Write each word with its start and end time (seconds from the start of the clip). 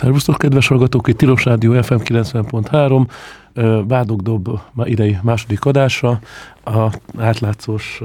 Szervusztok, 0.00 0.38
kedves 0.38 0.68
hallgatók, 0.68 1.08
itt 1.08 1.16
Tilos 1.18 1.44
Rádió 1.44 1.82
FM 1.82 1.94
90.3, 1.94 3.86
Bádogdob 3.86 4.60
idei 4.84 5.18
második 5.22 5.64
adása, 5.64 6.20
a 6.64 6.88
átlátszós 7.18 8.02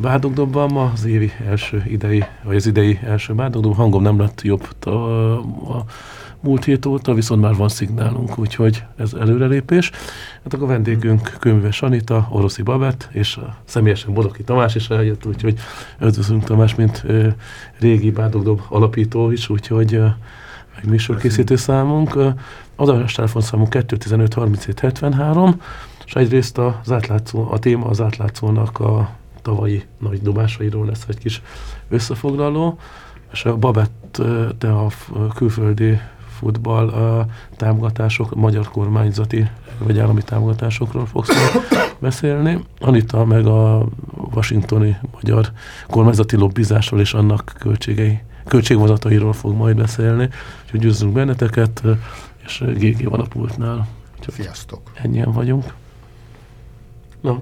Bádogdobban 0.00 0.70
ma 0.72 0.90
az 0.94 1.04
évi 1.04 1.32
első 1.48 1.82
idei, 1.86 2.24
vagy 2.42 2.56
az 2.56 2.66
idei 2.66 2.98
első 3.04 3.34
Bádogdob, 3.34 3.74
hangom 3.74 4.02
nem 4.02 4.20
lett 4.20 4.40
jobb 4.42 4.68
a, 4.84 4.88
a 4.88 5.84
múlt 6.40 6.64
hét 6.64 6.86
óta, 6.86 7.14
viszont 7.14 7.40
már 7.40 7.54
van 7.54 7.68
szignálunk, 7.68 8.38
úgyhogy 8.38 8.84
ez 8.96 9.12
előrelépés. 9.12 9.90
Hát 10.42 10.54
akkor 10.54 10.66
a 10.68 10.72
vendégünk 10.72 11.36
Kőműves 11.40 11.82
Anita, 11.82 12.28
Oroszi 12.30 12.62
Babett, 12.62 13.08
és 13.12 13.36
a 13.36 13.56
személyesen 13.64 14.14
Bodoki 14.14 14.42
Tamás 14.42 14.74
is 14.74 14.90
eljött, 14.90 15.26
úgyhogy 15.26 15.58
üdvözlünk 16.00 16.44
Tamás, 16.44 16.74
mint 16.74 17.02
ö, 17.06 17.28
régi 17.78 18.10
Bádogdob 18.10 18.60
alapító 18.68 19.30
is, 19.30 19.48
úgyhogy 19.48 19.94
ö, 19.94 20.06
meg 20.74 20.88
műsorkészítő 20.88 21.56
számunk. 21.56 22.16
Az 22.76 22.88
a 22.88 23.04
telefonszámunk 23.14 23.70
215 23.70 24.34
37 24.34 24.80
73, 24.80 25.60
és 26.04 26.14
egyrészt 26.14 26.58
az 26.58 26.92
átlátszó, 26.92 27.50
a 27.50 27.58
téma 27.58 27.86
az 27.86 28.00
átlátszónak 28.00 28.80
a 28.80 29.10
tavalyi 29.42 29.82
nagy 29.98 30.22
dobásairól 30.22 30.86
lesz 30.86 31.04
egy 31.08 31.18
kis 31.18 31.42
összefoglaló, 31.88 32.78
és 33.32 33.44
a 33.44 33.56
Babett, 33.56 34.22
te 34.58 34.72
a 34.72 34.86
külföldi 35.34 35.98
futball 36.38 36.88
a 36.88 37.26
támogatások, 37.56 38.34
magyar 38.34 38.68
kormányzati 38.68 39.48
vagy 39.78 39.98
állami 39.98 40.22
támogatásokról 40.22 41.06
fogsz 41.06 41.30
beszélni. 41.98 42.58
Anita 42.80 43.24
meg 43.24 43.46
a 43.46 43.86
washingtoni 44.34 44.96
magyar 45.12 45.52
kormányzati 45.86 46.36
lobbizásról 46.36 47.00
és 47.00 47.14
annak 47.14 47.52
költségei, 47.58 48.20
költségvonatairól 48.48 49.32
fog 49.32 49.56
majd 49.56 49.76
beszélni. 49.76 50.28
Úgyhogy 50.64 50.84
üzzünk 50.84 51.12
benneteket, 51.12 51.82
és 52.44 52.64
GG 52.76 53.08
van 53.08 53.20
a 53.20 53.26
pultnál. 53.26 53.88
Sziasztok! 54.28 54.80
Ennyien 54.94 55.32
vagyunk. 55.32 55.64
No. 57.20 57.38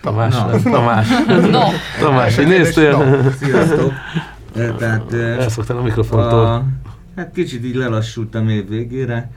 Tamás, 0.00 0.34
no. 0.34 0.70
Tamás. 0.70 1.08
No. 1.50 1.60
Tamás, 2.00 2.36
hogy 2.36 2.46
néztél? 2.46 2.96
No. 2.96 3.30
Sziasztok! 3.30 3.92
Tehát, 4.52 5.12
Elszoktál 5.12 5.76
a 5.76 5.82
mikrofontól. 5.82 6.44
A, 6.44 6.64
hát 7.16 7.32
kicsit 7.32 7.64
így 7.64 7.74
lelassultam 7.74 8.48
év 8.48 8.68
végére. 8.68 9.30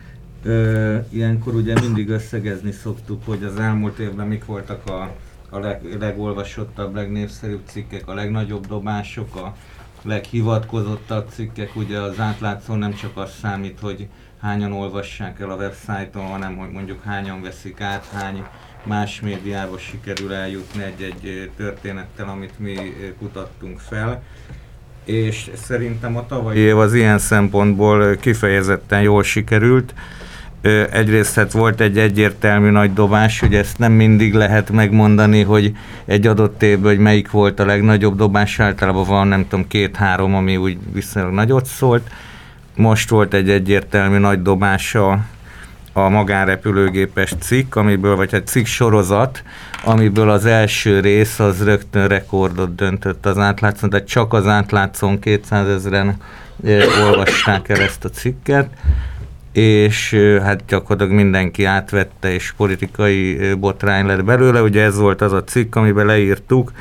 Ö, 0.44 0.98
ilyenkor 1.10 1.56
ugye 1.56 1.80
mindig 1.82 2.10
összegezni 2.10 2.72
szoktuk, 2.72 3.26
hogy 3.26 3.44
az 3.44 3.60
elmúlt 3.60 4.00
évben 4.00 4.28
mik 4.28 4.46
voltak 4.46 4.90
a, 4.90 5.12
a 5.50 5.60
leg, 5.60 5.98
legolvasottabb, 6.00 6.96
legnépszerűbb 6.96 7.62
cikkek, 7.66 8.08
a 8.08 8.14
legnagyobb 8.14 8.68
dobások, 8.68 9.36
a 9.36 9.56
leghivatkozottabb 10.04 11.30
cikkek. 11.30 11.76
Ugye 11.76 12.00
az 12.00 12.20
átlátszó 12.20 12.74
nem 12.74 12.94
csak 12.94 13.18
az 13.18 13.32
számít, 13.42 13.80
hogy 13.82 14.08
hányan 14.42 14.72
olvassák 14.72 15.40
el 15.40 15.50
a 15.50 15.56
websájton, 15.56 16.26
hanem 16.26 16.58
hogy 16.58 16.70
mondjuk 16.72 17.04
hányan 17.04 17.42
veszik 17.42 17.82
át, 17.82 18.06
hány 18.14 18.44
más 18.84 19.22
médiába 19.22 19.78
sikerül 19.78 20.34
eljutni 20.34 20.84
egy-egy 20.84 21.52
történettel, 21.58 22.30
amit 22.30 22.60
mi 22.60 22.76
kutattunk 23.18 23.80
fel. 23.80 24.24
És 25.06 25.50
szerintem 25.56 26.18
a 26.18 26.26
tavalyi 26.26 26.60
év 26.60 26.78
az 26.78 26.94
ilyen 26.94 27.18
szempontból 27.18 28.16
kifejezetten 28.16 29.02
jól 29.02 29.24
sikerült. 29.24 29.94
Egyrészt 30.92 31.36
hát 31.36 31.52
volt 31.52 31.82
egy 31.82 31.98
egyértelmű 31.98 32.70
nagy 32.70 32.94
dobás, 32.94 33.40
hogy 33.40 33.56
ezt 33.56 33.78
nem 33.78 33.92
mindig 33.92 34.34
lehet 34.34 34.70
megmondani, 34.70 35.42
hogy 35.42 35.72
egy 36.06 36.28
adott 36.28 36.64
évben, 36.64 36.92
hogy 36.92 37.02
melyik 37.02 37.32
volt 37.32 37.60
a 37.60 37.66
legnagyobb 37.66 38.16
dobás, 38.16 38.60
általában 38.60 39.06
van 39.06 39.28
nem 39.28 39.48
tudom 39.48 39.68
két-három, 39.68 40.36
ami 40.36 40.58
úgy 40.58 40.78
viszonylag 40.94 41.34
nagyot 41.34 41.66
szólt. 41.66 42.10
Most 42.76 43.10
volt 43.10 43.34
egy 43.34 43.50
egyértelmű 43.50 44.18
nagy 44.18 44.42
dobása 44.42 45.20
a 45.94 46.10
magánrepülőgépes 46.10 47.34
cikk, 47.40 47.76
amiből, 47.76 48.16
vagy 48.16 48.34
egy 48.34 48.48
cikk 48.48 48.66
sorozat, 48.66 49.44
amiből 49.84 50.30
az 50.30 50.46
első 50.46 51.00
rész 51.00 51.40
az 51.40 51.64
rögtön 51.64 52.08
rekordot 52.08 52.76
döntött 52.76 53.26
az 53.26 53.38
átlátszón, 53.38 53.90
tehát 53.90 54.08
csak 54.08 54.34
az 54.34 54.48
átlátszón 54.48 55.20
200 55.20 55.68
ezeren 55.68 56.18
olvasták 57.06 57.70
el 57.70 57.82
ezt 57.82 58.06
a 58.06 58.10
cikket, 58.10 58.70
és 59.54 60.14
hát 60.44 60.66
gyakorlatilag 60.68 61.12
mindenki 61.12 61.64
átvette, 61.64 62.34
és 62.34 62.54
politikai 62.58 63.38
botrány 63.54 64.06
lett 64.06 64.24
belőle. 64.24 64.62
Ugye 64.62 64.82
ez 64.82 64.98
volt 64.98 65.22
az 65.22 65.34
a 65.34 65.44
cikk, 65.44 65.76
amiben 65.76 66.06
leírtuk, 66.06 66.72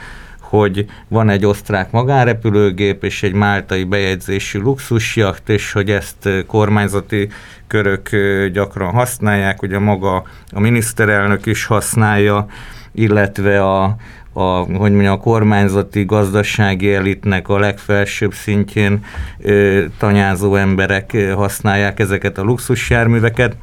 hogy 0.40 0.86
van 1.08 1.28
egy 1.28 1.46
osztrák 1.46 1.90
magánrepülőgép 1.90 3.04
és 3.04 3.22
egy 3.22 3.32
máltai 3.32 3.84
bejegyzésű 3.84 4.60
luxusjacht, 4.60 5.48
és 5.48 5.72
hogy 5.72 5.90
ezt 5.90 6.28
kormányzati 6.46 7.28
körök 7.66 8.08
gyakran 8.52 8.90
használják, 8.90 9.62
ugye 9.62 9.78
maga 9.78 10.24
a 10.50 10.60
miniszterelnök 10.60 11.46
is 11.46 11.64
használja, 11.64 12.46
illetve 12.92 13.64
a, 13.64 13.96
a, 14.32 14.42
hogy 14.58 14.92
mondjam, 14.92 15.12
a 15.12 15.18
kormányzati 15.18 16.04
gazdasági 16.04 16.94
elitnek 16.94 17.48
a 17.48 17.58
legfelsőbb 17.58 18.34
szintjén 18.34 19.04
ö, 19.38 19.84
tanyázó 19.98 20.54
emberek 20.54 21.16
használják 21.34 22.00
ezeket 22.00 22.38
a 22.38 22.42
luxusjárműveket. 22.42 23.56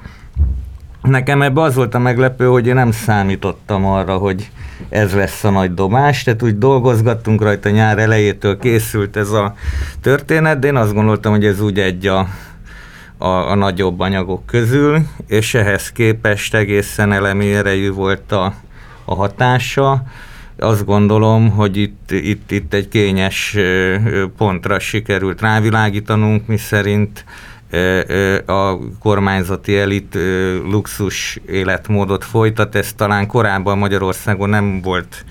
Nekem 1.02 1.42
ebbe 1.42 1.62
az 1.62 1.76
volt 1.76 1.96
a 1.96 2.00
meglepő, 2.00 2.46
hogy 2.48 2.68
én 2.68 2.74
nem 2.74 2.92
számítottam 2.92 3.86
arra, 3.86 4.18
hogy 4.18 4.52
ez 4.90 5.14
lesz 5.14 5.44
a 5.44 5.50
nagy 5.50 5.74
dobás, 5.74 6.24
tehát 6.24 6.44
úgy 6.44 6.58
dolgozgattunk 6.58 7.42
rajta 7.42 7.70
nyár 7.70 8.00
elejétől 8.00 8.58
készült 8.58 9.16
ez 9.16 9.30
a 9.30 9.54
történet, 10.02 10.60
de 10.60 10.68
én 10.68 10.76
azt 10.76 10.94
gondoltam, 10.94 11.32
hogy 11.32 11.46
ez 11.46 11.62
úgy 11.62 11.80
egy 11.80 12.08
a, 12.08 12.28
a, 13.18 13.28
a 13.28 13.56
nagyobb 13.56 14.00
anyagok 14.00 14.46
közül, 14.46 15.00
és 15.28 15.54
ehhez 15.54 15.92
képest 15.92 16.54
egészen 16.54 17.12
elemi 17.12 17.54
erejű 17.54 17.92
volt 17.92 18.32
a, 18.32 18.54
a 19.06 19.16
hatása. 19.16 20.04
Azt 20.60 20.86
gondolom, 20.86 21.50
hogy 21.50 21.78
itt, 21.78 22.12
itt, 22.12 22.52
itt 22.52 22.74
egy 22.74 22.88
kényes 22.88 23.58
pontra 24.38 24.80
sikerült 24.80 25.42
rávilágítanunk, 25.42 26.48
mi 26.48 26.58
szerint 26.58 27.26
a 28.46 28.78
kormányzati 29.00 29.78
elit 29.78 30.18
luxus 30.64 31.40
életmódot 31.48 32.24
folytat, 32.24 32.76
ez 32.76 32.94
talán 32.94 33.28
korábban 33.28 33.78
Magyarországon 33.78 34.50
nem 34.50 34.82
volt 34.82 35.26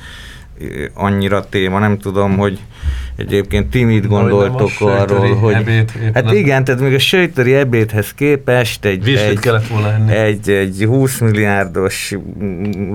annyira 0.95 1.49
téma, 1.49 1.79
nem 1.79 1.99
tudom, 1.99 2.37
hogy 2.37 2.59
egyébként 3.17 3.71
ti 3.71 3.85
mit 3.85 4.07
gondoltok 4.07 4.71
arról, 4.81 5.35
hogy... 5.35 5.55
Ebéd, 5.55 5.93
hát 6.15 6.33
igen, 6.33 6.65
tehát 6.65 6.81
még 6.81 6.95
a 6.95 6.99
sejteri 6.99 7.55
ebédhez 7.55 8.15
képest 8.15 8.85
egy, 8.85 9.09
egy, 9.09 9.51
egy, 10.09 10.51
egy 10.51 10.85
20 10.87 11.19
milliárdos 11.19 12.15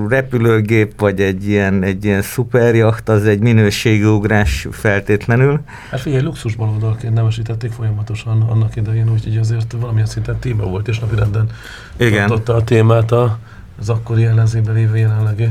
repülőgép, 0.08 1.00
vagy 1.00 1.22
egy 1.22 1.48
ilyen, 1.48 1.84
egy 1.84 2.06
ilyen 2.06 2.22
szuperjacht, 2.22 3.10
az 3.10 3.26
egy 3.26 3.40
minőségi 3.40 4.04
ugrás 4.04 4.68
feltétlenül. 4.72 5.62
Hát 5.90 6.00
figyelj, 6.00 6.24
luxus 6.24 6.56
baloldalként 6.56 7.14
nemesítették 7.14 7.72
folyamatosan 7.72 8.42
annak 8.42 8.76
idején, 8.76 9.12
úgyhogy 9.12 9.38
azért 9.38 9.76
valamilyen 9.80 10.08
szinten 10.08 10.40
téma 10.40 10.64
volt, 10.64 10.88
és 10.88 11.00
napirenden 11.00 11.50
igen. 11.98 12.28
tartotta 12.28 12.56
a 12.56 12.64
témát 12.64 13.12
az 13.12 13.90
akkori 13.90 14.26
ellenzékben 14.26 14.74
lévő 14.74 14.98
jelenlegi 14.98 15.48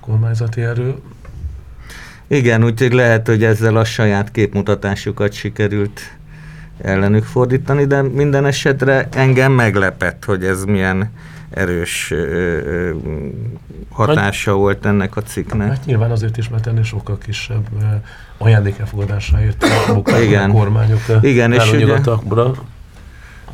kormányzati 0.00 0.60
erő. 0.60 0.94
Igen, 2.34 2.64
úgyhogy 2.64 2.92
lehet, 2.92 3.26
hogy 3.26 3.44
ezzel 3.44 3.76
a 3.76 3.84
saját 3.84 4.30
képmutatásukat 4.30 5.32
sikerült 5.32 6.00
ellenük 6.82 7.24
fordítani, 7.24 7.84
de 7.84 8.02
minden 8.02 8.46
esetre 8.46 9.08
engem 9.12 9.52
meglepett, 9.52 10.24
hogy 10.24 10.44
ez 10.44 10.64
milyen 10.64 11.10
erős 11.50 12.10
ö, 12.10 12.90
hatása 13.90 14.50
hát, 14.50 14.58
volt 14.58 14.86
ennek 14.86 15.16
a 15.16 15.22
cikknek. 15.22 15.68
Hát 15.68 15.84
nyilván 15.84 16.10
azért 16.10 16.36
is, 16.36 16.48
mert 16.48 16.66
ennél 16.66 16.82
sokkal 16.82 17.18
kisebb 17.18 17.68
ajándékelfogadásáért 18.38 19.64
a 19.88 20.02
kormányok 20.52 21.00
Igen, 21.20 21.52
és 21.52 21.72
ugye, 21.72 22.00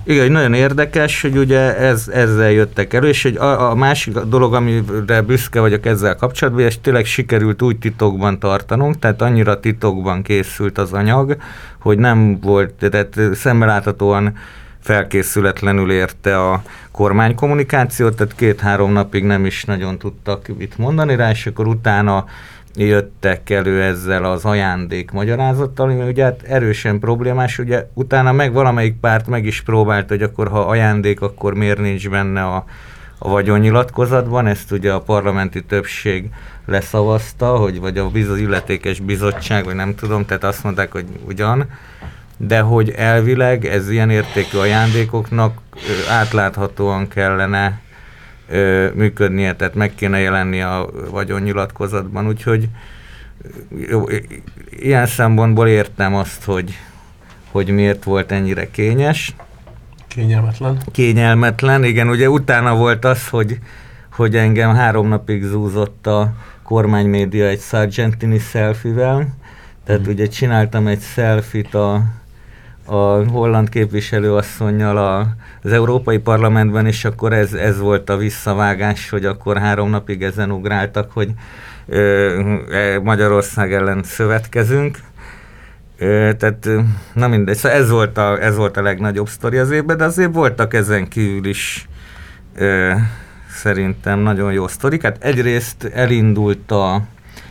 igen, 0.05 0.32
nagyon 0.32 0.55
érdekes, 0.55 1.23
hogy 1.23 1.37
ugye 1.37 1.76
ez, 1.76 2.08
ezzel 2.08 2.50
jöttek 2.50 2.93
elő, 2.93 3.08
és 3.08 3.23
hogy 3.23 3.37
a, 3.37 3.70
a 3.70 3.75
másik 3.75 4.19
dolog, 4.19 4.55
amire 4.55 5.23
büszke 5.23 5.61
vagyok 5.61 5.87
ezzel 5.87 6.17
kapcsolatban, 6.17 6.64
és 6.64 6.81
tényleg 6.81 7.05
sikerült 7.05 7.62
úgy 7.62 7.79
titokban 7.79 8.38
tartanunk, 8.38 8.99
tehát 8.99 9.23
annyira 9.23 9.61
titokban 9.61 10.23
készült 10.23 10.79
az 10.79 10.93
anyag, 10.93 11.37
hogy 11.79 11.99
nem 11.99 12.41
volt, 12.41 12.73
tehát 12.73 13.20
szemmeláthatóan 13.35 14.37
felkészületlenül 14.81 15.93
érte 15.93 16.38
a 16.38 16.62
kormánykommunikációt, 16.91 18.17
tehát 18.17 18.35
két-három 18.35 18.93
napig 18.93 19.25
nem 19.25 19.47
is 19.47 19.64
nagyon 19.64 19.99
tudtak 19.99 20.47
mit 20.58 20.79
mondani 20.79 21.17
rá, 21.17 21.31
és 21.31 21.47
akkor 21.47 21.67
utána 21.67 22.25
jöttek 22.84 23.50
elő 23.50 23.82
ezzel 23.82 24.24
az 24.24 24.44
ajándék 24.44 25.10
magyarázattal, 25.10 25.90
ami 25.90 26.08
ugye 26.08 26.24
hát 26.24 26.42
erősen 26.42 26.98
problémás, 26.98 27.58
ugye 27.58 27.86
utána 27.94 28.32
meg 28.32 28.52
valamelyik 28.52 28.94
párt 29.00 29.26
meg 29.26 29.44
is 29.44 29.62
próbált, 29.62 30.08
hogy 30.08 30.22
akkor 30.22 30.48
ha 30.48 30.60
ajándék, 30.60 31.20
akkor 31.20 31.54
miért 31.54 31.78
nincs 31.78 32.08
benne 32.08 32.42
a, 32.44 32.64
a 33.18 33.28
vagyonnyilatkozatban, 33.28 34.46
ezt 34.46 34.72
ugye 34.72 34.92
a 34.92 35.00
parlamenti 35.00 35.64
többség 35.64 36.30
leszavazta, 36.66 37.56
hogy 37.56 37.80
vagy 37.80 37.98
a 37.98 38.08
biz- 38.08 38.38
illetékes 38.38 39.00
bizottság, 39.00 39.64
vagy 39.64 39.74
nem 39.74 39.94
tudom, 39.94 40.24
tehát 40.24 40.44
azt 40.44 40.64
mondták, 40.64 40.92
hogy 40.92 41.06
ugyan, 41.26 41.66
de 42.36 42.60
hogy 42.60 42.90
elvileg 42.90 43.64
ez 43.64 43.90
ilyen 43.90 44.10
értékű 44.10 44.58
ajándékoknak 44.58 45.58
átláthatóan 46.08 47.08
kellene 47.08 47.80
működnie, 48.94 49.55
tehát 49.55 49.75
meg 49.75 49.94
kéne 49.94 50.19
jelenni 50.19 50.61
a 50.61 50.88
vagyonnyilatkozatban, 51.11 52.26
úgyhogy 52.26 52.69
jó, 53.88 54.05
ilyen 54.70 55.06
szempontból 55.06 55.69
értem 55.69 56.14
azt, 56.14 56.44
hogy, 56.44 56.79
hogy 57.50 57.69
miért 57.69 58.05
volt 58.05 58.32
ennyire 58.32 58.70
kényes. 58.70 59.35
Kényelmetlen. 60.08 60.79
Kényelmetlen, 60.93 61.85
igen, 61.85 62.08
ugye 62.08 62.29
utána 62.29 62.76
volt 62.76 63.05
az, 63.05 63.29
hogy, 63.29 63.58
hogy 64.12 64.37
engem 64.37 64.75
három 64.75 65.08
napig 65.08 65.43
zúzott 65.43 66.06
a 66.06 66.32
kormánymédia 66.62 67.47
egy 67.47 67.61
Sargentini 67.61 68.38
selfie-vel, 68.38 69.35
tehát 69.85 70.08
mm. 70.08 70.11
ugye 70.11 70.26
csináltam 70.26 70.87
egy 70.87 71.02
selfit 71.02 71.75
a, 71.75 72.02
a 72.90 73.25
holland 73.31 73.69
képviselőasszonynal 73.69 75.26
az 75.62 75.72
Európai 75.72 76.19
Parlamentben, 76.19 76.87
és 76.87 77.04
akkor 77.04 77.32
ez, 77.32 77.52
ez 77.52 77.78
volt 77.78 78.10
a 78.10 78.16
visszavágás, 78.16 79.10
hogy 79.10 79.25
akkor 79.25 79.58
három 79.58 79.90
napig 79.90 80.22
ezen 80.22 80.50
ugráltak, 80.50 81.12
hogy 81.12 81.31
e, 81.88 83.00
Magyarország 83.02 83.72
ellen 83.72 84.02
szövetkezünk. 84.02 84.98
Tehát, 86.38 86.69
na 87.14 87.28
mindegy, 87.28 87.56
szóval 87.56 87.78
ez 87.78 87.90
volt, 87.90 88.19
a, 88.19 88.42
ez 88.42 88.56
volt 88.56 88.76
a 88.76 88.82
legnagyobb 88.82 89.28
sztori 89.28 89.56
az 89.56 89.70
évben, 89.70 89.96
de 89.96 90.04
azért 90.04 90.34
voltak 90.34 90.75
ezen 90.75 91.08
kívül 91.08 91.46
is 91.46 91.88
szerintem 93.50 94.19
nagyon 94.19 94.52
jó 94.52 94.69
sztorik. 94.69 95.02
Hát 95.02 95.25
egyrészt 95.25 95.84
elindult 95.84 96.70
a, 96.70 97.02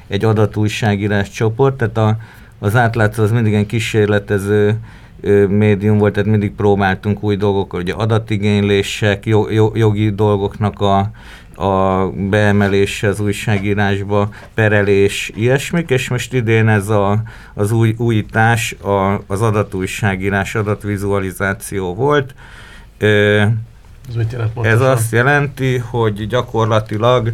egy 0.07 0.25
adatújságírás 0.25 1.29
csoport, 1.29 1.75
tehát 1.75 1.97
a, 1.97 2.17
az 2.59 2.75
átlátszó 2.75 3.23
az 3.23 3.31
mindig 3.31 3.53
egy 3.53 3.65
kísérletező 3.65 4.77
médium 5.47 5.97
volt, 5.97 6.13
tehát 6.13 6.29
mindig 6.29 6.51
próbáltunk 6.51 7.23
új 7.23 7.35
dolgokkal, 7.35 7.79
ugye 7.79 7.93
adatigénylések, 7.93 9.25
jogi 9.73 10.09
dolgoknak 10.09 10.81
a, 10.81 11.11
a 11.63 12.09
beemelése 12.09 13.07
az 13.07 13.19
újságírásba, 13.19 14.29
perelés, 14.53 15.31
ilyesmik, 15.35 15.89
és 15.89 16.09
most 16.09 16.33
idén 16.33 16.67
ez 16.67 16.89
a, 16.89 17.21
az 17.53 17.71
új, 17.71 17.95
újítás 17.97 18.71
a, 18.71 19.21
az 19.27 19.41
adatújságírás, 19.41 20.55
adatvizualizáció 20.55 21.95
volt. 21.95 22.33
Ez, 22.97 24.15
mit 24.15 24.31
jelent 24.31 24.51
ez 24.61 24.81
azt 24.81 25.11
jelenti, 25.11 25.77
hogy 25.77 26.27
gyakorlatilag 26.27 27.33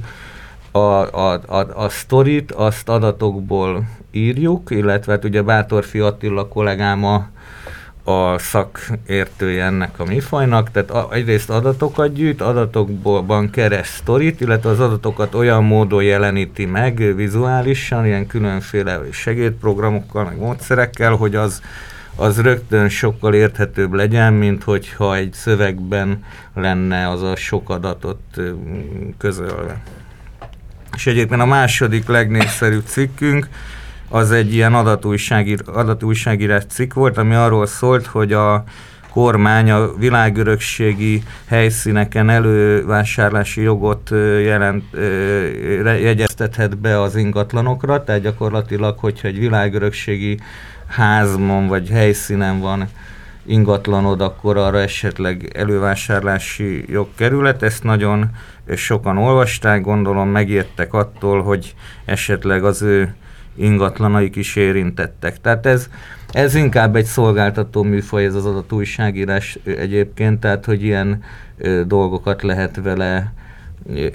a, 0.71 0.77
a, 0.77 1.41
a, 1.48 1.83
a 1.83 1.89
sztorit 1.89 2.51
azt 2.51 2.89
adatokból 2.89 3.88
írjuk, 4.12 4.71
illetve 4.71 5.12
hát 5.12 5.24
ugye 5.24 5.41
Bátorfi 5.41 6.00
Attila 6.00 6.48
kollégám 6.48 7.03
a 7.03 7.27
a 8.07 8.38
szakértője 8.38 9.63
ennek 9.63 10.00
a 10.00 10.05
műfajnak, 10.05 10.71
tehát 10.71 11.13
egyrészt 11.13 11.50
adatokat 11.50 12.13
gyűjt, 12.13 12.41
adatokban 12.41 13.50
keres 13.50 13.88
sztorit, 13.88 14.41
illetve 14.41 14.69
az 14.69 14.79
adatokat 14.79 15.35
olyan 15.35 15.63
módon 15.63 16.03
jeleníti 16.03 16.65
meg 16.65 17.15
vizuálisan, 17.15 18.05
ilyen 18.05 18.27
különféle 18.27 19.00
segédprogramokkal, 19.12 20.24
meg 20.24 20.38
módszerekkel, 20.38 21.12
hogy 21.15 21.35
az, 21.35 21.62
az 22.15 22.41
rögtön 22.41 22.89
sokkal 22.89 23.33
érthetőbb 23.33 23.93
legyen, 23.93 24.33
mint 24.33 24.63
hogyha 24.63 25.15
egy 25.15 25.33
szövegben 25.33 26.24
lenne 26.53 27.09
az 27.09 27.21
a 27.21 27.35
sok 27.35 27.69
adatot 27.69 28.41
közölve. 29.17 29.81
És 30.95 31.07
egyébként 31.07 31.41
a 31.41 31.45
második 31.45 32.07
legnépszerűbb 32.07 32.85
cikkünk, 32.85 33.47
az 34.09 34.31
egy 34.31 34.53
ilyen 34.53 34.74
adatújságír, 34.74 35.62
adatújságírás 35.65 36.63
cikk 36.69 36.93
volt, 36.93 37.17
ami 37.17 37.33
arról 37.33 37.65
szólt, 37.65 38.05
hogy 38.05 38.33
a 38.33 38.63
kormány 39.09 39.71
a 39.71 39.93
világörökségi 39.93 41.24
helyszíneken 41.45 42.29
elővásárlási 42.29 43.62
jogot 43.62 44.09
jelent, 44.43 44.83
jegyeztethet 45.83 46.77
be 46.77 47.01
az 47.01 47.15
ingatlanokra, 47.15 48.03
tehát 48.03 48.21
gyakorlatilag, 48.21 49.00
hogyha 49.00 49.27
egy 49.27 49.39
világörökségi 49.39 50.39
házmon 50.88 51.67
vagy 51.67 51.89
helyszínen 51.89 52.59
van 52.59 52.88
ingatlanod, 53.45 54.21
akkor 54.21 54.57
arra 54.57 54.79
esetleg 54.79 55.51
elővásárlási 55.53 56.85
jog 56.88 57.07
kerület. 57.15 57.63
Ezt 57.63 57.83
nagyon 57.83 58.29
sokan 58.75 59.17
olvasták, 59.17 59.81
gondolom 59.81 60.29
megértek 60.29 60.93
attól, 60.93 61.43
hogy 61.43 61.75
esetleg 62.05 62.63
az 62.63 62.81
ő 62.81 63.15
ingatlanaik 63.55 64.35
is 64.35 64.55
érintettek. 64.55 65.41
Tehát 65.41 65.65
ez, 65.65 65.89
ez 66.31 66.55
inkább 66.55 66.95
egy 66.95 67.05
szolgáltató 67.05 67.83
műfaj, 67.83 68.25
ez 68.25 68.35
az 68.35 68.45
adat 68.45 68.71
újságírás 68.71 69.59
egyébként, 69.63 70.39
tehát 70.39 70.65
hogy 70.65 70.83
ilyen 70.83 71.24
ö, 71.57 71.81
dolgokat 71.88 72.41
lehet 72.41 72.79
vele 72.83 73.33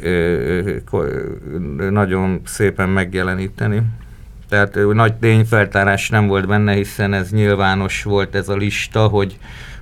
ö, 0.03 0.79
ö, 0.93 1.91
nagyon 1.91 2.41
szépen 2.45 2.89
megjeleníteni. 2.89 3.83
Tehát 4.49 4.79
nagy 4.93 5.15
tényfeltárás 5.15 6.09
nem 6.09 6.27
volt 6.27 6.47
benne, 6.47 6.73
hiszen 6.73 7.15
ez 7.15 7.31
nyilvános 7.31 8.03
volt 8.03 8.35
ez 8.35 8.49
a 8.49 8.57
lista, 8.57 9.07
hogy 9.07 9.39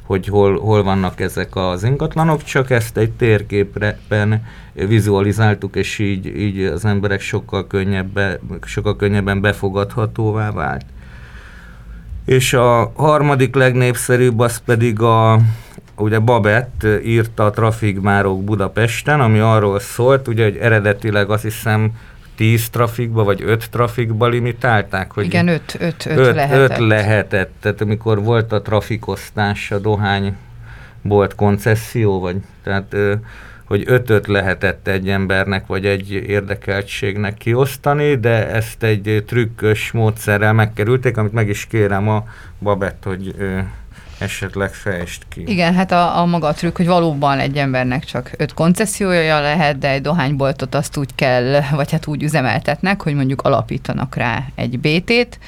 hogy 0.08 0.26
hol, 0.26 0.58
hol 0.58 0.82
vannak 0.82 1.20
ezek 1.20 1.56
az 1.56 1.84
ingatlanok, 1.84 2.44
csak 2.44 2.70
ezt 2.70 2.96
egy 2.96 3.10
térképen 3.10 4.46
vizualizáltuk, 4.72 5.76
és 5.76 5.98
így, 5.98 6.26
így 6.26 6.60
az 6.60 6.84
emberek 6.84 7.20
sokkal, 7.20 7.66
könnyebben, 7.66 8.38
sokkal 8.64 8.96
könnyebben 8.96 9.40
befogadhatóvá 9.40 10.50
vált. 10.50 10.84
És 12.24 12.52
a 12.52 12.92
harmadik 12.96 13.54
legnépszerűbb 13.54 14.38
az 14.38 14.62
pedig 14.64 15.00
a, 15.00 15.40
ugye 15.96 16.18
Babett 16.18 16.86
írta 17.04 17.44
a 17.44 17.50
Trafikmárok 17.50 18.44
Budapesten, 18.44 19.20
ami 19.20 19.38
arról 19.38 19.80
szólt, 19.80 20.28
ugye, 20.28 20.44
hogy 20.44 20.56
eredetileg 20.56 21.30
azt 21.30 21.42
hiszem 21.42 21.90
10 22.38 22.68
trafikba, 22.70 23.24
vagy 23.24 23.42
5 23.42 23.70
trafikba 23.70 24.26
limitálták? 24.28 25.12
Hogy 25.12 25.24
Igen, 25.24 25.48
5, 25.48 25.76
5, 25.78 26.06
5 26.06 26.34
lehetett. 26.34 26.78
5 26.78 26.86
lehetett, 26.86 27.52
tehát 27.60 27.80
amikor 27.80 28.22
volt 28.22 28.52
a 28.52 28.62
trafikosztás, 28.62 29.70
a 29.70 29.78
dohány 29.78 30.36
volt 31.02 31.34
koncesszió, 31.34 32.20
vagy 32.20 32.36
tehát 32.62 32.96
hogy 33.64 33.82
ötöt 33.86 34.26
lehetett 34.26 34.88
egy 34.88 35.08
embernek, 35.08 35.66
vagy 35.66 35.86
egy 35.86 36.12
érdekeltségnek 36.12 37.34
kiosztani, 37.34 38.14
de 38.14 38.48
ezt 38.48 38.82
egy 38.82 39.24
trükkös 39.26 39.92
módszerrel 39.92 40.52
megkerülték, 40.52 41.16
amit 41.16 41.32
meg 41.32 41.48
is 41.48 41.66
kérem 41.66 42.08
a 42.08 42.24
Babett, 42.58 43.02
hogy 43.04 43.34
esetleg 44.18 44.74
fejest 44.74 45.22
ki. 45.28 45.42
Igen, 45.46 45.74
hát 45.74 45.92
a, 45.92 46.18
a 46.18 46.24
maga 46.24 46.46
a 46.46 46.52
trükk, 46.52 46.76
hogy 46.76 46.86
valóban 46.86 47.38
egy 47.38 47.56
embernek 47.56 48.04
csak 48.04 48.30
öt 48.36 48.54
koncesziója 48.54 49.40
lehet, 49.40 49.78
de 49.78 49.90
egy 49.90 50.02
dohányboltot 50.02 50.74
azt 50.74 50.96
úgy 50.96 51.14
kell, 51.14 51.60
vagy 51.70 51.90
hát 51.90 52.06
úgy 52.06 52.22
üzemeltetnek, 52.22 53.02
hogy 53.02 53.14
mondjuk 53.14 53.42
alapítanak 53.42 54.14
rá 54.14 54.44
egy 54.54 54.78
BT-t, 54.78 55.38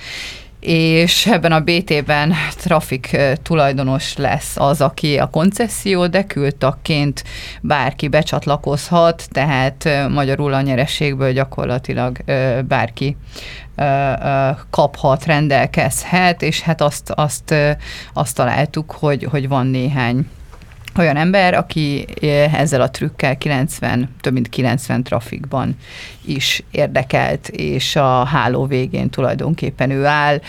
és 0.60 1.26
ebben 1.26 1.52
a 1.52 1.60
BT-ben 1.60 2.34
trafik 2.56 3.16
tulajdonos 3.42 4.16
lesz 4.16 4.56
az, 4.56 4.80
aki 4.80 5.18
a 5.18 5.26
koncesszió, 5.26 6.06
de 6.06 6.24
küldtakként 6.24 7.24
bárki 7.60 8.08
becsatlakozhat, 8.08 9.28
tehát 9.30 9.88
magyarul 10.08 10.52
a 10.52 10.60
nyerességből 10.60 11.32
gyakorlatilag 11.32 12.16
bárki 12.68 13.16
kaphat, 14.70 15.24
rendelkezhet, 15.24 16.42
és 16.42 16.60
hát 16.60 16.80
azt, 16.80 17.10
azt, 17.10 17.54
azt 18.12 18.36
találtuk, 18.36 18.90
hogy, 18.90 19.24
hogy 19.30 19.48
van 19.48 19.66
néhány 19.66 20.26
olyan 20.98 21.16
ember, 21.16 21.54
aki 21.54 22.06
ezzel 22.52 22.80
a 22.80 22.90
trükkel 22.90 23.38
90, 23.38 24.08
több 24.20 24.32
mint 24.32 24.48
90 24.48 25.02
trafikban 25.02 25.76
is 26.24 26.62
érdekelt, 26.70 27.48
és 27.48 27.96
a 27.96 28.24
háló 28.24 28.66
végén 28.66 29.10
tulajdonképpen 29.10 29.90
ő 29.90 30.04
áll. 30.04 30.40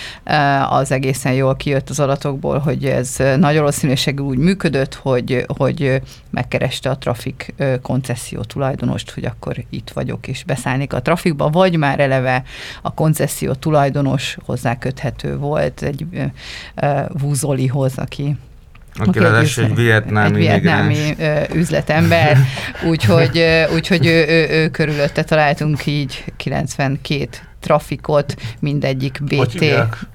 Az 0.70 0.92
egészen 0.92 1.34
jól 1.34 1.56
kijött 1.56 1.90
az 1.90 2.00
adatokból, 2.00 2.58
hogy 2.58 2.86
ez 2.86 3.16
nagy 3.38 3.56
valószínűséggel 3.56 4.26
úgy 4.26 4.38
működött, 4.38 4.96
hogy, 4.96 5.46
hogy 5.58 6.02
megkereste 6.30 6.90
a 6.90 6.98
trafik 6.98 7.54
koncesszió 7.82 8.42
tulajdonost, 8.42 9.12
hogy 9.12 9.26
akkor 9.26 9.64
itt 9.70 9.90
vagyok, 9.90 10.28
és 10.28 10.44
beszállnék 10.44 10.94
a 10.94 11.02
trafikba, 11.02 11.50
vagy 11.50 11.76
már 11.76 12.00
eleve 12.00 12.44
a 12.82 12.94
koncesszió 12.94 13.54
tulajdonos 13.54 14.38
hozzá 14.46 14.78
köthető 14.78 15.38
volt 15.38 15.82
egy 15.82 16.06
Vúzolihoz, 17.08 17.98
aki 17.98 18.36
aki 18.96 19.20
ráadásul 19.20 19.64
egy 19.64 19.76
vietnámi, 19.76 20.48
egy 20.48 20.62
vietnámi 20.62 21.16
üzletember, 21.54 22.38
úgyhogy, 22.90 23.44
úgyhogy 23.74 24.06
ő, 24.06 24.26
ő, 24.28 24.48
ő 24.50 24.70
körülötte 24.70 25.24
találtunk 25.24 25.86
így 25.86 26.24
92 26.38 27.28
trafikot, 27.60 28.36
mindegyik 28.60 29.20
BT. 29.24 29.66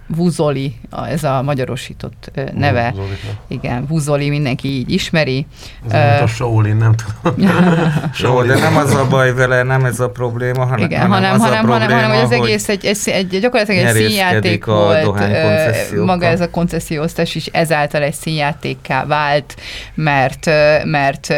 Vuzoli, 0.06 0.76
ez 1.08 1.24
a 1.24 1.42
magyarosított 1.42 2.30
neve. 2.54 2.90
Vuzoli. 2.90 3.16
Igen, 3.48 3.86
Vuzoli, 3.86 4.28
mindenki 4.28 4.68
így 4.68 4.90
ismeri. 4.90 5.46
Ez 5.88 6.18
uh, 6.18 6.22
a 6.22 6.26
Shaolin, 6.26 6.76
nem 6.76 6.94
tudom. 6.94 7.48
Jó, 8.22 8.42
de 8.42 8.54
nem 8.54 8.76
az 8.76 8.94
a 8.94 9.06
baj 9.08 9.34
vele, 9.34 9.62
nem 9.62 9.84
ez 9.84 10.00
a 10.00 10.10
probléma, 10.10 10.64
hanem, 10.64 10.84
Igen, 10.84 11.00
hanem, 11.00 11.12
hanem, 11.12 11.40
hanem, 11.40 11.64
probléma, 11.64 11.84
hanem, 11.84 12.10
hanem, 12.10 12.10
hogy 12.10 12.24
az 12.24 12.32
egész 12.32 12.68
egy, 12.68 12.84
egy, 12.84 12.98
egy 13.04 13.40
gyakorlatilag 13.40 13.86
egy 13.86 13.94
színjáték 13.94 14.64
volt, 14.64 16.04
maga 16.04 16.26
ez 16.26 16.40
a 16.40 16.50
konceszióztás 16.50 17.34
is 17.34 17.46
ezáltal 17.46 18.02
egy 18.02 18.14
színjátékká 18.14 19.06
vált, 19.06 19.54
mert, 19.94 20.50
mert 20.84 21.34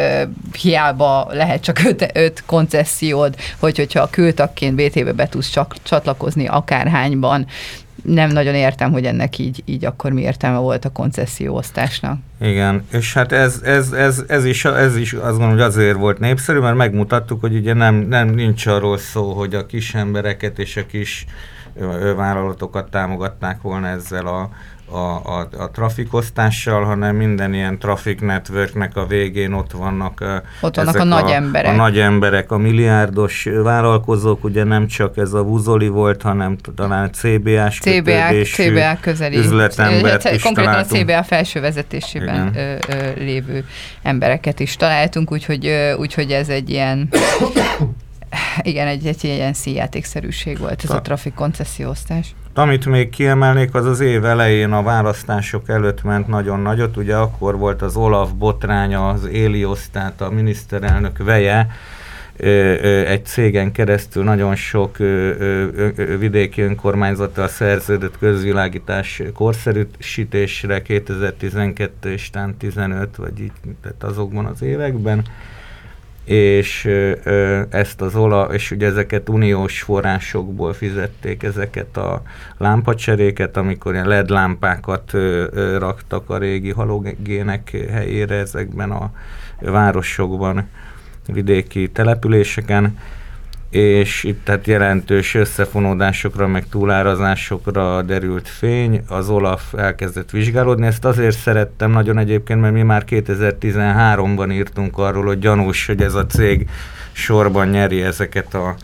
hiába 0.61 1.29
lehet 1.31 1.63
csak 1.63 1.79
öt, 1.85 2.11
öt 2.15 2.43
koncesziód, 2.47 3.35
hogy, 3.59 3.77
hogyha 3.77 4.03
a 4.03 4.11
kültakként 4.11 4.75
BT-be 4.75 5.13
be 5.13 5.29
tudsz 5.29 5.51
csak 5.51 5.75
csatlakozni 5.83 6.47
akárhányban, 6.47 7.47
nem 8.09 8.31
nagyon 8.31 8.55
értem, 8.55 8.93
hogy 8.93 9.05
ennek 9.05 9.39
így, 9.39 9.63
így 9.65 9.85
akkor 9.85 10.13
mi 10.13 10.21
értelme 10.21 10.59
volt 10.59 10.85
a 10.85 10.91
koncesszióosztásnak. 10.91 12.19
Igen, 12.41 12.85
és 12.93 13.15
hát 13.15 13.33
ez, 13.33 13.61
ez, 13.65 13.93
ez, 13.93 14.25
ez, 14.29 14.45
is, 14.45 14.65
ez 14.65 14.97
is 14.97 15.13
azt 15.13 15.23
gondolom, 15.23 15.51
hogy 15.51 15.61
azért 15.61 15.97
volt 15.97 16.19
népszerű, 16.19 16.59
mert 16.59 16.77
megmutattuk, 16.77 17.41
hogy 17.41 17.55
ugye 17.55 17.75
nem, 17.75 17.95
nem 17.95 18.29
nincs 18.29 18.67
arról 18.67 18.99
szó, 18.99 19.33
hogy 19.33 19.55
a 19.55 19.67
kis 19.67 19.95
embereket 19.95 20.59
és 20.59 20.77
a 20.77 20.87
kis 20.87 21.27
vállalatokat 22.17 22.91
támogatnák 22.91 23.63
volna 23.63 23.87
ezzel 23.87 24.27
a, 24.27 24.51
a, 24.91 24.97
a, 24.97 25.49
a 25.59 25.71
trafikosztással, 25.71 26.85
hanem 26.85 27.17
minden 27.17 27.55
ilyen 27.55 27.79
traffic 27.79 28.21
networknek 28.21 28.97
a 28.97 29.07
végén 29.07 29.53
ott 29.53 29.73
vannak, 29.73 30.25
ott 30.61 30.77
vannak 30.77 30.95
a, 30.95 31.01
a 31.01 31.05
nagy 31.05 31.31
emberek. 31.31 31.73
A 31.73 31.77
nagy 31.77 31.99
emberek, 31.99 32.51
a 32.53 32.57
milliárdos 32.57 33.49
vállalkozók, 33.63 34.45
ugye 34.45 34.65
nem 34.65 34.87
csak 34.87 35.17
ez 35.17 35.33
a 35.33 35.43
Vuzoli 35.43 35.89
volt, 35.89 36.23
hanem 36.23 36.57
talán 36.75 37.13
CBA-s 37.13 37.79
CBA, 37.79 38.45
CBA 38.45 38.99
közeli 39.01 39.37
üzletembert 39.37 40.31
is 40.31 40.43
Konkrétan 40.43 40.73
találtunk. 40.73 41.09
a 41.09 41.13
CBA 41.13 41.23
felső 41.23 41.61
vezetésében 41.61 42.57
ö, 42.57 42.75
ö, 42.89 43.11
lévő 43.17 43.65
embereket 44.03 44.61
is 44.61 44.77
találtunk, 44.77 45.33
úgyhogy, 45.33 45.71
úgyhogy 45.99 46.31
ez 46.31 46.49
egy 46.49 46.71
ilyen 46.71 47.09
igen, 48.63 48.87
egy, 48.87 49.07
egy 49.07 49.25
ilyen 49.25 49.53
szíjátékszerűség 49.53 50.59
volt 50.59 50.85
ez 50.85 50.91
a, 50.91 50.97
a 50.97 51.01
trafik 51.01 51.35
koncesszióztás. 51.35 52.35
Amit 52.55 52.87
még 52.87 53.11
kiemelnék, 53.11 53.75
az 53.75 53.87
az 53.87 54.01
év 54.01 54.25
elején 54.25 54.73
a 54.73 54.83
választások 54.83 55.69
előtt 55.69 56.03
ment 56.03 56.27
nagyon 56.27 56.61
nagyot, 56.61 56.97
ugye 56.97 57.17
akkor 57.17 57.59
volt 57.59 57.83
az 57.83 57.97
Olaf 57.97 58.31
botránya, 58.31 59.09
az 59.09 59.27
Éliosz, 59.27 59.89
tehát 59.93 60.21
a 60.21 60.31
miniszterelnök 60.31 61.19
veje, 61.19 61.67
egy 63.07 63.25
cégen 63.25 63.73
keresztül 63.73 64.25
nagyon 64.25 64.55
sok 64.55 64.97
vidéki 66.19 66.61
önkormányzattal 66.61 67.49
szerződött 67.49 68.19
közvilágítás 68.19 69.23
korszerűsítésre 69.35 70.83
2012 70.83 72.13
és 72.13 72.31
15 72.59 73.17
vagy 73.17 73.41
így, 73.41 73.53
tehát 73.83 74.03
azokban 74.03 74.45
az 74.45 74.63
években 74.63 75.25
és 76.29 76.89
ezt 77.71 78.01
az 78.01 78.17
ola, 78.17 78.45
és 78.53 78.71
ugye 78.71 78.87
ezeket 78.87 79.29
uniós 79.29 79.83
forrásokból 79.83 80.73
fizették 80.73 81.43
ezeket 81.43 81.97
a 81.97 82.23
lámpacseréket, 82.59 83.57
amikor 83.57 83.93
ilyen 83.93 84.09
LED 84.09 84.29
lámpákat 84.29 85.13
raktak 85.79 86.31
a 86.31 86.39
régi 86.39 86.71
halogének 86.71 87.77
helyére 87.91 88.35
ezekben 88.35 88.91
a 88.91 89.11
városokban, 89.61 90.69
vidéki 91.27 91.91
településeken, 91.91 92.99
és 93.71 94.25
itt 94.25 94.45
tehát 94.45 94.67
jelentős 94.67 95.35
összefonódásokra, 95.35 96.47
meg 96.47 96.69
túlárazásokra 96.69 98.03
derült 98.03 98.49
fény. 98.49 99.03
Az 99.09 99.29
Olaf 99.29 99.75
elkezdett 99.75 100.31
vizsgálódni. 100.31 100.87
Ezt 100.87 101.05
azért 101.05 101.39
szerettem 101.39 101.91
nagyon 101.91 102.19
egyébként, 102.19 102.61
mert 102.61 102.75
mi 102.75 102.83
már 102.83 103.05
2013-ban 103.07 104.53
írtunk 104.53 104.99
arról, 104.99 105.25
hogy 105.25 105.39
gyanús, 105.39 105.87
hogy 105.87 106.03
ez 106.03 106.15
a 106.15 106.27
cég 106.27 106.69
sorban 107.13 107.69
nyeri 107.69 108.03
ezeket 108.03 108.55
a 108.55 108.75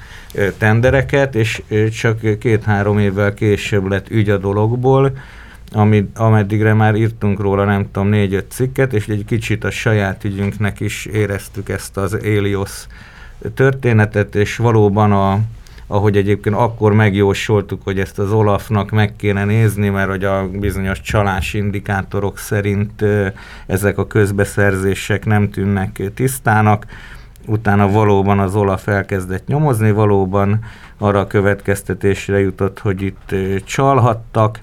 tendereket, 0.59 1.35
és 1.35 1.63
csak 1.93 2.39
két-három 2.39 2.99
évvel 2.99 3.35
később 3.35 3.87
lett 3.87 4.11
ügy 4.11 4.31
a 4.31 4.39
dologból, 4.39 5.17
amit, 5.73 6.19
ameddigre 6.19 6.75
már 6.75 6.95
írtunk 6.95 7.41
róla, 7.41 7.65
nem 7.65 7.91
tudom, 7.93 8.09
négy-öt 8.09 8.51
cikket, 8.51 8.93
és 8.93 9.07
egy 9.07 9.25
kicsit 9.25 9.65
a 9.65 9.71
saját 9.71 10.25
ügyünknek 10.25 10.81
is 10.81 11.07
éreztük 11.07 11.69
ezt 11.69 11.97
az 11.97 12.15
Elios 12.15 12.87
történetet, 13.55 14.35
és 14.35 14.57
valóban 14.57 15.13
a, 15.13 15.39
ahogy 15.87 16.17
egyébként 16.17 16.55
akkor 16.55 16.93
megjósoltuk, 16.93 17.83
hogy 17.85 17.99
ezt 17.99 18.19
az 18.19 18.33
Olafnak 18.33 18.91
meg 18.91 19.17
kéne 19.17 19.45
nézni, 19.45 19.89
mert 19.89 20.09
hogy 20.09 20.25
a 20.25 20.49
bizonyos 20.49 21.01
csalás 21.01 21.55
indikátorok 21.55 22.39
szerint 22.39 23.05
ezek 23.67 23.99
a 23.99 24.07
közbeszerzések 24.07 25.25
nem 25.25 25.51
tűnnek 25.51 26.03
tisztának, 26.15 26.87
utána 27.47 27.91
valóban 27.91 28.39
az 28.39 28.55
Olaf 28.55 28.89
elkezdett 28.89 29.47
nyomozni, 29.47 29.91
valóban 29.91 30.59
arra 30.99 31.19
a 31.19 31.27
következtetésre 31.27 32.41
jutott, 32.41 32.79
hogy 32.79 33.03
itt 33.03 33.35
csalhattak, 33.65 34.59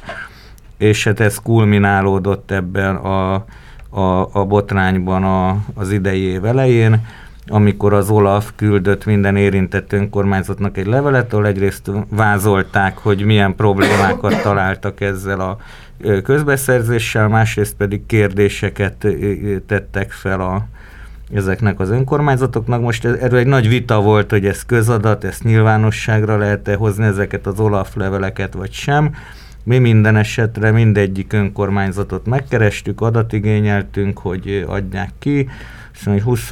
és 0.77 1.03
hát 1.03 1.19
ez 1.19 1.37
kulminálódott 1.37 2.51
ebben 2.51 2.95
a, 2.95 3.33
a, 3.89 4.29
a 4.31 4.45
botrányban 4.45 5.23
a, 5.23 5.57
az 5.73 5.91
idei 5.91 6.21
év 6.21 6.45
elején 6.45 7.05
amikor 7.47 7.93
az 7.93 8.09
Olaf 8.09 8.51
küldött 8.55 9.05
minden 9.05 9.35
érintett 9.35 9.93
önkormányzatnak 9.93 10.77
egy 10.77 10.85
levelet, 10.85 11.33
ahol 11.33 11.47
egyrészt 11.47 11.91
vázolták, 12.09 12.97
hogy 12.97 13.23
milyen 13.23 13.55
problémákat 13.55 14.41
találtak 14.41 15.01
ezzel 15.01 15.39
a 15.39 15.57
közbeszerzéssel, 16.23 17.27
másrészt 17.27 17.75
pedig 17.75 18.05
kérdéseket 18.05 19.07
tettek 19.67 20.11
fel 20.11 20.41
a, 20.41 20.67
ezeknek 21.33 21.79
az 21.79 21.89
önkormányzatoknak. 21.89 22.81
Most 22.81 23.05
erről 23.05 23.39
egy 23.39 23.47
nagy 23.47 23.69
vita 23.69 24.01
volt, 24.01 24.29
hogy 24.29 24.45
ez 24.45 24.65
közadat, 24.65 25.23
ezt 25.23 25.43
nyilvánosságra 25.43 26.37
lehet-e 26.37 26.75
hozni 26.75 27.05
ezeket 27.05 27.47
az 27.47 27.59
Olaf 27.59 27.95
leveleket, 27.95 28.53
vagy 28.53 28.71
sem. 28.71 29.13
Mi 29.63 29.77
minden 29.77 30.15
esetre 30.15 30.71
mindegyik 30.71 31.33
önkormányzatot 31.33 32.25
megkerestük, 32.25 33.01
adatigényeltünk, 33.01 34.17
hogy 34.17 34.65
adják 34.67 35.09
ki 35.19 35.49
hogy 36.03 36.21
20 36.21 36.49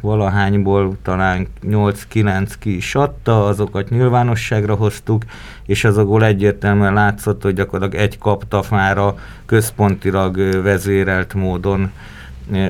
valahányból 0.00 0.96
talán 1.02 1.46
8-9 1.62 2.52
ki 2.58 2.76
is 2.76 2.94
adta, 2.94 3.46
azokat 3.46 3.90
nyilvánosságra 3.90 4.74
hoztuk, 4.74 5.24
és 5.66 5.84
azokból 5.84 6.24
egyértelműen 6.24 6.92
látszott, 6.92 7.42
hogy 7.42 7.54
gyakorlatilag 7.54 8.04
egy 8.04 8.18
kaptafára 8.18 9.14
központilag 9.46 10.36
vezérelt 10.62 11.34
módon 11.34 11.90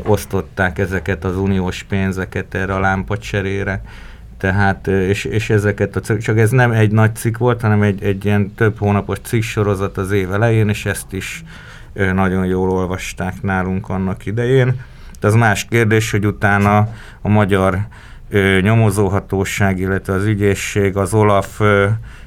osztották 0.02 0.78
ezeket 0.78 1.24
az 1.24 1.36
uniós 1.36 1.82
pénzeket 1.82 2.54
erre 2.54 2.74
a 2.74 2.80
lámpacserére. 2.80 3.82
Tehát, 4.38 4.86
és, 4.86 5.24
és 5.24 5.50
ezeket 5.50 5.96
a, 5.96 6.18
csak 6.18 6.38
ez 6.38 6.50
nem 6.50 6.70
egy 6.70 6.90
nagy 6.90 7.14
cikk 7.14 7.36
volt, 7.36 7.60
hanem 7.60 7.82
egy, 7.82 8.02
egy 8.02 8.24
ilyen 8.24 8.54
több 8.54 8.78
hónapos 8.78 9.18
cikk 9.22 9.42
sorozat 9.42 9.96
az 9.96 10.10
év 10.10 10.32
elején, 10.32 10.68
és 10.68 10.86
ezt 10.86 11.12
is 11.12 11.44
nagyon 11.92 12.46
jól 12.46 12.70
olvasták 12.70 13.42
nálunk 13.42 13.88
annak 13.88 14.26
idején. 14.26 14.80
De 15.20 15.26
az 15.26 15.34
más 15.34 15.64
kérdés, 15.64 16.10
hogy 16.10 16.26
utána 16.26 16.88
a 17.22 17.28
magyar 17.28 17.78
ö, 18.28 18.58
nyomozóhatóság, 18.62 19.78
illetve 19.78 20.12
az 20.12 20.24
ügyészség, 20.24 20.96
az 20.96 21.14
OLAF 21.14 21.60
ö, 21.60 21.86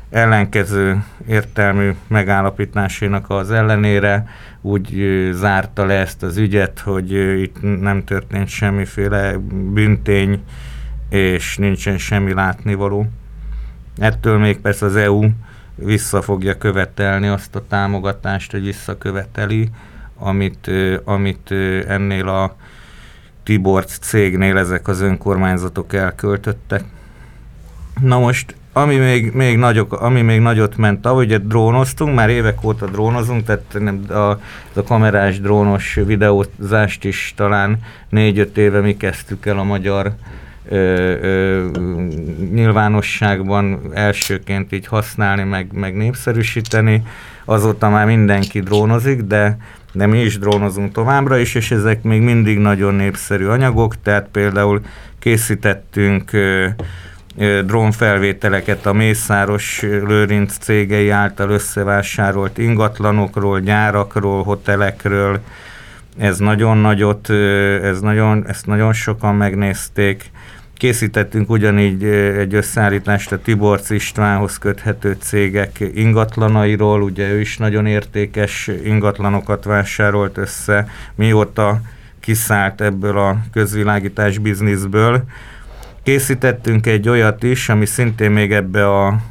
ellenkező 0.10 1.04
értelmű 1.28 1.92
megállapításainak 2.08 3.30
az 3.30 3.52
ellenére 3.52 4.28
úgy 4.62 4.94
zárta 5.34 5.86
le 5.86 5.94
ezt 5.94 6.24
az 6.24 6.38
ügyet, 6.38 6.80
hogy 6.80 7.12
itt 7.42 7.82
nem 7.82 8.04
történt 8.04 8.48
semmiféle 8.48 9.38
büntény, 9.74 10.44
és 11.10 11.58
nincsen 11.58 11.98
semmi 11.98 12.34
látnivaló. 12.34 13.08
Ettől 13.98 14.38
még 14.38 14.60
persze 14.60 14.86
az 14.86 14.96
EU 14.96 15.30
vissza 15.76 16.22
fogja 16.22 16.58
követelni 16.58 17.28
azt 17.28 17.56
a 17.56 17.68
támogatást, 17.68 18.52
hogy 18.52 18.64
visszaköveteli, 18.64 19.70
amit, 20.18 20.72
amit 21.04 21.52
ennél 21.88 22.28
a 22.28 22.56
Tiborc 23.44 23.98
cégnél 23.98 24.58
ezek 24.58 24.88
az 24.88 25.02
önkormányzatok 25.02 25.94
elköltöttek. 25.94 26.84
Na 28.02 28.20
most, 28.20 28.56
ami 28.74 28.96
még, 28.96 29.32
még, 29.34 29.58
nagyok, 29.58 29.94
ami 29.94 30.22
még 30.22 30.40
nagyot 30.40 30.78
ment, 30.78 31.06
ahogy 31.06 31.48
drónoztunk, 31.48 32.16
már 32.16 32.30
évek 32.30 32.64
óta 32.64 32.86
drónozunk, 32.86 33.46
tehát 33.46 33.76
nem, 33.80 34.04
a, 34.10 34.30
a 34.74 34.84
kamerás 34.86 35.40
drónos 35.40 36.00
videózást 36.06 37.04
is 37.04 37.34
talán 37.36 37.80
négy-öt 38.10 38.58
éve 38.58 38.80
mi 38.80 38.98
kezdtük 38.98 39.46
el 39.46 39.58
a 39.58 39.64
magyar 39.64 40.12
ö, 40.70 40.78
ö, 41.22 41.68
nyilvánosságban 42.54 43.80
elsőként 43.94 44.72
így 44.72 44.88
használni, 44.88 45.44
meg, 45.44 45.68
meg 45.74 45.96
népszerűsíteni. 45.96 47.04
Azóta 47.46 47.90
már 47.90 48.06
mindenki 48.06 48.60
drónozik, 48.60 49.22
de 49.22 49.58
de 49.92 50.06
mi 50.06 50.22
is 50.22 50.40
drónozunk 50.40 50.92
továbbra 50.92 51.38
is, 51.38 51.56
és 51.56 51.72
ezek 51.72 52.04
még 52.04 52.22
mindig 52.22 52.58
nagyon 52.58 52.94
népszerű 52.94 53.46
anyagok, 53.46 54.02
tehát 54.02 54.28
például 54.32 54.82
készítettünk 55.20 56.32
drónfelvételeket 57.66 58.86
a 58.86 58.94
Mészáros 58.94 59.82
Lőrinc 59.82 60.58
cégei 60.58 61.10
által 61.10 61.50
összevásárolt 61.50 62.58
ingatlanokról, 62.58 63.60
gyárakról, 63.60 64.44
hotelekről. 64.44 65.40
Ez 66.18 66.38
nagyon 66.38 66.78
nagyot, 66.78 67.30
ez 67.84 68.00
nagyon, 68.00 68.48
ezt 68.48 68.66
nagyon 68.66 68.94
sokan 68.94 69.36
megnézték. 69.36 70.32
Készítettünk 70.82 71.50
ugyanígy 71.50 72.04
egy 72.04 72.54
összeállítást 72.54 73.32
a 73.32 73.42
Tiborc 73.42 73.90
Istvánhoz 73.90 74.58
köthető 74.58 75.18
cégek 75.20 75.80
ingatlanairól, 75.94 77.02
ugye 77.02 77.30
ő 77.30 77.40
is 77.40 77.58
nagyon 77.58 77.86
értékes 77.86 78.70
ingatlanokat 78.84 79.64
vásárolt 79.64 80.38
össze, 80.38 80.88
mióta 81.16 81.82
kiszállt 82.20 82.82
ebből 82.82 83.18
a 83.18 83.38
közvilágítás 83.52 84.38
bizniszből. 84.38 85.24
Készítettünk 86.04 86.86
egy 86.86 87.10
olyat 87.10 87.44
is, 87.44 87.70
ami 87.70 87.86
szintén 87.86 88.32
még 88.32 88.52
ebbe 88.52 88.88
a, 88.88 89.22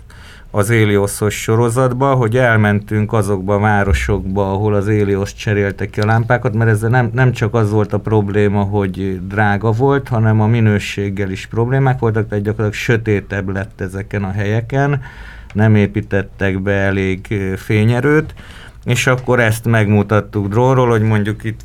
az 0.51 0.71
Élioszos 0.71 1.43
sorozatba, 1.43 2.15
hogy 2.15 2.37
elmentünk 2.37 3.13
azokba 3.13 3.55
a 3.55 3.59
városokba, 3.59 4.53
ahol 4.53 4.75
az 4.75 4.89
Élios 4.89 5.35
cseréltek 5.35 5.91
ki 5.91 6.01
a 6.01 6.07
lámpákat, 6.07 6.55
mert 6.55 6.71
ezzel 6.71 6.91
nem, 6.91 7.11
nem 7.13 7.33
csak 7.33 7.55
az 7.55 7.71
volt 7.71 7.93
a 7.93 7.99
probléma, 7.99 8.63
hogy 8.63 9.21
drága 9.27 9.71
volt, 9.71 10.09
hanem 10.09 10.41
a 10.41 10.47
minőséggel 10.47 11.31
is 11.31 11.47
problémák 11.47 11.99
voltak, 11.99 12.29
tehát 12.29 12.45
gyakorlatilag 12.45 12.83
sötétebb 12.83 13.49
lett 13.49 13.81
ezeken 13.81 14.25
a 14.25 14.31
helyeken, 14.31 15.01
nem 15.53 15.75
építettek 15.75 16.63
be 16.63 16.73
elég 16.73 17.41
fényerőt, 17.57 18.35
és 18.85 19.07
akkor 19.07 19.41
ezt 19.41 19.65
megmutattuk 19.65 20.49
drónról, 20.49 20.89
hogy 20.89 21.03
mondjuk 21.03 21.45
itt 21.45 21.61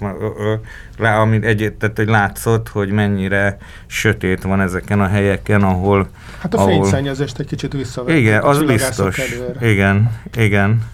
rá, 0.97 1.19
amit 1.19 1.43
egyet, 1.43 1.73
tehát, 1.73 1.97
hogy 1.97 2.07
látszott, 2.07 2.69
hogy 2.69 2.89
mennyire 2.89 3.57
sötét 3.85 4.43
van 4.43 4.61
ezeken 4.61 5.01
a 5.01 5.07
helyeken, 5.07 5.63
ahol... 5.63 6.09
Hát 6.39 6.53
a 6.53 6.57
ahol... 6.57 6.71
fényszennyezést 6.71 7.39
egy 7.39 7.47
kicsit 7.47 7.73
visszavett. 7.73 8.15
Igen, 8.15 8.41
az 8.41 8.63
biztos. 8.63 9.21
Igen, 9.61 10.11
igen. 10.35 10.93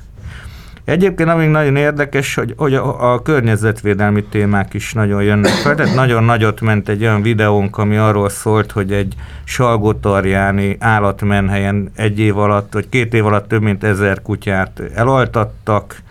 Egyébként 0.86 1.30
amíg 1.30 1.50
nagyon 1.50 1.76
érdekes, 1.76 2.36
hogy, 2.36 2.54
hogy 2.58 2.74
a, 2.74 3.14
a 3.14 3.22
környezetvédelmi 3.22 4.24
témák 4.24 4.74
is 4.74 4.94
nagyon 4.94 5.24
jönnek 5.24 5.52
fel, 5.52 5.76
tehát 5.76 5.96
nagyon 5.96 6.24
nagyot 6.24 6.62
ment 6.62 6.90
egy 6.90 7.02
olyan 7.02 7.22
videónk, 7.22 7.78
ami 7.78 7.98
arról 7.98 8.30
szólt, 8.30 8.72
hogy 8.72 8.92
egy 8.92 9.16
salgótarjáni 9.44 10.78
állatmenhelyen 10.80 11.92
egy 11.96 12.20
év 12.20 12.38
alatt, 12.38 12.74
vagy 12.74 12.90
két 12.90 13.14
év 13.14 13.26
alatt 13.26 13.48
több 13.48 13.62
mint 13.62 13.84
ezer 13.84 14.22
kutyát 14.22 14.82
elaltattak, 14.96 16.02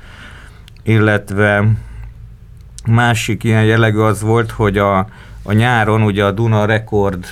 illetve 0.83 1.69
másik 2.87 3.45
ilyen 3.45 3.64
jellegű 3.64 3.99
az 3.99 4.23
volt, 4.23 4.51
hogy 4.51 4.79
a, 4.79 4.99
a 5.43 5.53
nyáron 5.53 6.03
ugye 6.03 6.25
a 6.25 6.31
Duna 6.31 6.64
rekord 6.64 7.25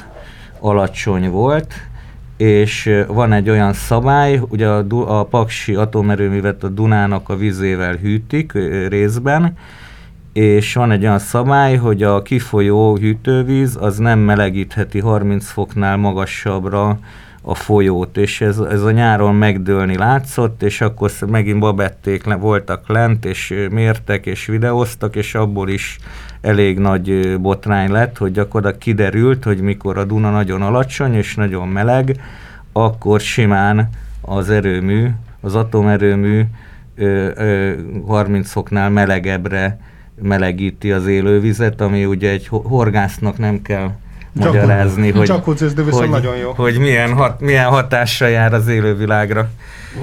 alacsony 0.60 1.30
volt, 1.30 1.74
és 2.36 3.04
van 3.06 3.32
egy 3.32 3.50
olyan 3.50 3.72
szabály, 3.72 4.40
ugye 4.48 4.68
a, 4.68 4.84
a 5.18 5.24
Paksi 5.24 5.74
atomerőművet 5.74 6.64
a 6.64 6.68
Dunának 6.68 7.28
a 7.28 7.36
vizével 7.36 7.94
hűtik 7.94 8.52
részben, 8.88 9.56
és 10.32 10.74
van 10.74 10.90
egy 10.90 11.02
olyan 11.02 11.18
szabály, 11.18 11.76
hogy 11.76 12.02
a 12.02 12.22
kifolyó 12.22 12.96
hűtővíz 12.96 13.76
az 13.80 13.98
nem 13.98 14.18
melegítheti 14.18 15.00
30 15.00 15.50
foknál 15.50 15.96
magasabbra 15.96 16.98
a 17.48 17.54
folyót, 17.54 18.16
és 18.16 18.40
ez, 18.40 18.58
ez 18.58 18.82
a 18.82 18.90
nyáron 18.90 19.34
megdőlni 19.34 19.96
látszott, 19.96 20.62
és 20.62 20.80
akkor 20.80 21.10
megint 21.26 21.58
babették 21.58 22.24
le, 22.24 22.34
voltak 22.34 22.88
lent, 22.88 23.24
és 23.24 23.54
mértek, 23.70 24.26
és 24.26 24.46
videóztak, 24.46 25.16
és 25.16 25.34
abból 25.34 25.68
is 25.68 25.98
elég 26.40 26.78
nagy 26.78 27.38
botrány 27.40 27.90
lett, 27.90 28.18
hogy 28.18 28.32
gyakorlatilag 28.32 28.82
kiderült, 28.82 29.44
hogy 29.44 29.60
mikor 29.60 29.98
a 29.98 30.04
Duna 30.04 30.30
nagyon 30.30 30.62
alacsony 30.62 31.14
és 31.14 31.34
nagyon 31.34 31.68
meleg, 31.68 32.20
akkor 32.72 33.20
simán 33.20 33.88
az 34.20 34.50
erőmű, 34.50 35.08
az 35.40 35.54
atomerőmű 35.54 36.42
ö, 36.96 37.30
ö, 37.34 37.72
30 38.06 38.50
foknál 38.50 38.90
melegebbre 38.90 39.80
melegíti 40.22 40.92
az 40.92 41.06
élővizet, 41.06 41.80
ami 41.80 42.04
ugye 42.04 42.30
egy 42.30 42.48
horgásznak 42.48 43.38
nem 43.38 43.62
kell 43.62 43.90
magyarázni, 44.38 45.10
hogy, 45.10 45.32
hogy, 45.90 46.08
nagyon 46.08 46.36
jó. 46.36 46.52
hogy 46.52 46.78
milyen, 46.78 47.12
hat, 47.12 47.40
milyen 47.40 47.68
hatással 47.68 48.28
jár 48.28 48.54
az 48.54 48.68
élővilágra. 48.68 49.48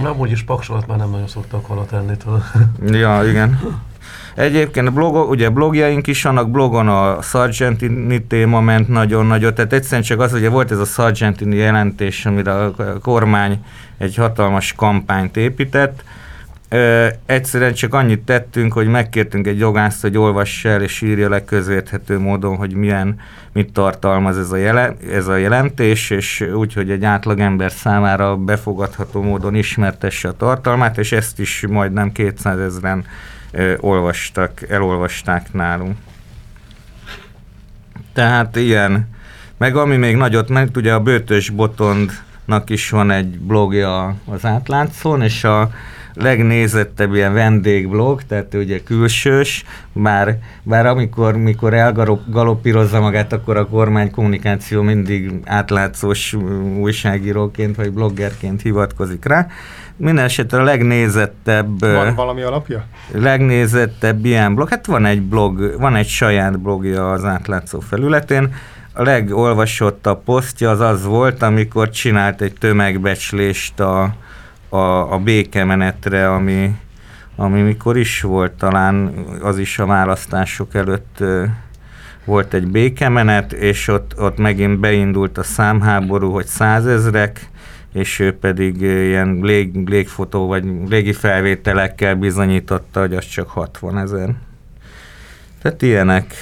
Amúgy 0.04 0.32
is 0.32 0.44
paksolat 0.44 0.88
már 0.88 0.98
nem 0.98 1.10
nagyon 1.10 1.28
szoktak 1.28 1.68
volna 1.68 1.86
tenni. 1.86 2.14
ja, 3.00 3.22
igen. 3.30 3.60
Egyébként 4.36 4.94
blog, 4.94 5.30
ugye 5.30 5.50
blogjaink 5.50 6.08
is 6.08 6.24
vannak, 6.24 6.52
blogon 6.52 6.88
a 6.88 7.22
Sargentini 7.22 8.24
téma 8.24 8.62
ment 8.62 8.88
nagyon 8.88 9.26
nagyot, 9.26 9.56
tehát 9.56 9.74
egyszerűen 9.74 10.02
csak 10.02 10.20
az, 10.20 10.32
hogy 10.32 10.50
volt 10.50 10.72
ez 10.72 10.80
a 10.80 10.86
Sargentini 10.86 11.56
jelentés, 11.56 12.26
amire 12.26 12.54
a 12.54 12.74
kormány 13.02 13.66
egy 13.98 14.16
hatalmas 14.16 14.74
kampányt 14.74 15.38
épített, 15.38 16.04
egyszerűen 17.26 17.74
csak 17.74 17.94
annyit 17.94 18.20
tettünk, 18.20 18.74
hogy 18.74 18.88
megkértünk 18.88 19.48
egy 19.48 19.60
jogászt, 19.60 20.02
hogy 20.02 20.18
olvassa 20.18 20.70
el 20.70 20.82
és 20.82 21.02
írja 21.02 21.30
le 21.30 21.46
közérthető 21.46 22.20
módon, 22.20 22.56
hogy 22.56 22.74
milyen, 22.74 23.20
mit 23.52 23.74
tartalmaz 23.74 24.38
ez 24.38 24.52
a, 24.52 24.56
jele, 24.56 24.96
ez 25.12 25.28
a 25.28 25.36
jelentés, 25.36 26.10
és 26.10 26.50
úgy, 26.54 26.74
hogy 26.74 26.90
egy 26.90 27.04
átlagember 27.04 27.72
számára 27.72 28.36
befogadható 28.36 29.22
módon 29.22 29.56
ismertesse 29.56 30.28
a 30.28 30.38
tartalmát, 30.38 30.98
és 30.98 31.12
ezt 31.12 31.40
is 31.40 31.66
majdnem 31.70 32.12
200 32.12 32.60
ezeren 32.60 33.06
olvastak, 33.78 34.70
elolvasták 34.70 35.54
nálunk. 35.54 35.98
Tehát 38.14 38.56
ilyen, 38.56 39.10
meg 39.58 39.76
ami 39.76 39.96
még 39.96 40.16
nagyot 40.16 40.50
ment, 40.50 40.78
ugye 40.78 40.94
a 40.94 41.00
Bőtös 41.00 41.50
Botondnak 41.50 42.70
is 42.70 42.90
van 42.90 43.12
egy 43.12 43.40
blogja 43.40 44.16
az 44.26 44.46
átlátszón, 44.46 45.22
és 45.22 45.44
a 45.44 45.72
legnézettebb 46.16 47.14
ilyen 47.14 47.34
vendégblog, 47.34 48.24
tehát 48.24 48.54
ugye 48.54 48.80
külsős, 48.84 49.64
bár, 49.94 50.38
bár 50.64 50.86
amikor 50.86 51.38
mikor 51.38 51.74
elgalopírozza 51.74 53.00
magát, 53.00 53.34
akkor 53.34 53.58
a 53.58 53.68
kormány 53.68 54.12
kommunikáció 54.12 54.82
mindig 54.82 55.32
átlátszós 55.46 56.34
újságíróként 56.80 57.76
vagy 57.76 57.92
bloggerként 57.92 58.62
hivatkozik 58.62 59.26
rá. 59.26 59.48
Minden 59.98 60.24
esetre 60.24 60.60
a 60.60 60.64
legnézettebb... 60.64 61.80
Van 61.80 62.16
valami 62.16 62.42
alapja? 62.42 62.86
Legnézettebb 63.12 64.26
ilyen 64.26 64.56
blog, 64.56 64.70
hát 64.70 64.86
van 64.86 65.06
egy 65.06 65.22
blog, 65.22 65.76
van 65.80 65.96
egy 65.96 66.08
saját 66.08 66.60
blogja 66.60 67.12
az 67.12 67.26
átlátszó 67.26 67.80
felületén, 67.80 68.54
a 68.94 69.04
legolvasottabb 69.04 70.24
posztja 70.24 70.70
az 70.70 70.80
az 70.80 71.06
volt, 71.06 71.42
amikor 71.42 71.90
csinált 71.90 72.42
egy 72.42 72.54
tömegbecslést 72.60 73.80
a, 73.80 74.16
a, 74.70 75.14
a 75.14 75.18
békemenetre, 75.18 76.34
ami, 76.34 76.76
ami 77.36 77.62
mikor 77.62 77.98
is 77.98 78.22
volt, 78.22 78.52
talán 78.52 79.14
az 79.42 79.58
is 79.60 79.80
a 79.80 79.86
választások 79.86 80.76
előtt 80.76 81.24
volt 82.26 82.54
egy 82.54 82.68
békemenet, 82.68 83.54
és 83.54 83.88
ott, 83.88 84.20
ott 84.20 84.38
megint 84.38 84.80
beindult 84.80 85.38
a 85.38 85.44
számháború, 85.44 86.32
hogy 86.32 86.46
százezrek, 86.46 87.50
és 87.94 88.20
ő 88.20 88.38
pedig 88.38 88.82
ilyen 88.82 89.40
lég, 89.42 89.90
légfotó 89.90 90.48
vagy 90.48 90.64
légi 90.88 91.14
felvételekkel 91.14 92.16
bizonyította, 92.16 93.00
hogy 93.00 93.16
az 93.16 93.26
csak 93.26 93.50
60 93.50 93.98
ezer. 93.98 94.30
Tehát 95.62 95.82
ilyenek, 95.82 96.34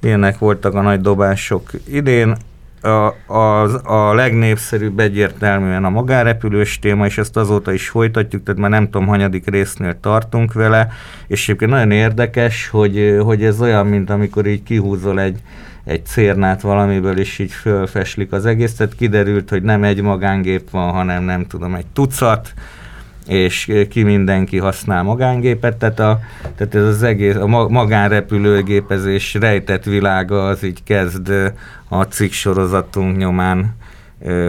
ilyenek 0.00 0.38
voltak 0.38 0.74
a 0.74 0.80
nagy 0.80 1.00
dobások 1.00 1.70
idén 1.88 2.36
a, 2.80 3.14
a, 3.26 3.62
a 3.84 4.14
legnépszerűbb 4.14 5.00
egyértelműen 5.00 5.84
a 5.84 5.90
magárepülős 5.90 6.78
téma, 6.78 7.06
és 7.06 7.18
ezt 7.18 7.36
azóta 7.36 7.72
is 7.72 7.88
folytatjuk, 7.88 8.42
tehát 8.42 8.60
már 8.60 8.70
nem 8.70 8.84
tudom, 8.84 9.06
hanyadik 9.06 9.50
résznél 9.50 10.00
tartunk 10.00 10.52
vele, 10.52 10.88
és 11.26 11.42
egyébként 11.42 11.70
nagyon 11.70 11.90
érdekes, 11.90 12.68
hogy, 12.68 13.16
hogy 13.22 13.44
ez 13.44 13.60
olyan, 13.60 13.86
mint 13.86 14.10
amikor 14.10 14.46
így 14.46 14.62
kihúzol 14.62 15.20
egy, 15.20 15.38
egy 15.84 16.06
cérnát 16.06 16.60
valamiből, 16.60 17.18
és 17.18 17.38
így 17.38 17.52
fölfeslik 17.52 18.32
az 18.32 18.46
egész, 18.46 18.74
tehát 18.74 18.94
kiderült, 18.94 19.50
hogy 19.50 19.62
nem 19.62 19.84
egy 19.84 20.00
magángép 20.00 20.70
van, 20.70 20.92
hanem 20.92 21.22
nem 21.22 21.46
tudom, 21.46 21.74
egy 21.74 21.86
tucat, 21.92 22.54
és 23.26 23.72
ki 23.90 24.02
mindenki 24.02 24.58
használ 24.58 25.02
magángépet, 25.02 25.76
tehát, 25.76 26.00
a, 26.00 26.20
tehát 26.56 26.74
ez 26.74 26.84
az 26.84 27.02
egész, 27.02 27.34
a 27.34 27.46
magánrepülőgépezés 27.46 29.34
rejtett 29.34 29.84
világa 29.84 30.46
az 30.46 30.62
így 30.62 30.82
kezd 30.82 31.32
a 31.88 32.02
cikk 32.02 32.30
sorozatunk 32.30 33.16
nyomán 33.16 33.76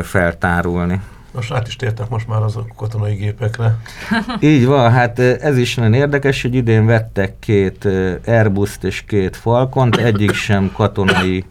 feltárulni. 0.02 1.02
Most 1.32 1.52
át 1.52 1.68
is 1.68 1.76
tértek 1.76 2.10
most 2.10 2.28
már 2.28 2.42
az 2.42 2.56
a 2.56 2.66
katonai 2.76 3.16
gépekre. 3.16 3.78
Így 4.40 4.66
van, 4.66 4.92
hát 4.92 5.20
ez 5.20 5.58
is 5.58 5.76
nagyon 5.76 5.94
érdekes, 5.94 6.42
hogy 6.42 6.56
idén 6.56 6.86
vettek 6.86 7.40
két 7.40 7.88
Airbus-t 8.26 8.84
és 8.84 9.04
két 9.08 9.36
Falcont, 9.36 9.96
egyik 9.96 10.34
sem 10.34 10.72
katonai 10.74 11.46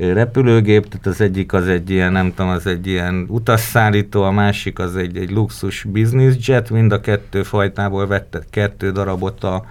repülőgép, 0.00 0.88
tehát 0.88 1.06
az 1.06 1.20
egyik 1.20 1.52
az 1.52 1.66
egy 1.66 1.90
ilyen, 1.90 2.12
nem 2.12 2.34
tudom, 2.34 2.50
az 2.50 2.66
egy 2.66 2.86
ilyen 2.86 3.26
utasszállító, 3.28 4.22
a 4.22 4.30
másik 4.30 4.78
az 4.78 4.96
egy, 4.96 5.16
egy 5.16 5.30
luxus 5.30 5.84
business 5.84 6.48
jet, 6.48 6.70
mind 6.70 6.92
a 6.92 7.00
kettő 7.00 7.42
fajtából 7.42 8.06
vettek 8.06 8.46
kettő 8.50 8.92
darabot 8.92 9.44
a 9.44 9.64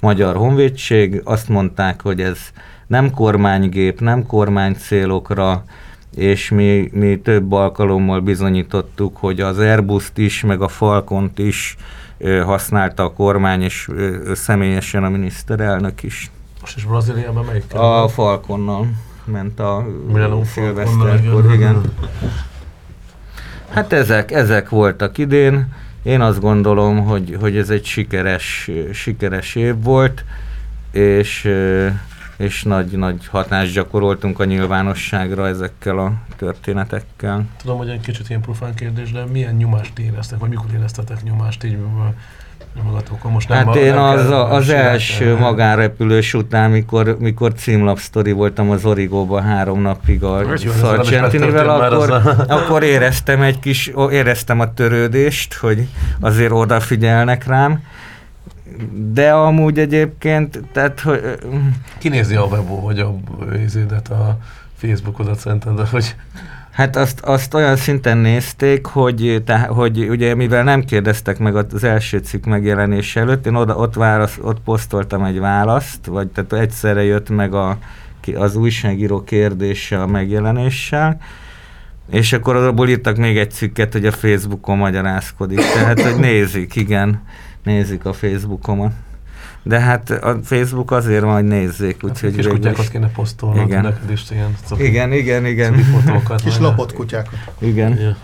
Magyar 0.00 0.36
Honvédség, 0.36 1.20
azt 1.24 1.48
mondták, 1.48 2.02
hogy 2.02 2.20
ez 2.20 2.38
nem 2.86 3.10
kormánygép, 3.10 4.00
nem 4.00 4.26
kormány 4.26 4.74
célokra, 4.74 5.64
és 6.16 6.50
mi, 6.50 6.88
mi 6.92 7.20
több 7.20 7.52
alkalommal 7.52 8.20
bizonyítottuk, 8.20 9.16
hogy 9.16 9.40
az 9.40 9.58
Airbus-t 9.58 10.18
is, 10.18 10.42
meg 10.42 10.60
a 10.60 10.68
Falcont 10.68 11.38
is 11.38 11.76
használta 12.44 13.02
a 13.02 13.12
kormány, 13.12 13.62
és 13.62 13.90
személyesen 14.32 15.04
a 15.04 15.08
miniszterelnök 15.08 16.02
is. 16.02 16.30
Most 16.60 16.76
is 16.76 16.84
Brazíliában 16.84 17.44
melyik? 17.44 17.74
A 17.74 18.08
Falconnal 18.08 18.86
ment 19.24 19.60
a 19.60 19.86
szilveszterkor, 20.44 21.52
igen. 21.52 21.80
Hát 23.68 23.92
ezek, 23.92 24.30
ezek 24.30 24.68
voltak 24.68 25.18
idén. 25.18 25.72
Én 26.02 26.20
azt 26.20 26.40
gondolom, 26.40 27.04
hogy, 27.04 27.36
hogy 27.40 27.56
ez 27.56 27.70
egy 27.70 27.84
sikeres, 27.84 28.70
sikeres 28.92 29.54
év 29.54 29.82
volt, 29.82 30.24
és, 30.90 31.50
és 32.36 32.62
nagy, 32.62 32.90
nagy 32.90 33.26
hatást 33.26 33.72
gyakoroltunk 33.72 34.40
a 34.40 34.44
nyilvánosságra 34.44 35.46
ezekkel 35.46 35.98
a 35.98 36.12
történetekkel. 36.36 37.44
Tudom, 37.60 37.76
hogy 37.76 37.88
egy 37.88 38.00
kicsit 38.00 38.28
ilyen 38.28 38.40
profán 38.40 38.74
kérdés, 38.74 39.12
de 39.12 39.24
milyen 39.24 39.54
nyomást 39.54 39.98
éreztek, 39.98 40.38
vagy 40.38 40.48
mikor 40.48 40.66
éreztetek 40.74 41.22
nyomást 41.22 41.64
így 41.64 41.78
magatokon. 42.82 43.32
Most 43.32 43.48
nem 43.48 43.66
hát 43.66 43.76
én 43.76 43.92
az, 43.92 44.30
a, 44.30 44.52
az 44.52 44.68
első 44.68 45.36
magánrepülős 45.36 46.34
után, 46.34 46.70
mikor, 46.70 47.16
mikor 47.18 47.52
címlapsztori 47.52 48.32
voltam 48.32 48.70
az 48.70 48.84
Origóban 48.84 49.42
három 49.42 49.80
napig 49.80 50.22
a 50.22 50.56
Sargentinivel, 50.56 51.68
akkor, 51.68 52.10
a... 52.10 52.44
akkor 52.56 52.82
éreztem 52.82 53.42
egy 53.42 53.58
kis, 53.58 53.92
éreztem 54.10 54.60
a 54.60 54.74
törődést, 54.74 55.54
hogy 55.54 55.88
azért 56.20 56.52
odafigyelnek 56.52 57.46
rám. 57.46 57.82
De 59.12 59.32
amúgy 59.32 59.78
egyébként, 59.78 60.60
tehát, 60.72 61.00
hogy... 61.00 61.20
Kinézi 61.98 62.34
a 62.34 62.44
webó, 62.44 62.80
vagy 62.80 62.98
a, 62.98 63.06
a 64.14 64.38
Facebookodat 64.76 65.38
szerinted, 65.38 65.88
hogy 65.88 66.14
Hát 66.74 66.96
azt, 66.96 67.20
azt 67.20 67.54
olyan 67.54 67.76
szinten 67.76 68.18
nézték, 68.18 68.86
hogy, 68.86 69.42
te, 69.44 69.58
hogy 69.58 70.08
ugye 70.08 70.34
mivel 70.34 70.62
nem 70.62 70.84
kérdeztek 70.84 71.38
meg 71.38 71.56
az 71.56 71.84
első 71.84 72.18
cikk 72.18 72.44
megjelenése 72.44 73.20
előtt, 73.20 73.46
én 73.46 73.54
oda, 73.54 73.76
ott, 73.76 73.94
válasz, 73.94 74.38
ott 74.42 74.60
posztoltam 74.60 75.24
egy 75.24 75.38
választ, 75.38 76.06
vagy 76.06 76.28
tehát 76.28 76.52
egyszerre 76.52 77.02
jött 77.04 77.30
meg 77.30 77.54
a, 77.54 77.78
az 78.34 78.56
újságíró 78.56 79.22
kérdése 79.22 80.02
a 80.02 80.06
megjelenéssel, 80.06 81.20
és 82.10 82.32
akkor 82.32 82.56
abból 82.56 82.88
írtak 82.88 83.16
még 83.16 83.36
egy 83.36 83.50
cikket, 83.50 83.92
hogy 83.92 84.06
a 84.06 84.12
Facebookon 84.12 84.76
magyarázkodik. 84.76 85.58
Tehát, 85.58 86.00
hogy 86.00 86.16
nézik, 86.16 86.76
igen, 86.76 87.22
nézik 87.62 88.04
a 88.04 88.12
Facebookomat. 88.12 88.92
De 89.62 89.80
hát 89.80 90.10
a 90.10 90.38
Facebook 90.42 90.90
azért 90.90 91.24
hogy 91.24 91.44
nézzék, 91.44 92.00
hát 92.00 92.10
úgyhogy... 92.10 92.34
Kis 92.34 92.46
kutyákat 92.46 92.88
kéne 92.88 93.08
posztolni, 93.08 93.60
igen. 93.60 93.82
neked 93.82 94.10
is 94.10 94.30
ilyen 94.30 94.56
szoki, 94.64 94.84
igen, 94.84 95.12
igen, 95.12 95.46
igen. 95.46 95.74
fotókat. 95.74 96.42
Kis 96.44 96.58
lopott 96.58 96.92
kutyákat. 96.92 97.38
Igen. 97.58 97.98
Ja. 97.98 98.16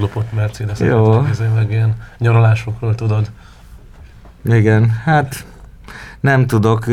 Lopott 0.00 0.32
Mercedes, 0.32 0.78
Jó. 0.78 1.20
meg 1.54 1.70
ilyen 1.70 1.94
nyaralásokról 2.18 2.94
tudod. 2.94 3.30
Igen, 4.44 4.90
hát 4.90 5.44
nem 6.20 6.46
tudok 6.46 6.86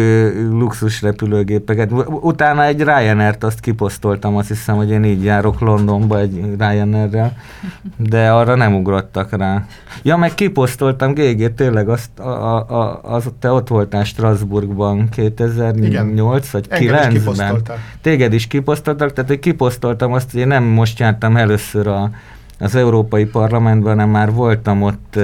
luxus 0.49 1.01
repülőgépeket. 1.01 1.91
Utána 2.21 2.63
egy 2.63 2.83
Ryanair-t 2.83 3.43
azt 3.43 3.59
kiposztoltam, 3.59 4.35
azt 4.35 4.47
hiszem, 4.47 4.75
hogy 4.75 4.89
én 4.89 5.03
így 5.03 5.23
járok 5.23 5.59
Londonba 5.59 6.19
egy 6.19 6.45
Ryanair-rel, 6.57 7.37
de 7.97 8.31
arra 8.31 8.55
nem 8.55 8.75
ugrottak 8.75 9.37
rá. 9.37 9.65
Ja, 10.03 10.17
meg 10.17 10.33
kiposztoltam, 10.33 11.13
GG, 11.13 11.53
tényleg, 11.53 11.89
azt, 11.89 12.19
a, 12.19 12.55
a, 12.55 12.99
az, 13.03 13.29
te 13.39 13.51
ott 13.51 13.67
voltál 13.67 14.03
Strasbourgban 14.03 15.09
2008 15.09 16.49
vagy 16.49 16.67
9-ben. 16.69 17.61
Téged 18.01 18.33
is 18.33 18.47
kiposztoltak, 18.47 19.13
tehát 19.13 19.29
hogy 19.29 19.39
kiposztoltam 19.39 20.13
azt, 20.13 20.31
hogy 20.31 20.39
én 20.39 20.47
nem 20.47 20.63
most 20.63 20.99
jártam 20.99 21.37
először 21.37 21.87
a 21.87 22.11
az 22.59 22.75
Európai 22.75 23.25
Parlamentben, 23.25 23.93
hanem 23.93 24.09
már 24.09 24.31
voltam 24.31 24.81
ott 24.81 25.19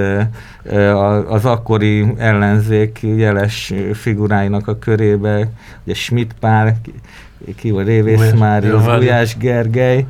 az 1.27 1.45
akkori 1.45 2.13
ellenzék 2.17 2.99
jeles 3.01 3.73
figuráinak 3.93 4.67
a 4.67 4.79
körébe, 4.79 5.47
ugye 5.83 5.93
Schmidt 5.93 6.33
pár, 6.39 6.75
ki 7.55 7.71
volt 7.71 7.87
Révész 7.87 8.31
Máriusz, 8.31 8.85
Gulyás 8.85 9.37
Gergely, 9.37 10.05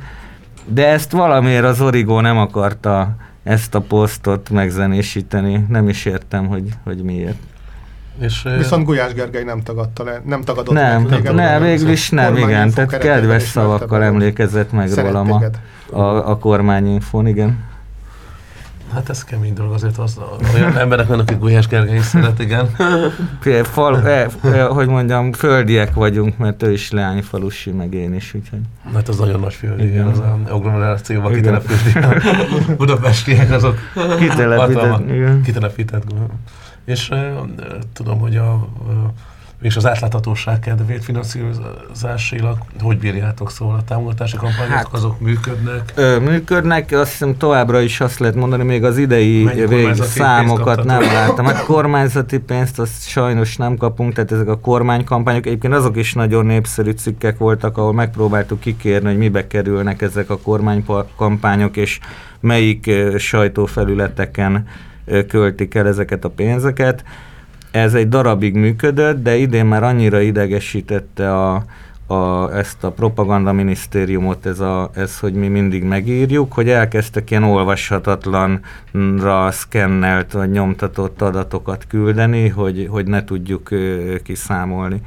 de 0.66 0.86
ezt 0.86 1.12
valamiért 1.12 1.64
az 1.64 1.80
Origó 1.80 2.20
nem 2.20 2.38
akarta 2.38 3.16
ezt 3.42 3.74
a 3.74 3.80
posztot 3.80 4.50
megzenésíteni, 4.50 5.64
nem 5.68 5.88
is 5.88 6.04
értem, 6.04 6.46
hogy, 6.46 6.68
hogy 6.84 7.02
miért. 7.02 7.36
És, 8.20 8.48
Viszont 8.56 8.84
Gulyás 8.84 9.12
Gergely 9.12 9.44
nem 9.44 9.62
tagadta 9.62 10.04
le, 10.04 10.22
nem 10.24 10.42
tagadott 10.42 10.74
nem, 10.74 11.02
meg. 11.02 11.22
Nem, 11.22 11.34
nem, 11.34 11.62
végül 11.62 11.90
is 11.90 12.10
nem, 12.10 12.36
igen, 12.36 12.70
tehát 12.70 12.98
kedves 12.98 13.42
szavakkal 13.42 14.02
emlékezett 14.02 14.72
meg 14.72 14.92
rólam 14.92 15.32
a, 15.32 15.42
a, 15.96 16.30
a 16.30 16.38
kormányinfon, 16.38 17.26
igen. 17.26 17.72
Hát 18.92 19.08
ez 19.08 19.24
kemény 19.24 19.54
dolog, 19.54 19.72
azért 19.72 19.98
az, 19.98 20.20
olyan 20.54 20.78
emberek 20.78 21.06
vannak, 21.06 21.28
akik 21.28 21.38
Gulyás 21.38 21.66
Gergely 21.66 21.96
is 21.96 22.04
szeret, 22.04 22.40
igen. 22.40 22.68
Fal, 23.62 24.08
e, 24.08 24.28
e, 24.42 24.62
hogy 24.62 24.88
mondjam, 24.88 25.32
földiek 25.32 25.94
vagyunk, 25.94 26.38
mert 26.38 26.62
ő 26.62 26.72
is 26.72 26.90
leányfalusi, 26.90 27.70
meg 27.70 27.94
én 27.94 28.14
is, 28.14 28.34
úgyhogy. 28.34 28.60
Hát 28.94 29.08
az 29.08 29.18
nagyon 29.18 29.40
nagy 29.40 29.54
földi, 29.54 29.86
igen, 29.86 30.06
az 30.06 30.18
a 30.18 30.38
agglomerációban 30.48 31.32
kitelepítik. 31.32 31.98
Budapestiek 32.76 33.50
azok 33.50 33.78
kitelepített, 34.18 35.08
igen. 35.08 35.42
kitelepített. 35.42 36.04
És 36.84 37.10
tudom, 37.92 38.18
hogy 38.18 38.36
a 38.36 38.68
és 39.64 39.76
az 39.76 39.86
átláthatóság 39.86 40.58
kedvéért 40.58 41.04
finanszírozásilag 41.04 42.58
hogy 42.80 42.98
bírjátok 42.98 43.50
szóval 43.50 43.76
a 43.76 43.84
támogatási 43.84 44.36
kampányok, 44.36 44.72
hát, 44.72 44.88
azok 44.90 45.20
működnek? 45.20 45.92
Ö, 45.94 46.18
működnek, 46.18 46.92
azt 46.92 47.10
hiszem 47.10 47.36
továbbra 47.36 47.80
is 47.80 48.00
azt 48.00 48.18
lehet 48.18 48.34
mondani, 48.34 48.62
még 48.62 48.84
az 48.84 48.98
idei 48.98 49.66
vég 49.68 49.94
számokat 49.94 50.84
nem 50.84 51.00
láttam. 51.00 51.44
Hát 51.44 51.64
kormányzati 51.64 52.38
pénzt 52.38 52.78
azt 52.78 53.08
sajnos 53.08 53.56
nem 53.56 53.76
kapunk, 53.76 54.12
tehát 54.12 54.32
ezek 54.32 54.48
a 54.48 54.58
kormánykampányok, 54.58 55.46
egyébként 55.46 55.74
azok 55.74 55.96
is 55.96 56.12
nagyon 56.12 56.46
népszerű 56.46 56.90
cikkek 56.90 57.38
voltak, 57.38 57.78
ahol 57.78 57.92
megpróbáltuk 57.92 58.60
kikérni, 58.60 59.08
hogy 59.08 59.18
mibe 59.18 59.46
kerülnek 59.46 60.02
ezek 60.02 60.30
a 60.30 60.38
kormánykampányok, 60.38 61.76
és 61.76 61.98
melyik 62.40 62.90
sajtófelületeken 63.18 64.66
költik 65.28 65.74
el 65.74 65.86
ezeket 65.86 66.24
a 66.24 66.30
pénzeket 66.30 67.04
ez 67.74 67.94
egy 67.94 68.08
darabig 68.08 68.54
működött, 68.54 69.22
de 69.22 69.36
idén 69.36 69.66
már 69.66 69.82
annyira 69.82 70.20
idegesítette 70.20 71.34
a, 71.34 71.64
a, 72.06 72.50
ezt 72.56 72.84
a 72.84 72.90
propaganda 72.90 73.52
minisztériumot, 73.52 74.46
ez, 74.46 74.60
a, 74.60 74.90
ez, 74.94 75.18
hogy 75.18 75.34
mi 75.34 75.48
mindig 75.48 75.82
megírjuk, 75.82 76.52
hogy 76.52 76.68
elkezdtek 76.68 77.30
ilyen 77.30 77.42
olvashatatlanra 77.42 79.50
szkennelt 79.50 80.32
vagy 80.32 80.50
nyomtatott 80.50 81.22
adatokat 81.22 81.84
küldeni, 81.88 82.48
hogy, 82.48 82.86
hogy 82.90 83.06
ne 83.06 83.24
tudjuk 83.24 83.68
kiszámolni. 84.22 85.00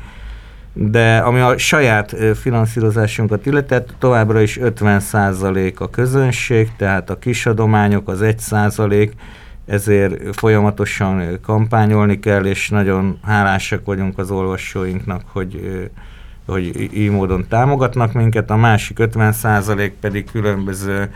De 0.73 1.17
ami 1.17 1.39
a 1.39 1.57
saját 1.57 2.15
finanszírozásunkat 2.35 3.45
illetett, 3.45 3.93
továbbra 3.99 4.41
is 4.41 4.59
50% 4.61 5.77
a 5.77 5.89
közönség, 5.89 6.71
tehát 6.77 7.09
a 7.09 7.19
kisadományok 7.19 8.09
az 8.09 8.19
1%, 8.21 9.09
ezért 9.67 10.35
folyamatosan 10.35 11.39
kampányolni 11.41 12.19
kell, 12.19 12.45
és 12.45 12.69
nagyon 12.69 13.19
hálásak 13.23 13.85
vagyunk 13.85 14.17
az 14.17 14.31
olvasóinknak, 14.31 15.21
hogy, 15.25 15.81
hogy 16.45 16.93
így 16.93 17.09
módon 17.09 17.45
támogatnak 17.49 18.13
minket, 18.13 18.49
a 18.49 18.55
másik 18.55 18.97
50% 19.01 19.91
pedig 19.99 20.31
különböző 20.31 21.09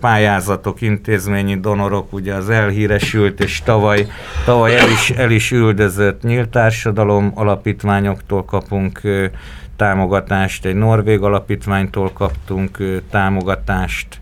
pályázatok, 0.00 0.80
intézményi 0.80 1.60
donorok, 1.60 2.12
ugye 2.12 2.34
az 2.34 2.50
elhíresült 2.50 3.40
és 3.40 3.62
tavaly, 3.64 4.06
tavaly 4.44 4.76
el, 4.76 4.88
is, 4.88 5.10
el 5.10 5.30
is 5.30 5.52
üldözött 5.52 6.22
nyílt 6.22 6.48
társadalom 6.48 7.32
alapítványoktól 7.34 8.44
kapunk 8.44 9.00
támogatást, 9.76 10.64
egy 10.64 10.74
norvég 10.74 11.22
alapítványtól 11.22 12.12
kaptunk 12.12 13.00
támogatást, 13.10 14.20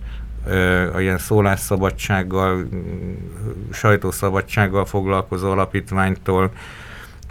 a 0.94 1.00
ilyen 1.00 1.18
szólásszabadsággal, 1.18 2.68
sajtószabadsággal 3.72 4.85
foglalkozó 4.85 5.50
alapítványtól, 5.50 6.50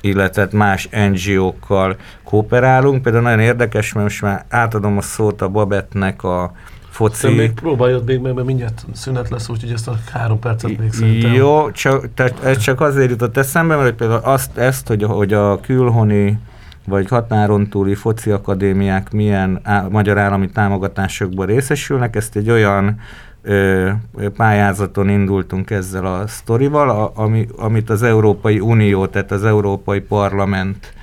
illetve 0.01 0.47
más 0.51 0.89
NGO-kkal 1.11 1.95
kooperálunk. 2.23 3.01
Például 3.01 3.23
nagyon 3.23 3.39
érdekes, 3.39 3.93
mert 3.93 4.05
most 4.05 4.21
már 4.21 4.45
átadom 4.49 4.97
a 4.97 5.01
szót 5.01 5.41
a 5.41 5.49
Babetnek 5.49 6.23
a 6.23 6.51
foci... 6.89 7.27
Te 7.27 7.33
még 7.33 7.51
próbáljad 7.51 8.05
még 8.05 8.19
meg, 8.19 8.33
mert 8.33 8.47
mindjárt 8.47 8.85
szünet 8.93 9.29
lesz, 9.29 9.49
úgyhogy 9.49 9.71
ezt 9.71 9.87
a 9.87 9.97
három 10.11 10.39
percet 10.39 10.77
még 10.77 10.93
szerintem. 10.93 11.33
Jó, 11.33 11.71
csak, 11.71 12.13
tehát 12.13 12.43
ez 12.43 12.57
csak 12.57 12.81
azért 12.81 13.09
jutott 13.09 13.37
eszembe, 13.37 13.75
mert 13.75 13.95
például 13.95 14.21
azt, 14.23 14.57
ezt, 14.57 14.87
hogy, 14.87 15.03
hogy 15.03 15.33
a 15.33 15.59
külhoni 15.59 16.39
vagy 16.87 17.09
határon 17.09 17.67
túli 17.67 17.95
foci 17.95 18.31
akadémiák 18.31 19.11
milyen 19.11 19.59
á, 19.63 19.87
magyar 19.89 20.17
állami 20.17 20.49
támogatásokból 20.49 21.45
részesülnek. 21.45 22.15
Ezt 22.15 22.35
egy 22.35 22.49
olyan 22.49 22.99
ö, 23.41 23.89
pályázaton 24.35 25.09
indultunk 25.09 25.69
ezzel 25.69 26.05
a 26.05 26.27
sztorival, 26.27 26.89
a, 26.89 27.11
ami, 27.15 27.47
amit 27.57 27.89
az 27.89 28.03
Európai 28.03 28.59
Unió, 28.59 29.05
tehát 29.05 29.31
az 29.31 29.43
Európai 29.43 29.99
Parlament 29.99 30.93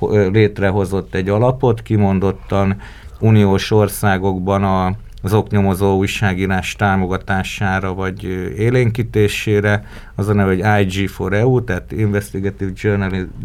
ö, 0.00 0.28
létrehozott 0.28 1.14
egy 1.14 1.28
alapot, 1.28 1.82
kimondottan 1.82 2.76
uniós 3.20 3.70
országokban 3.70 4.64
a, 4.64 4.92
az 5.22 5.32
oknyomozó 5.32 5.96
újságírás 5.96 6.74
támogatására 6.76 7.94
vagy 7.94 8.24
élénkítésére, 8.56 9.84
az 10.14 10.28
a 10.28 10.34
neve, 10.34 10.54
hogy 10.54 10.86
IG 10.86 11.08
for 11.08 11.32
EU, 11.32 11.64
tehát 11.64 11.92
Investigative 11.92 12.70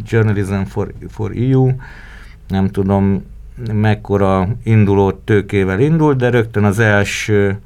Journalism 0.06 0.62
for, 0.62 0.94
for 1.10 1.32
EU. 1.36 1.72
Nem 2.48 2.68
tudom, 2.68 3.26
mekkora 3.74 4.48
induló 4.64 5.12
tőkével 5.12 5.80
indult, 5.80 6.18
de 6.18 6.30
rögtön 6.30 6.64
az 6.64 6.80
első, 6.80 7.58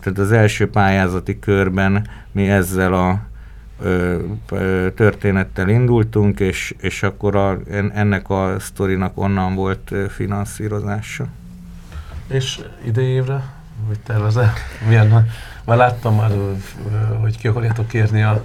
tehát 0.00 0.18
az 0.18 0.32
első 0.32 0.68
pályázati 0.68 1.38
körben 1.38 2.06
mi 2.32 2.48
ezzel 2.48 2.94
a 2.94 3.20
történettel 4.94 5.68
indultunk, 5.68 6.40
és, 6.40 6.74
és 6.80 7.02
akkor 7.02 7.36
a, 7.36 7.58
ennek 7.94 8.30
a 8.30 8.56
sztorinak 8.58 9.12
onnan 9.18 9.54
volt 9.54 9.92
finanszírozása. 10.08 11.26
És 12.28 12.60
idejévre, 12.86 13.42
hogy 13.86 13.98
tervezel? 13.98 14.52
Milyen, 14.88 15.28
már 15.64 15.76
láttam 15.76 16.14
már, 16.14 16.30
hogy 17.20 17.38
ki 17.38 17.48
akarjátok 17.48 17.88
kérni 17.88 18.22
a 18.22 18.44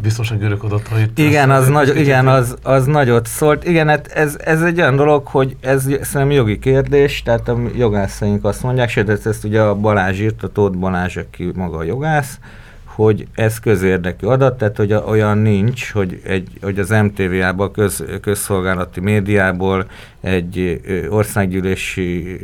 biztosan 0.00 0.38
görög 0.38 0.64
adatait. 0.64 1.18
Igen, 1.18 1.50
az, 1.50 1.68
nagy, 1.68 1.96
igen 1.96 2.28
az, 2.28 2.56
az 2.62 2.86
nagyot 2.86 3.26
szólt. 3.26 3.64
Igen, 3.64 3.88
hát 3.88 4.06
ez, 4.06 4.36
ez 4.44 4.62
egy 4.62 4.78
olyan 4.78 4.96
dolog, 4.96 5.26
hogy 5.26 5.56
ez 5.60 5.82
szerintem 5.82 6.30
jogi 6.30 6.58
kérdés, 6.58 7.22
tehát 7.22 7.48
a 7.48 7.58
jogászaink 7.76 8.44
azt 8.44 8.62
mondják, 8.62 8.88
sőt, 8.88 9.08
ezt, 9.08 9.26
ezt 9.26 9.44
ugye 9.44 9.60
a 9.60 9.74
Balázs 9.74 10.20
írt, 10.20 10.42
a 10.42 10.48
Tóth 10.48 10.76
Balázs, 10.76 11.16
aki 11.16 11.50
maga 11.54 11.76
a 11.76 11.82
jogász, 11.82 12.38
hogy 12.84 13.26
ez 13.34 13.60
közérdekű 13.60 14.26
adat, 14.26 14.58
tehát 14.58 14.76
hogy 14.76 14.92
olyan 14.92 15.38
nincs, 15.38 15.92
hogy, 15.92 16.20
egy, 16.24 16.48
hogy 16.62 16.78
az 16.78 16.88
MTV-ában, 16.88 17.72
köz, 17.72 18.04
közszolgálati 18.20 19.00
médiából 19.00 19.86
egy 20.20 20.80
országgyűlési 21.08 22.38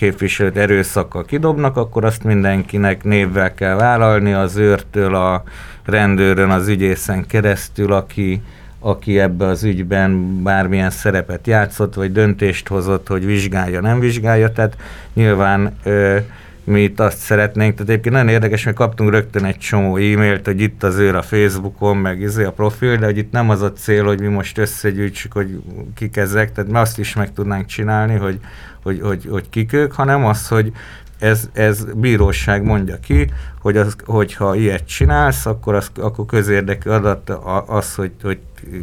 képviselőt 0.00 0.56
erőszakkal 0.56 1.24
kidobnak, 1.24 1.76
akkor 1.76 2.04
azt 2.04 2.24
mindenkinek 2.24 3.04
névvel 3.04 3.54
kell 3.54 3.74
vállalni, 3.74 4.32
az 4.32 4.56
őrtől 4.56 5.14
a 5.14 5.42
rendőrön, 5.84 6.50
az 6.50 6.68
ügyészen 6.68 7.26
keresztül, 7.26 7.92
aki, 7.92 8.42
aki 8.78 9.18
ebbe 9.18 9.46
az 9.46 9.64
ügyben 9.64 10.42
bármilyen 10.42 10.90
szerepet 10.90 11.46
játszott, 11.46 11.94
vagy 11.94 12.12
döntést 12.12 12.68
hozott, 12.68 13.08
hogy 13.08 13.26
vizsgálja, 13.26 13.80
nem 13.80 14.00
vizsgálja. 14.00 14.52
Tehát 14.52 14.76
nyilván 15.14 15.76
ö, 15.82 16.16
mi 16.64 16.82
itt 16.82 17.00
azt 17.00 17.18
szeretnénk, 17.18 17.72
tehát 17.72 17.90
egyébként 17.90 18.14
nagyon 18.14 18.28
érdekes, 18.28 18.64
mert 18.64 18.76
kaptunk 18.76 19.10
rögtön 19.10 19.44
egy 19.44 19.58
csomó 19.58 19.96
e-mailt, 19.96 20.46
hogy 20.46 20.60
itt 20.60 20.82
az 20.82 20.96
őr 20.96 21.14
a 21.14 21.22
Facebookon, 21.22 21.96
meg 21.96 22.20
izé 22.20 22.44
a 22.44 22.52
profil, 22.52 22.96
de 22.96 23.04
hogy 23.04 23.18
itt 23.18 23.32
nem 23.32 23.50
az 23.50 23.62
a 23.62 23.72
cél, 23.72 24.04
hogy 24.04 24.20
mi 24.20 24.28
most 24.28 24.58
összegyűjtsük, 24.58 25.32
hogy 25.32 25.62
kik 25.94 26.16
ezek, 26.16 26.52
tehát 26.52 26.70
mi 26.70 26.76
azt 26.76 26.98
is 26.98 27.14
meg 27.14 27.32
tudnánk 27.32 27.66
csinálni, 27.66 28.14
hogy, 28.14 28.38
hogy, 28.82 29.00
hogy, 29.00 29.26
hogy 29.30 29.48
kik 29.50 29.72
ők, 29.72 29.92
hanem 29.92 30.24
az, 30.24 30.48
hogy 30.48 30.72
ez, 31.18 31.48
ez 31.52 31.84
bíróság 31.94 32.62
mondja 32.62 33.00
ki, 33.00 33.30
hogy 33.60 33.76
az, 33.76 33.96
hogyha 34.04 34.54
ilyet 34.54 34.86
csinálsz, 34.86 35.46
akkor, 35.46 35.74
az, 35.74 35.90
akkor 35.94 36.26
közérdekű 36.26 36.90
adat 36.90 37.30
az, 37.66 37.94
hogy, 37.94 38.12
hogy 38.22 38.38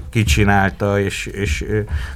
ki 0.09 0.23
csinálta, 0.23 0.99
és, 0.99 1.25
és 1.25 1.65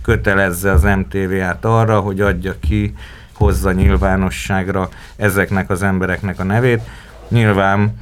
kötelezze 0.01 0.71
az 0.71 0.83
MTV-át 0.83 1.65
arra, 1.65 1.99
hogy 1.99 2.21
adja 2.21 2.53
ki 2.59 2.93
hozza 3.33 3.71
nyilvánosságra 3.71 4.89
ezeknek 5.15 5.69
az 5.69 5.83
embereknek 5.83 6.39
a 6.39 6.43
nevét. 6.43 6.81
Nyilván 7.27 7.97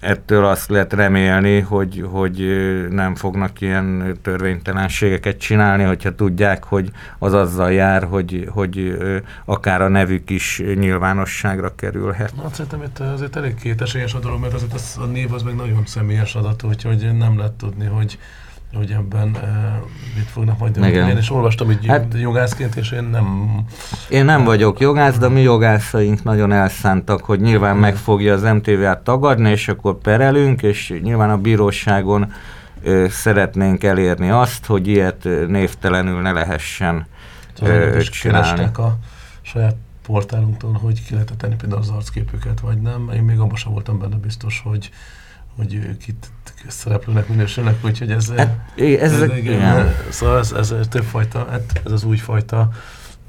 ettől 0.00 0.44
azt 0.44 0.70
lehet 0.70 0.92
remélni, 0.92 1.60
hogy, 1.60 2.04
hogy 2.10 2.36
nem 2.90 3.14
fognak 3.14 3.60
ilyen 3.60 4.18
törvénytelenségeket 4.22 5.38
csinálni, 5.38 5.82
hogyha 5.82 6.14
tudják, 6.14 6.64
hogy 6.64 6.90
az 7.18 7.34
azzal 7.34 7.72
jár, 7.72 8.02
hogy, 8.02 8.48
hogy 8.50 8.98
akár 9.44 9.82
a 9.82 9.88
nevük 9.88 10.30
is 10.30 10.62
nyilvánosságra 10.74 11.74
kerülhet. 11.74 12.32
Hát 12.42 12.54
szerintem 12.54 12.82
itt 12.82 12.98
azért 12.98 13.36
elég 13.36 13.54
kétesélyes 13.54 14.14
a 14.14 14.18
dolog, 14.18 14.40
mert 14.40 14.54
azért 14.54 14.72
az, 14.72 14.96
a 15.00 15.04
név 15.04 15.32
az 15.32 15.42
meg 15.42 15.54
nagyon 15.54 15.86
személyes 15.86 16.34
adat, 16.34 16.62
úgyhogy 16.62 17.16
nem 17.18 17.38
lehet 17.38 17.52
tudni, 17.52 17.86
hogy 17.86 18.18
hogy 18.74 18.90
ebben 18.90 19.28
uh, 19.28 19.40
mit 20.16 20.24
fognak 20.24 20.58
majd 20.58 20.72
dönteni. 20.72 21.10
Én 21.10 21.18
is 21.18 21.30
olvastam 21.30 21.66
hogy 21.66 21.86
hát, 21.86 22.14
jogászként, 22.14 22.76
és 22.76 22.90
én 22.90 23.04
nem... 23.04 23.58
Én 24.08 24.24
nem 24.24 24.44
vagyok 24.44 24.80
jogász, 24.80 25.18
de 25.18 25.28
mi 25.28 25.40
jogászaink 25.40 26.22
nagyon 26.22 26.52
elszántak, 26.52 27.24
hogy 27.24 27.40
nyilván 27.40 27.76
meg 27.76 27.96
fogja 27.96 28.34
az 28.34 28.42
MTV-t 28.42 28.98
tagadni, 28.98 29.50
és 29.50 29.68
akkor 29.68 29.98
perelünk, 29.98 30.62
és 30.62 30.98
nyilván 31.02 31.30
a 31.30 31.38
bíróságon 31.38 32.32
uh, 32.82 33.08
szeretnénk 33.08 33.84
elérni 33.84 34.30
azt, 34.30 34.66
hogy 34.66 34.86
ilyet 34.86 35.28
névtelenül 35.46 36.20
ne 36.20 36.32
lehessen 36.32 37.06
uh, 37.60 38.00
csinálni. 38.00 38.64
a 38.64 38.98
saját 39.42 39.76
portálunktól, 40.06 40.72
hogy 40.72 41.04
ki 41.04 41.12
lehetett 41.12 41.38
tenni 41.38 41.54
például 41.54 41.80
az 41.80 41.88
arcképüket, 41.88 42.60
vagy 42.60 42.80
nem. 42.80 43.10
Én 43.14 43.22
még 43.22 43.38
abban 43.38 43.56
sem 43.56 43.72
voltam 43.72 43.98
benne 43.98 44.16
biztos, 44.16 44.62
hogy 44.64 44.90
hogy 45.56 45.96
kit 45.96 46.30
szereplőnek 46.68 47.28
minősülnek, 47.28 47.74
úgyhogy 47.84 48.10
ez, 48.10 48.32
hát, 48.36 48.56
ez, 48.76 49.20
ez, 49.20 49.36
igen, 49.36 49.94
szóval 50.08 50.38
ez, 50.38 50.52
ez, 50.52 50.74
többfajta, 50.88 51.46
hát 51.50 51.80
ez 51.84 51.92
az 51.92 52.04
újfajta 52.04 52.70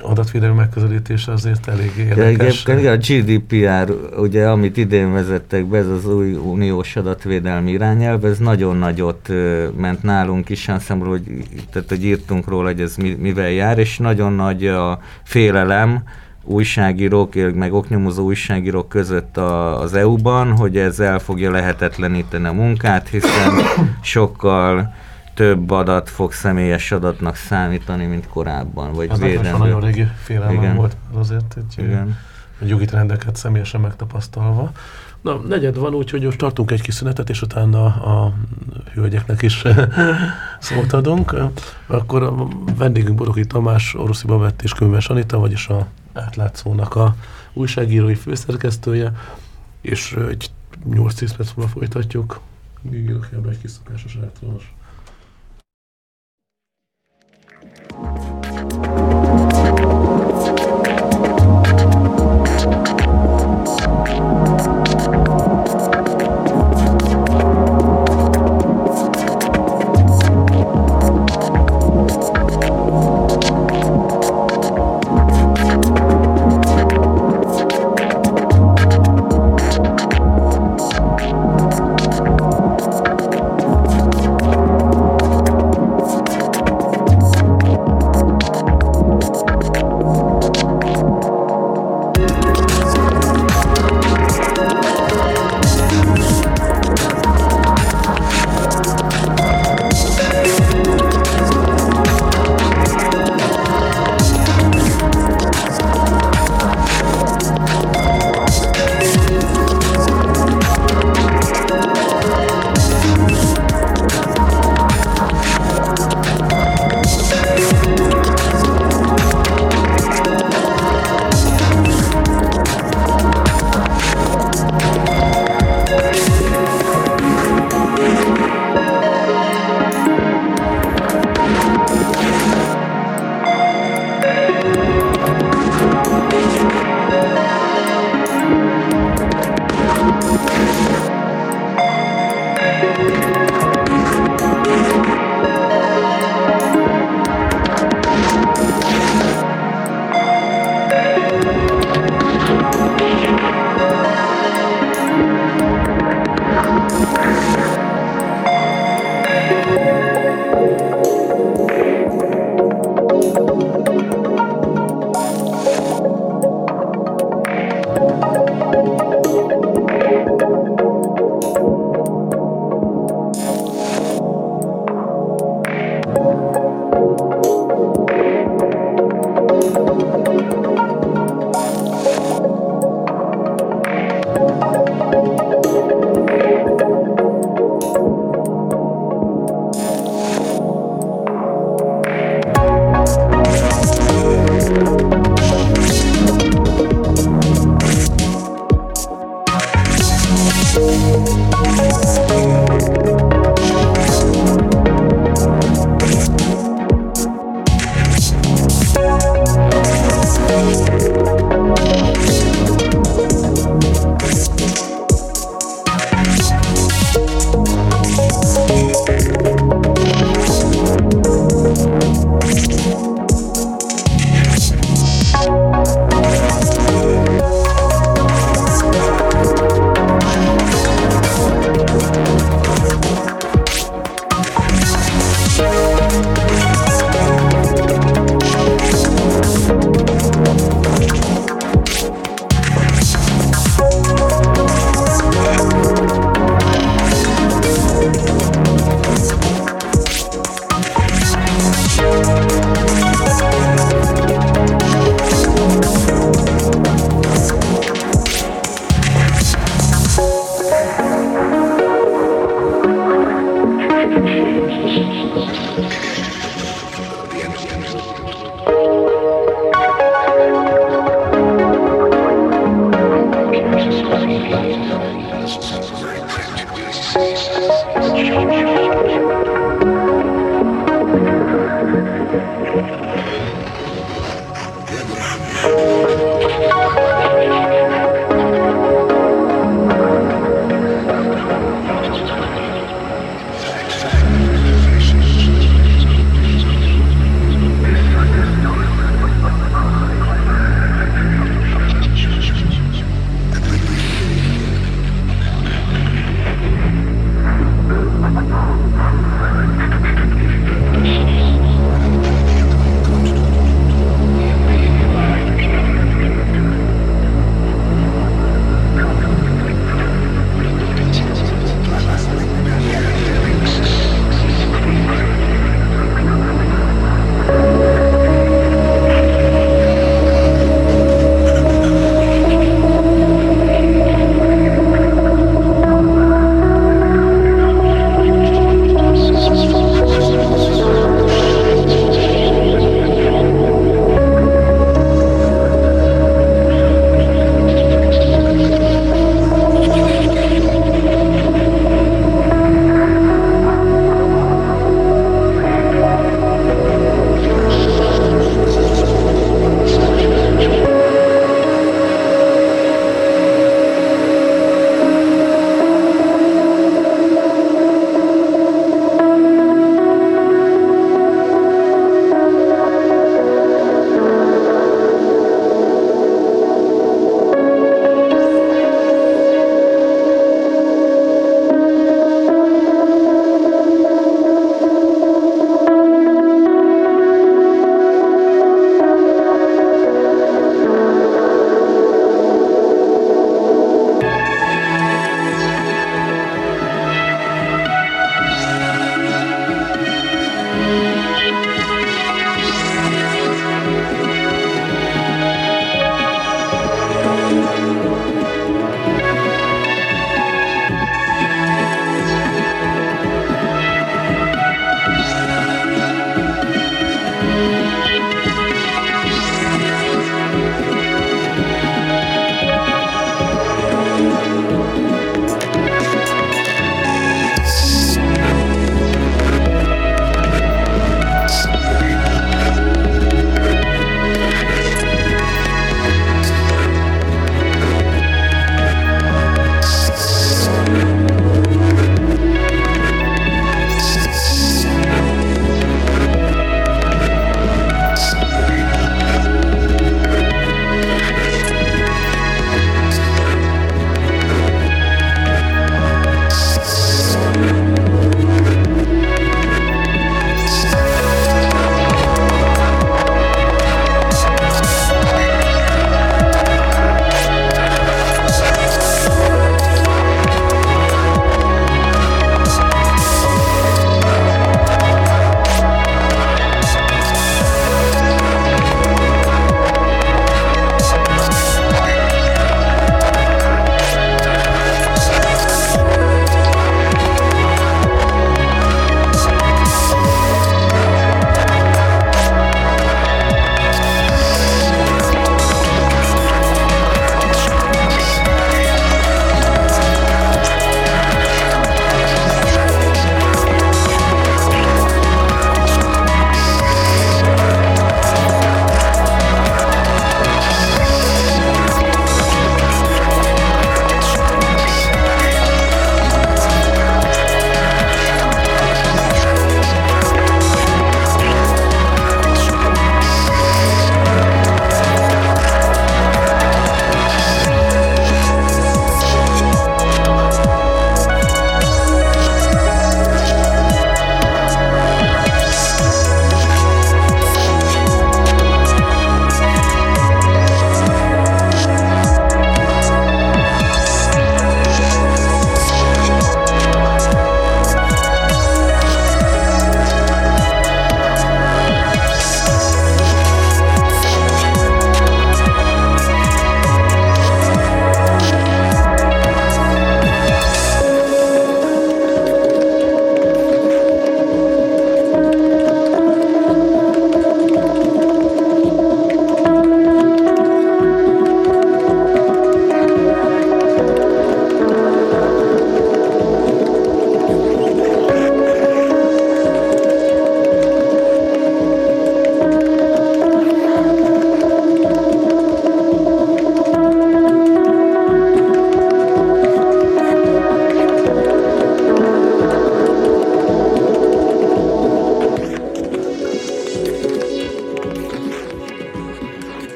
adatvédelmi 0.00 0.56
megközelítése 0.56 1.32
azért 1.32 1.68
elég 1.68 1.92
érdekes. 1.96 2.64
Igen, 2.66 2.92
a 2.92 2.96
GDPR, 2.96 3.94
ugye, 4.18 4.48
amit 4.48 4.76
idén 4.76 5.12
vezettek 5.12 5.66
be, 5.66 5.78
ez 5.78 5.86
az 5.86 6.06
új 6.06 6.32
uniós 6.32 6.96
adatvédelmi 6.96 7.70
irányelv, 7.70 8.24
ez 8.24 8.38
nagyon 8.38 8.76
nagyot 8.76 9.28
ment 9.76 10.02
nálunk 10.02 10.48
is, 10.48 10.70
szemről, 10.78 11.08
hogy, 11.08 11.22
tehát, 11.72 11.88
hogy 11.88 12.04
írtunk 12.04 12.48
róla, 12.48 12.66
hogy 12.66 12.80
ez 12.80 12.96
mivel 12.96 13.50
jár, 13.50 13.78
és 13.78 13.98
nagyon 13.98 14.32
nagy 14.32 14.66
a 14.66 15.00
félelem, 15.22 16.02
újságírók, 16.46 17.34
meg 17.54 17.72
oknyomozó 17.72 18.24
újságírók 18.24 18.88
között 18.88 19.36
a, 19.36 19.80
az 19.80 19.94
EU-ban, 19.94 20.56
hogy 20.56 20.76
ez 20.76 21.00
el 21.00 21.18
fogja 21.18 21.50
lehetetleníteni 21.50 22.46
a 22.46 22.52
munkát, 22.52 23.08
hiszen 23.08 23.52
sokkal 24.02 24.94
több 25.34 25.70
adat 25.70 26.10
fog 26.10 26.32
személyes 26.32 26.92
adatnak 26.92 27.36
számítani, 27.36 28.04
mint 28.06 28.28
korábban. 28.28 28.92
Vagy 28.92 29.08
ez 29.10 29.18
nekem 29.18 29.58
nagyon 29.58 29.80
régi 29.80 30.06
félelmem 30.22 30.56
Igen. 30.56 30.76
volt 30.76 30.96
azért, 31.14 31.56
egy, 31.56 31.84
Igen. 31.84 32.18
egy 32.60 32.68
jogi 32.68 32.84
trendeket 32.84 33.36
személyesen 33.36 33.80
megtapasztalva. 33.80 34.72
Na, 35.26 35.34
negyed 35.34 35.76
van, 35.76 35.94
úgyhogy 35.94 36.22
most 36.22 36.38
tartunk 36.38 36.70
egy 36.70 36.80
kis 36.82 36.94
szünetet, 36.94 37.30
és 37.30 37.42
utána 37.42 37.84
a 37.84 38.34
hölgyeknek 38.92 39.42
is 39.42 39.62
szót 40.60 40.92
adunk. 40.92 41.34
Akkor 41.86 42.22
a 42.22 42.48
vendégünk 42.76 43.16
Boroki 43.16 43.46
Tamás, 43.46 43.94
Oroszi 43.94 44.26
Babett 44.26 44.62
és 44.62 44.72
Könyves 44.72 45.08
Anita, 45.08 45.38
vagyis 45.38 45.68
a 45.68 45.86
átlátszónak 46.12 46.94
a 46.94 47.14
újságírói 47.52 48.14
főszerkesztője, 48.14 49.12
és 49.80 50.16
egy 50.28 50.50
8-10 50.90 51.30
perc 51.36 51.52
múlva 51.54 51.72
folytatjuk. 51.72 52.40
Írok 52.92 53.28
ebbe 53.32 53.48
egy 53.48 53.60
kis 53.60 53.70
szokásos 53.70 54.14
elektronos. 54.14 54.74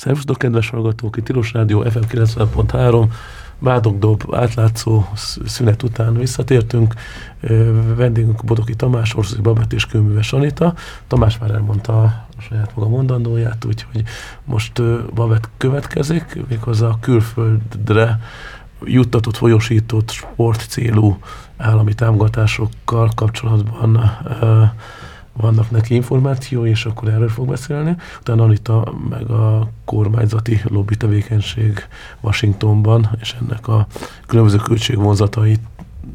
Szervusztok, 0.00 0.38
kedves 0.38 0.70
hallgatók, 0.70 1.16
itt 1.16 1.24
Tilos 1.24 1.52
Rádió 1.52 1.80
FM 1.80 1.98
90.3, 1.98 3.06
Bádogdob 3.58 4.34
átlátszó 4.34 5.04
szünet 5.44 5.82
után 5.82 6.14
visszatértünk. 6.14 6.94
Vendégünk 7.96 8.44
Bodoki 8.44 8.74
Tamás, 8.74 9.16
Orszai 9.16 9.40
Babett 9.40 9.72
és 9.72 9.86
Kőműves 9.86 10.32
Anita. 10.32 10.74
Tamás 11.06 11.38
már 11.38 11.50
elmondta 11.50 12.02
a 12.02 12.26
saját 12.38 12.74
maga 12.74 12.88
mondandóját, 12.88 13.64
úgyhogy 13.64 14.02
most 14.44 14.82
Babett 15.14 15.48
következik, 15.56 16.42
méghozzá 16.48 16.86
a 16.86 16.98
külföldre 17.00 18.20
juttatott, 18.84 19.36
folyosított 19.36 20.10
sport 20.10 20.66
célú 20.68 21.18
állami 21.56 21.94
támogatásokkal 21.94 23.10
kapcsolatban 23.14 24.00
vannak 25.40 25.70
neki 25.70 25.94
információi, 25.94 26.70
és 26.70 26.84
akkor 26.84 27.08
erről 27.08 27.28
fog 27.28 27.48
beszélni. 27.48 27.96
Utána 28.20 28.42
Anita 28.42 28.94
meg 29.10 29.30
a 29.30 29.68
kormányzati 29.84 30.60
lobby 30.64 30.96
tevékenység 30.96 31.86
Washingtonban, 32.20 33.10
és 33.20 33.36
ennek 33.40 33.68
a 33.68 33.86
különböző 34.26 34.56
költségvonzatait 34.56 35.60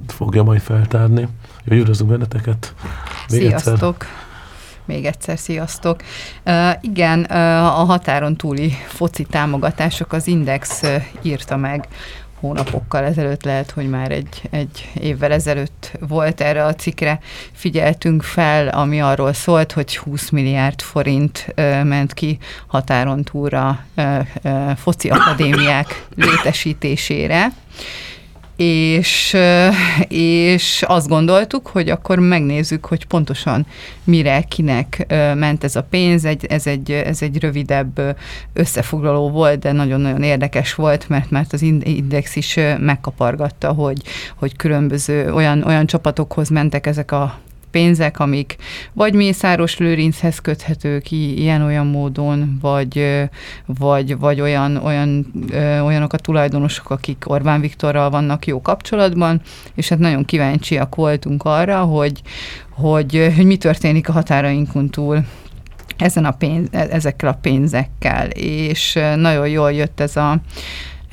fogja 0.07 0.43
majd 0.43 0.61
feltárni. 0.61 1.27
Jó, 1.63 1.77
üdvözlünk 1.77 2.11
benneteket! 2.11 2.73
Még 3.29 3.39
Sziasztok! 3.41 3.95
Egyszer. 4.03 4.23
Még 4.85 5.05
egyszer 5.05 5.37
sziasztok. 5.37 6.01
Igen, 6.81 7.23
a 7.23 7.83
határon 7.83 8.35
túli 8.35 8.73
foci 8.87 9.23
támogatások 9.23 10.13
az 10.13 10.27
Index 10.27 10.83
írta 11.21 11.57
meg 11.57 11.87
hónapokkal 12.45 13.03
ezelőtt, 13.03 13.43
lehet, 13.43 13.71
hogy 13.71 13.89
már 13.89 14.11
egy, 14.11 14.41
egy 14.49 14.91
évvel 14.99 15.31
ezelőtt 15.31 15.91
volt 15.99 16.41
erre 16.41 16.65
a 16.65 16.75
cikre, 16.75 17.19
figyeltünk 17.51 18.23
fel, 18.23 18.67
ami 18.67 19.01
arról 19.01 19.33
szólt, 19.33 19.71
hogy 19.71 19.97
20 19.97 20.29
milliárd 20.29 20.81
forint 20.81 21.47
ö, 21.55 21.83
ment 21.83 22.13
ki 22.13 22.37
határon 22.67 23.23
túlra 23.23 23.79
ö, 23.95 24.17
ö, 24.41 24.71
foci 24.75 25.09
akadémiák 25.09 26.05
létesítésére, 26.15 27.51
és, 28.55 29.37
és 30.07 30.83
azt 30.87 31.07
gondoltuk, 31.07 31.67
hogy 31.67 31.89
akkor 31.89 32.19
megnézzük, 32.19 32.85
hogy 32.85 33.05
pontosan 33.05 33.65
mire, 34.03 34.41
kinek 34.41 35.05
ment 35.35 35.63
ez 35.63 35.75
a 35.75 35.83
pénz. 35.83 36.25
Egy, 36.25 36.45
ez, 36.45 36.67
egy, 36.67 36.91
ez 36.91 37.21
egy 37.21 37.39
rövidebb 37.39 38.17
összefoglaló 38.53 39.29
volt, 39.29 39.59
de 39.59 39.71
nagyon-nagyon 39.71 40.23
érdekes 40.23 40.73
volt, 40.73 41.09
mert, 41.09 41.29
mert 41.29 41.53
az 41.53 41.61
Index 41.61 42.35
is 42.35 42.59
megkapargatta, 42.79 43.71
hogy, 43.71 44.01
hogy 44.35 44.55
különböző 44.55 45.33
olyan, 45.33 45.63
olyan 45.63 45.85
csapatokhoz 45.85 46.49
mentek 46.49 46.87
ezek 46.87 47.11
a 47.11 47.39
pénzek, 47.75 48.19
amik 48.19 48.55
vagy 48.93 49.13
Mészáros 49.13 49.77
Lőrinchez 49.77 50.39
köthetők 50.39 51.11
ilyen-olyan 51.11 51.87
módon, 51.87 52.57
vagy, 52.61 53.23
vagy, 53.65 54.17
vagy 54.17 54.41
olyan, 54.41 54.75
olyan, 54.75 55.33
olyanok 55.85 56.13
a 56.13 56.17
tulajdonosok, 56.17 56.89
akik 56.89 57.23
Orbán 57.27 57.61
Viktorral 57.61 58.09
vannak 58.09 58.47
jó 58.47 58.61
kapcsolatban, 58.61 59.41
és 59.73 59.89
hát 59.89 59.99
nagyon 59.99 60.25
kíváncsiak 60.25 60.95
voltunk 60.95 61.43
arra, 61.43 61.79
hogy, 61.79 62.21
hogy, 62.69 63.31
hogy 63.35 63.45
mi 63.45 63.57
történik 63.57 64.09
a 64.09 64.11
határainkon 64.11 64.89
túl 64.89 65.25
ezen 65.97 66.25
a 66.25 66.31
pénz, 66.31 66.67
e, 66.71 66.87
ezekkel 66.91 67.29
a 67.29 67.37
pénzekkel, 67.41 68.27
és 68.39 68.99
nagyon 69.15 69.47
jól 69.47 69.71
jött 69.71 69.99
ez 69.99 70.15
a 70.15 70.39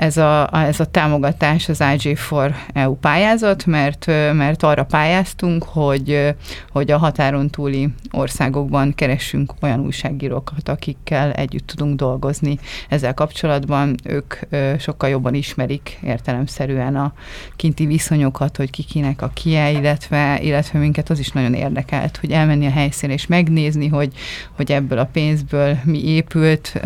ez 0.03 0.16
a, 0.16 0.48
ez 0.53 0.80
a 0.80 0.84
támogatás 0.84 1.68
az 1.68 1.78
IG4 1.80 2.55
EU 2.72 2.94
pályázat, 2.94 3.66
mert, 3.66 4.07
mert 4.32 4.62
arra 4.62 4.84
pályáztunk, 4.84 5.64
hogy, 5.64 6.34
hogy 6.70 6.90
a 6.90 6.98
határon 6.98 7.50
túli 7.50 7.88
országokban 8.11 8.94
keressünk 8.94 9.53
olyan 9.61 9.80
újságírókat, 9.80 10.68
akikkel 10.68 11.32
együtt 11.32 11.66
tudunk 11.66 11.96
dolgozni 11.96 12.59
ezzel 12.88 13.14
kapcsolatban. 13.14 13.94
Ők 14.05 14.34
sokkal 14.78 15.09
jobban 15.09 15.34
ismerik 15.34 15.98
értelemszerűen 16.05 16.96
a 16.96 17.12
kinti 17.57 17.86
viszonyokat, 17.86 18.57
hogy 18.57 18.70
ki 18.70 18.82
kinek 18.82 19.22
a 19.22 19.30
kie, 19.34 19.70
illetve, 19.70 20.40
illetve 20.40 20.78
minket 20.78 21.11
az 21.11 21.18
is 21.18 21.30
nagyon 21.30 21.55
érdekelt, 21.55 22.16
hogy 22.16 22.30
elmenni 22.30 22.66
a 22.66 22.70
helyszínre 22.70 23.14
és 23.14 23.26
megnézni, 23.26 23.88
hogy, 23.88 24.12
hogy 24.53 24.72
ebből 24.72 24.98
a 24.98 25.09
pénzből 25.12 25.78
mi 25.84 26.05
épült, 26.05 26.80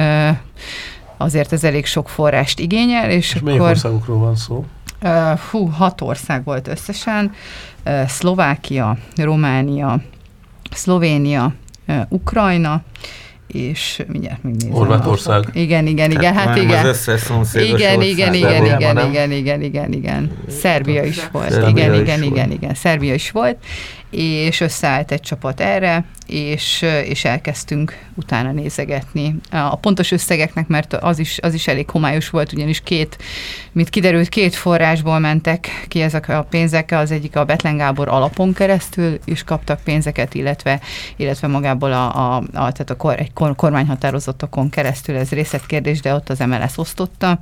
azért 1.16 1.52
ez 1.52 1.64
elég 1.64 1.86
sok 1.86 2.08
forrást 2.08 2.60
igényel. 2.60 3.10
És, 3.10 3.34
és 3.34 3.40
akkor, 3.40 3.60
országokról 3.60 4.18
van 4.18 4.36
szó? 4.36 4.64
Uh, 5.02 5.38
hú, 5.38 5.66
hat 5.66 6.00
ország 6.00 6.44
volt 6.44 6.68
összesen. 6.68 7.32
Uh, 7.84 8.06
Szlovákia, 8.06 8.96
Románia, 9.16 10.00
Szlovénia, 10.70 11.54
uh, 11.88 12.00
Ukrajna, 12.08 12.82
és 13.46 14.02
mindjárt 14.06 14.42
megnézem. 14.42 14.70
Horvátország. 14.70 15.44
Igen, 15.52 15.86
igen, 15.86 16.10
igen, 16.10 16.34
hát, 16.34 16.48
hát 16.48 16.56
igen. 16.56 16.78
Az 16.78 16.84
összes 16.84 17.20
szomszédos 17.20 17.80
igen, 17.80 18.00
igen, 18.00 18.34
igen, 18.34 18.64
igen, 18.64 18.80
igen, 18.80 18.98
igen, 18.98 19.30
igen, 19.30 19.62
igen, 19.62 19.92
igen. 19.92 20.30
Szerbia 20.48 21.04
is 21.04 21.28
volt. 21.32 21.68
Igen, 21.68 21.94
igen, 21.94 22.22
igen, 22.22 22.50
igen. 22.50 22.74
Szerbia 22.74 23.14
is 23.14 23.30
volt, 23.30 23.56
és 24.16 24.60
összeállt 24.60 25.12
egy 25.12 25.20
csapat 25.20 25.60
erre, 25.60 26.04
és, 26.26 26.84
és 27.04 27.24
elkezdtünk 27.24 27.98
utána 28.14 28.52
nézegetni. 28.52 29.34
A 29.50 29.76
pontos 29.76 30.10
összegeknek, 30.10 30.66
mert 30.66 30.92
az 30.92 31.18
is, 31.18 31.38
az 31.42 31.54
is 31.54 31.68
elég 31.68 31.90
homályos 31.90 32.30
volt, 32.30 32.52
ugyanis 32.52 32.80
két, 32.80 33.18
mint 33.72 33.88
kiderült, 33.88 34.28
két 34.28 34.54
forrásból 34.54 35.18
mentek 35.18 35.84
ki 35.88 36.00
ezek 36.00 36.28
a 36.28 36.46
pénzek, 36.50 36.90
az 36.92 37.10
egyik 37.10 37.36
a 37.36 37.44
Betlen 37.44 37.76
Gábor 37.76 38.08
alapon 38.08 38.52
keresztül 38.52 39.18
is 39.24 39.44
kaptak 39.44 39.80
pénzeket, 39.80 40.34
illetve, 40.34 40.80
illetve 41.16 41.46
magából 41.46 41.92
a, 41.92 42.16
a, 42.16 42.36
a, 42.36 42.42
tehát 42.52 42.90
a 42.90 42.96
kor, 42.96 43.18
egy 43.18 43.32
kormányhatározatokon 43.56 44.70
keresztül, 44.70 45.16
ez 45.16 45.30
részletkérdés, 45.30 46.00
de 46.00 46.14
ott 46.14 46.28
az 46.28 46.38
MLS 46.38 46.76
osztotta, 46.78 47.38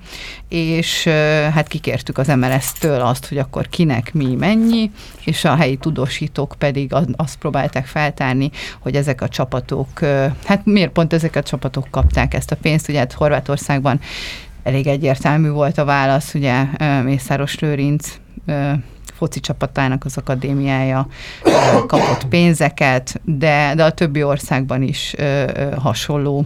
és 0.48 1.04
hát 1.52 1.68
kikértük 1.68 2.18
az 2.18 2.26
MLS-től 2.26 3.00
azt, 3.00 3.26
hogy 3.26 3.38
akkor 3.38 3.68
kinek 3.68 4.12
mi 4.12 4.34
mennyi, 4.34 4.90
és 5.24 5.44
a 5.44 5.56
helyi 5.56 5.76
tudósítók 5.76 6.54
pedig 6.64 6.94
azt 7.16 7.36
próbálták 7.36 7.86
feltárni, 7.86 8.50
hogy 8.80 8.94
ezek 8.94 9.20
a 9.20 9.28
csapatok, 9.28 10.00
hát 10.44 10.60
miért 10.64 10.92
pont 10.92 11.12
ezek 11.12 11.36
a 11.36 11.42
csapatok 11.42 11.86
kapták 11.90 12.34
ezt 12.34 12.50
a 12.50 12.56
pénzt, 12.56 12.88
ugye 12.88 12.98
hát 12.98 13.12
Horvátországban 13.12 14.00
elég 14.62 14.86
egyértelmű 14.86 15.48
volt 15.48 15.78
a 15.78 15.84
válasz, 15.84 16.34
ugye 16.34 16.64
Mészáros 17.02 17.58
Lőrinc 17.58 18.18
foci 19.12 19.40
csapatának 19.40 20.04
az 20.04 20.16
akadémiája 20.16 21.06
kapott 21.86 22.26
pénzeket, 22.28 23.20
de, 23.24 23.72
de 23.74 23.84
a 23.84 23.90
többi 23.90 24.22
országban 24.22 24.82
is 24.82 25.14
hasonló 25.78 26.44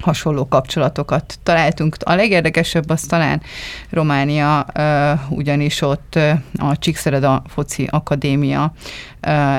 hasonló 0.00 0.48
kapcsolatokat 0.48 1.38
találtunk. 1.42 1.96
A 2.04 2.14
legérdekesebb 2.14 2.90
az 2.90 3.00
talán 3.02 3.42
Románia, 3.90 4.66
ugyanis 5.28 5.82
ott 5.82 6.18
a 6.58 6.78
Csíkszereda 6.78 7.42
Foci 7.46 7.88
Akadémia, 7.90 8.72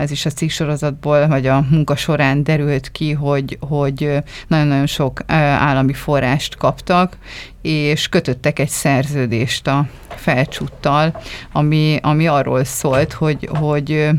ez 0.02 0.12
is 0.12 0.26
a 0.26 0.30
cikksorozatból, 0.30 1.28
vagy 1.28 1.48
a 1.48 1.66
munka 1.70 1.96
során 1.96 2.44
derült 2.44 2.92
ki, 2.92 3.12
hogy, 3.12 3.58
hogy 3.60 4.18
nagyon-nagyon 4.48 4.86
sok 4.88 5.24
állami 5.28 5.94
forrást 5.94 6.56
kaptak, 6.56 7.18
és 7.62 8.10
kötöttek 8.10 8.60
egy 8.60 8.70
szerződést 8.70 9.68
a 9.68 9.88
felcsúttal, 10.08 11.22
ami, 11.52 12.00
ami 12.02 12.28
arról 12.28 12.64
szólt, 12.64 13.14
hogy, 13.14 13.50
hogy 13.60 14.10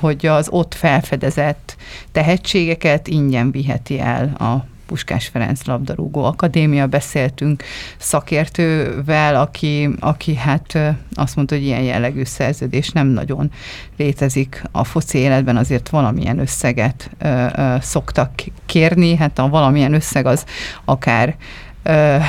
hogy 0.00 0.26
az 0.26 0.48
ott 0.50 0.74
felfedezett 0.74 1.76
tehetségeket 2.12 3.08
ingyen 3.08 3.50
viheti 3.50 4.00
el 4.00 4.32
a 4.38 4.64
Puskás 4.88 5.26
Ferenc 5.26 5.64
labdarúgó 5.64 6.24
akadémia, 6.24 6.86
beszéltünk 6.86 7.62
szakértővel, 7.96 9.36
aki, 9.36 9.88
aki 10.00 10.34
hát 10.34 10.78
azt 11.14 11.36
mondta, 11.36 11.54
hogy 11.54 11.64
ilyen 11.64 11.82
jellegű 11.82 12.24
szerződés 12.24 12.90
nem 12.90 13.06
nagyon 13.06 13.50
létezik 13.96 14.62
a 14.72 14.84
foci 14.84 15.18
életben, 15.18 15.56
azért 15.56 15.88
valamilyen 15.88 16.38
összeget 16.38 17.10
ö, 17.18 17.46
ö, 17.56 17.74
szoktak 17.80 18.30
kérni, 18.66 19.16
hát 19.16 19.38
a 19.38 19.48
valamilyen 19.48 19.94
összeg 19.94 20.26
az 20.26 20.44
akár 20.84 21.36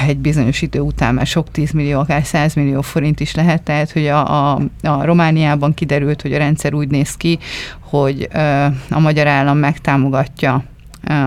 egy 0.07 0.17
bizonyos 0.17 0.61
idő 0.61 0.79
után 0.79 1.13
már 1.13 1.25
sok 1.25 1.51
tízmillió, 1.51 1.99
akár 1.99 2.23
százmillió 2.23 2.81
forint 2.81 3.19
is 3.19 3.35
lehet, 3.35 3.63
tehát 3.63 3.91
hogy 3.91 4.07
a, 4.07 4.51
a, 4.51 4.59
a 4.81 5.05
Romániában 5.05 5.73
kiderült, 5.73 6.21
hogy 6.21 6.33
a 6.33 6.37
rendszer 6.37 6.73
úgy 6.73 6.89
néz 6.89 7.17
ki, 7.17 7.39
hogy 7.79 8.27
a 8.89 8.99
magyar 8.99 9.27
állam 9.27 9.57
megtámogatja 9.57 10.63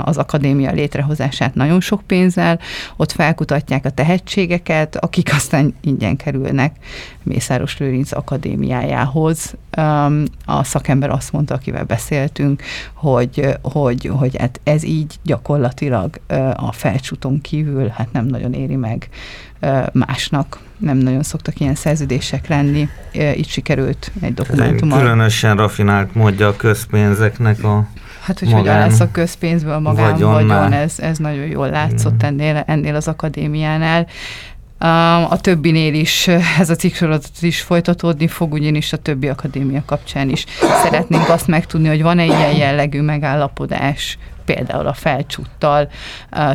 az 0.05 0.17
akadémia 0.17 0.71
létrehozását 0.71 1.55
nagyon 1.55 1.81
sok 1.81 2.03
pénzzel, 2.07 2.59
ott 2.97 3.13
felkutatják 3.13 3.85
a 3.85 3.91
tehetségeket, 3.91 4.97
akik 4.97 5.35
aztán 5.35 5.75
ingyen 5.81 6.17
kerülnek 6.17 6.77
Mészáros 7.23 7.79
Lőrinc 7.79 8.13
akadémiájához. 8.13 9.55
A 10.45 10.65
szakember 10.65 11.11
azt 11.11 11.33
mondta, 11.33 11.55
akivel 11.55 11.85
beszéltünk, 11.85 12.63
hogy, 12.95 13.57
hogy, 13.63 14.11
hogy 14.13 14.37
hát 14.39 14.61
ez 14.65 14.83
így 14.83 15.19
gyakorlatilag 15.23 16.21
a 16.57 16.73
felcsúton 16.73 17.41
kívül 17.41 17.89
hát 17.89 18.13
nem 18.13 18.27
nagyon 18.27 18.53
éri 18.53 18.77
meg 18.77 19.09
másnak. 19.93 20.61
Nem 20.79 20.97
nagyon 20.97 21.23
szoktak 21.23 21.61
ilyen 21.61 21.75
szerződések 21.75 22.49
lenni. 22.49 22.89
Így 23.37 23.49
sikerült 23.49 24.13
egy 24.21 24.35
dokumentumot. 24.35 24.99
Különösen 24.99 25.57
rafinált 25.57 26.15
módja 26.15 26.49
a 26.49 26.57
közpénzeknek 26.57 27.65
a 27.65 27.87
Hát, 28.23 28.39
hogy 28.39 28.53
hogyan 28.53 28.79
lesz 28.79 29.01
a 29.01 29.11
közpénz 29.11 29.37
pénzből 29.39 29.79
magánvagyon, 29.79 30.73
ez, 30.73 30.99
ez 30.99 31.19
nagyon 31.19 31.47
jól 31.47 31.69
látszott 31.69 32.23
ennél, 32.23 32.63
ennél 32.67 32.95
az 32.95 33.09
akadémiánál. 33.09 34.07
A 35.29 35.41
többinél 35.41 35.95
is 35.95 36.29
ez 36.59 36.71
a 36.71 36.75
cikksorozat 36.75 37.31
is 37.41 37.61
folytatódni 37.61 38.27
fog, 38.27 38.53
ugyanis 38.53 38.93
a 38.93 38.97
többi 38.97 39.29
akadémia 39.29 39.83
kapcsán 39.87 40.29
is 40.29 40.45
szeretnénk 40.83 41.29
azt 41.29 41.47
megtudni, 41.47 41.89
hogy 41.89 42.03
van-e 42.03 42.25
ilyen 42.25 42.57
jellegű 42.57 43.01
megállapodás 43.01 44.19
például 44.45 44.87
a 44.87 44.93
felcsúttal, 44.93 45.91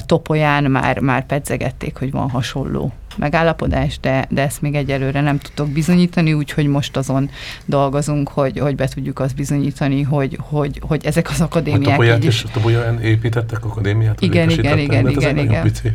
Topolyán 0.05 0.63
már, 0.63 0.99
már 0.99 1.25
pedzegették, 1.25 1.97
hogy 1.97 2.11
van 2.11 2.30
hasonló 2.30 2.93
megállapodás, 3.17 3.99
de, 3.99 4.25
de 4.30 4.41
ezt 4.41 4.61
még 4.61 4.75
egyelőre 4.75 5.21
nem 5.21 5.38
tudtok 5.38 5.69
bizonyítani, 5.69 6.34
úgyhogy 6.34 6.67
most 6.67 6.97
azon 6.97 7.30
dolgozunk, 7.65 8.30
hogy, 8.30 8.59
hogy 8.59 8.75
be 8.75 8.88
tudjuk 8.88 9.19
azt 9.19 9.36
bizonyítani, 9.36 10.01
hogy, 10.01 10.38
hogy, 10.41 10.82
hogy 10.88 11.05
ezek 11.05 11.30
az 11.30 11.41
akadémiák... 11.41 11.88
A 11.88 11.89
Topolyán 11.89 12.23
is, 12.23 12.45
Topolyán 12.53 13.01
építettek 13.01 13.65
akadémiát? 13.65 14.21
Igen, 14.21 14.49
igen, 14.49 14.78
igen, 14.78 15.09
igen, 15.09 15.38
igen. 15.38 15.63
Pici 15.63 15.91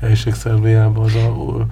helység 0.00 0.34
Szerbiában 0.34 1.04
az 1.04 1.14
a 1.14 1.66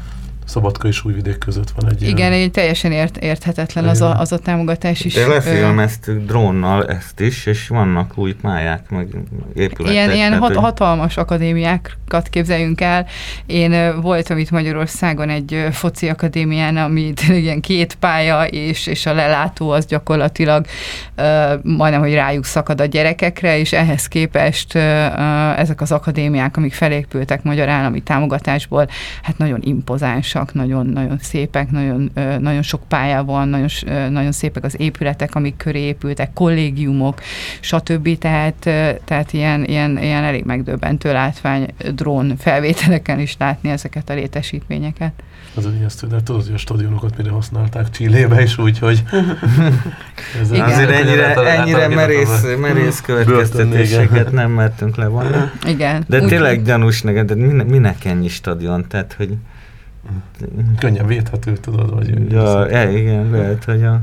Szabadka 0.45 0.89
és 0.89 1.05
Újvidék 1.05 1.39
között 1.39 1.71
van 1.71 1.91
egy 1.91 2.03
Igen, 2.03 2.33
ilyen... 2.33 2.53
teljesen 2.53 2.93
ért, 2.93 3.17
érthetetlen 3.17 3.89
az 3.89 4.01
a, 4.01 4.21
az 4.21 4.33
a 4.33 4.39
támogatás 4.39 5.05
is. 5.05 5.15
De 5.15 5.27
lefilmeztük 5.27 6.27
drónnal 6.27 6.87
ezt 6.87 7.21
is, 7.21 7.47
és 7.47 7.69
vannak 7.69 8.19
új 8.19 8.33
pályák, 8.33 8.91
meg 8.91 9.07
épületek. 9.55 9.93
Ilyen, 9.93 10.13
ilyen 10.13 10.39
hat, 10.39 10.57
hatalmas 10.57 11.17
akadémiákat 11.17 12.29
képzeljünk 12.31 12.81
el. 12.81 13.07
Én 13.47 14.01
voltam 14.01 14.39
itt 14.39 14.51
Magyarországon 14.51 15.29
egy 15.29 15.67
foci 15.71 16.09
akadémián, 16.09 16.77
ami 16.77 17.13
ilyen 17.29 17.61
két 17.61 17.95
pálya, 17.95 18.45
és, 18.45 18.87
és 18.87 19.07
a 19.07 19.15
lelátó 19.15 19.71
az 19.71 19.87
gyakorlatilag 19.87 20.67
uh, 21.17 21.25
majdnem, 21.63 22.01
hogy 22.01 22.15
rájuk 22.15 22.45
szakad 22.45 22.81
a 22.81 22.85
gyerekekre, 22.85 23.59
és 23.59 23.73
ehhez 23.73 24.07
képest 24.07 24.75
uh, 24.75 25.59
ezek 25.59 25.81
az 25.81 25.93
akadémiák, 25.93 26.57
amik 26.57 26.73
felépültek 26.73 27.43
magyar 27.43 27.69
állami 27.69 28.01
támogatásból, 28.01 28.89
hát 29.23 29.39
nagyon 29.39 29.61
impozáns 29.63 30.34
magasak, 30.35 30.55
nagyon, 30.55 30.87
nagyon 30.87 31.19
szépek, 31.21 31.71
nagyon, 31.71 32.11
nagyon 32.41 32.63
sok 32.63 32.81
pálya 32.89 33.25
van, 33.25 33.49
nagyon, 33.49 33.69
nagyon 34.11 34.33
szépek 34.33 34.65
az 34.65 34.81
épületek, 34.81 35.35
amik 35.35 35.57
köré 35.57 35.81
épültek, 35.81 36.33
kollégiumok, 36.33 37.21
stb. 37.61 38.19
Tehát, 38.19 38.55
tehát 39.05 39.33
ilyen, 39.33 39.65
ilyen, 39.65 39.99
ilyen 40.03 40.25
elég 40.25 40.45
megdöbbentő 40.45 41.13
látvány 41.13 41.67
drón 41.95 42.37
felvételeken 42.39 43.21
is 43.21 43.37
látni 43.39 43.71
ezeket 43.71 44.11
a 44.11 44.15
létesítményeket. 44.15 45.13
Az 45.57 45.69
ijesztő, 45.79 46.07
de 46.07 46.23
tudod, 46.23 46.45
hogy 46.45 46.55
a 46.55 46.59
stadionokat 46.59 47.17
mire 47.17 47.31
használták 47.31 47.91
Csillébe 47.91 48.43
is, 48.43 48.59
úgyhogy... 48.59 49.03
Azért 50.51 50.91
ennyire, 50.91 51.35
ennyire 51.35 51.89
merész, 51.89 52.45
merész 52.61 53.01
következtetéseket 53.01 54.33
nem 54.33 54.51
mertünk 54.51 54.97
levonni. 54.97 55.37
Igen. 55.67 56.05
De 56.07 56.21
tényleg 56.21 56.63
gyanús 56.63 57.03
neked, 57.03 57.33
de 57.33 57.65
minek 57.65 58.05
ennyi 58.05 58.29
stadion? 58.29 58.85
Tehát, 58.89 59.15
hogy 59.19 59.37
Könnyen 60.79 61.07
védhető, 61.07 61.53
tudod, 61.53 61.95
vagy... 61.95 62.33
Ja, 62.33 62.69
e, 62.69 62.91
igen, 62.91 63.31
lehet, 63.31 63.65
hogy 63.65 63.85
a 63.85 64.01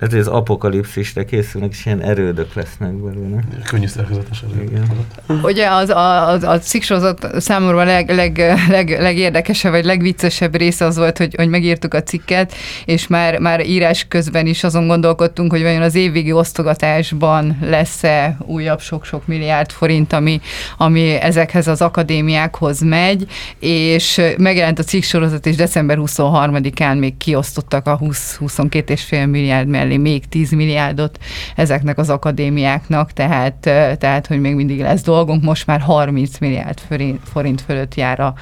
lehet, 0.00 0.14
hogy 0.14 0.26
az 0.26 0.38
apokalipszisre 0.38 1.24
készülnek, 1.24 1.70
és 1.70 1.86
ilyen 1.86 2.02
erődök 2.02 2.54
lesznek 2.54 2.92
belőle. 2.92 3.40
Könnyű 3.64 3.86
szerkezetes 3.86 4.42
erődök. 4.42 5.44
Ugye 5.44 5.68
az, 5.68 5.88
a, 5.88 6.28
az, 6.28 6.42
a 6.42 6.58
cikksorozat 6.58 7.40
számomra 7.40 7.80
a 7.80 7.84
leg, 7.84 8.10
leg, 8.10 8.38
leg, 8.68 9.00
legérdekesebb, 9.00 9.72
vagy 9.72 9.84
legviccesebb 9.84 10.56
része 10.56 10.84
az 10.84 10.96
volt, 10.96 11.18
hogy, 11.18 11.34
hogy 11.34 11.48
megírtuk 11.48 11.94
a 11.94 12.02
cikket, 12.02 12.54
és 12.84 13.06
már, 13.06 13.38
már 13.38 13.66
írás 13.66 14.06
közben 14.08 14.46
is 14.46 14.64
azon 14.64 14.86
gondolkodtunk, 14.86 15.50
hogy 15.50 15.62
vajon 15.62 15.82
az 15.82 15.94
évvégi 15.94 16.32
osztogatásban 16.32 17.58
lesz-e 17.62 18.36
újabb 18.46 18.80
sok-sok 18.80 19.26
milliárd 19.26 19.70
forint, 19.70 20.12
ami, 20.12 20.40
ami 20.76 21.10
ezekhez 21.10 21.66
az 21.66 21.82
akadémiákhoz 21.82 22.80
megy, 22.80 23.26
és 23.58 24.20
megjelent 24.38 24.78
a 24.78 24.82
cikksorozat, 24.82 25.46
és 25.46 25.56
december 25.56 25.98
23-án 26.00 26.98
még 26.98 27.16
kiosztottak 27.16 27.86
a 27.86 27.98
20-22,5 27.98 29.30
milliárd 29.30 29.68
mellé 29.68 29.88
mellé 29.90 30.10
még 30.10 30.28
10 30.28 30.50
milliárdot 30.50 31.18
ezeknek 31.56 31.98
az 31.98 32.10
akadémiáknak, 32.10 33.12
tehát, 33.12 33.54
tehát 33.98 34.26
hogy 34.26 34.40
még 34.40 34.54
mindig 34.54 34.80
lesz 34.80 35.02
dolgunk, 35.02 35.42
most 35.42 35.66
már 35.66 35.80
30 35.80 36.38
milliárd 36.38 36.80
forint 37.24 37.60
fölött 37.60 37.94
jár 37.94 38.20
a, 38.20 38.34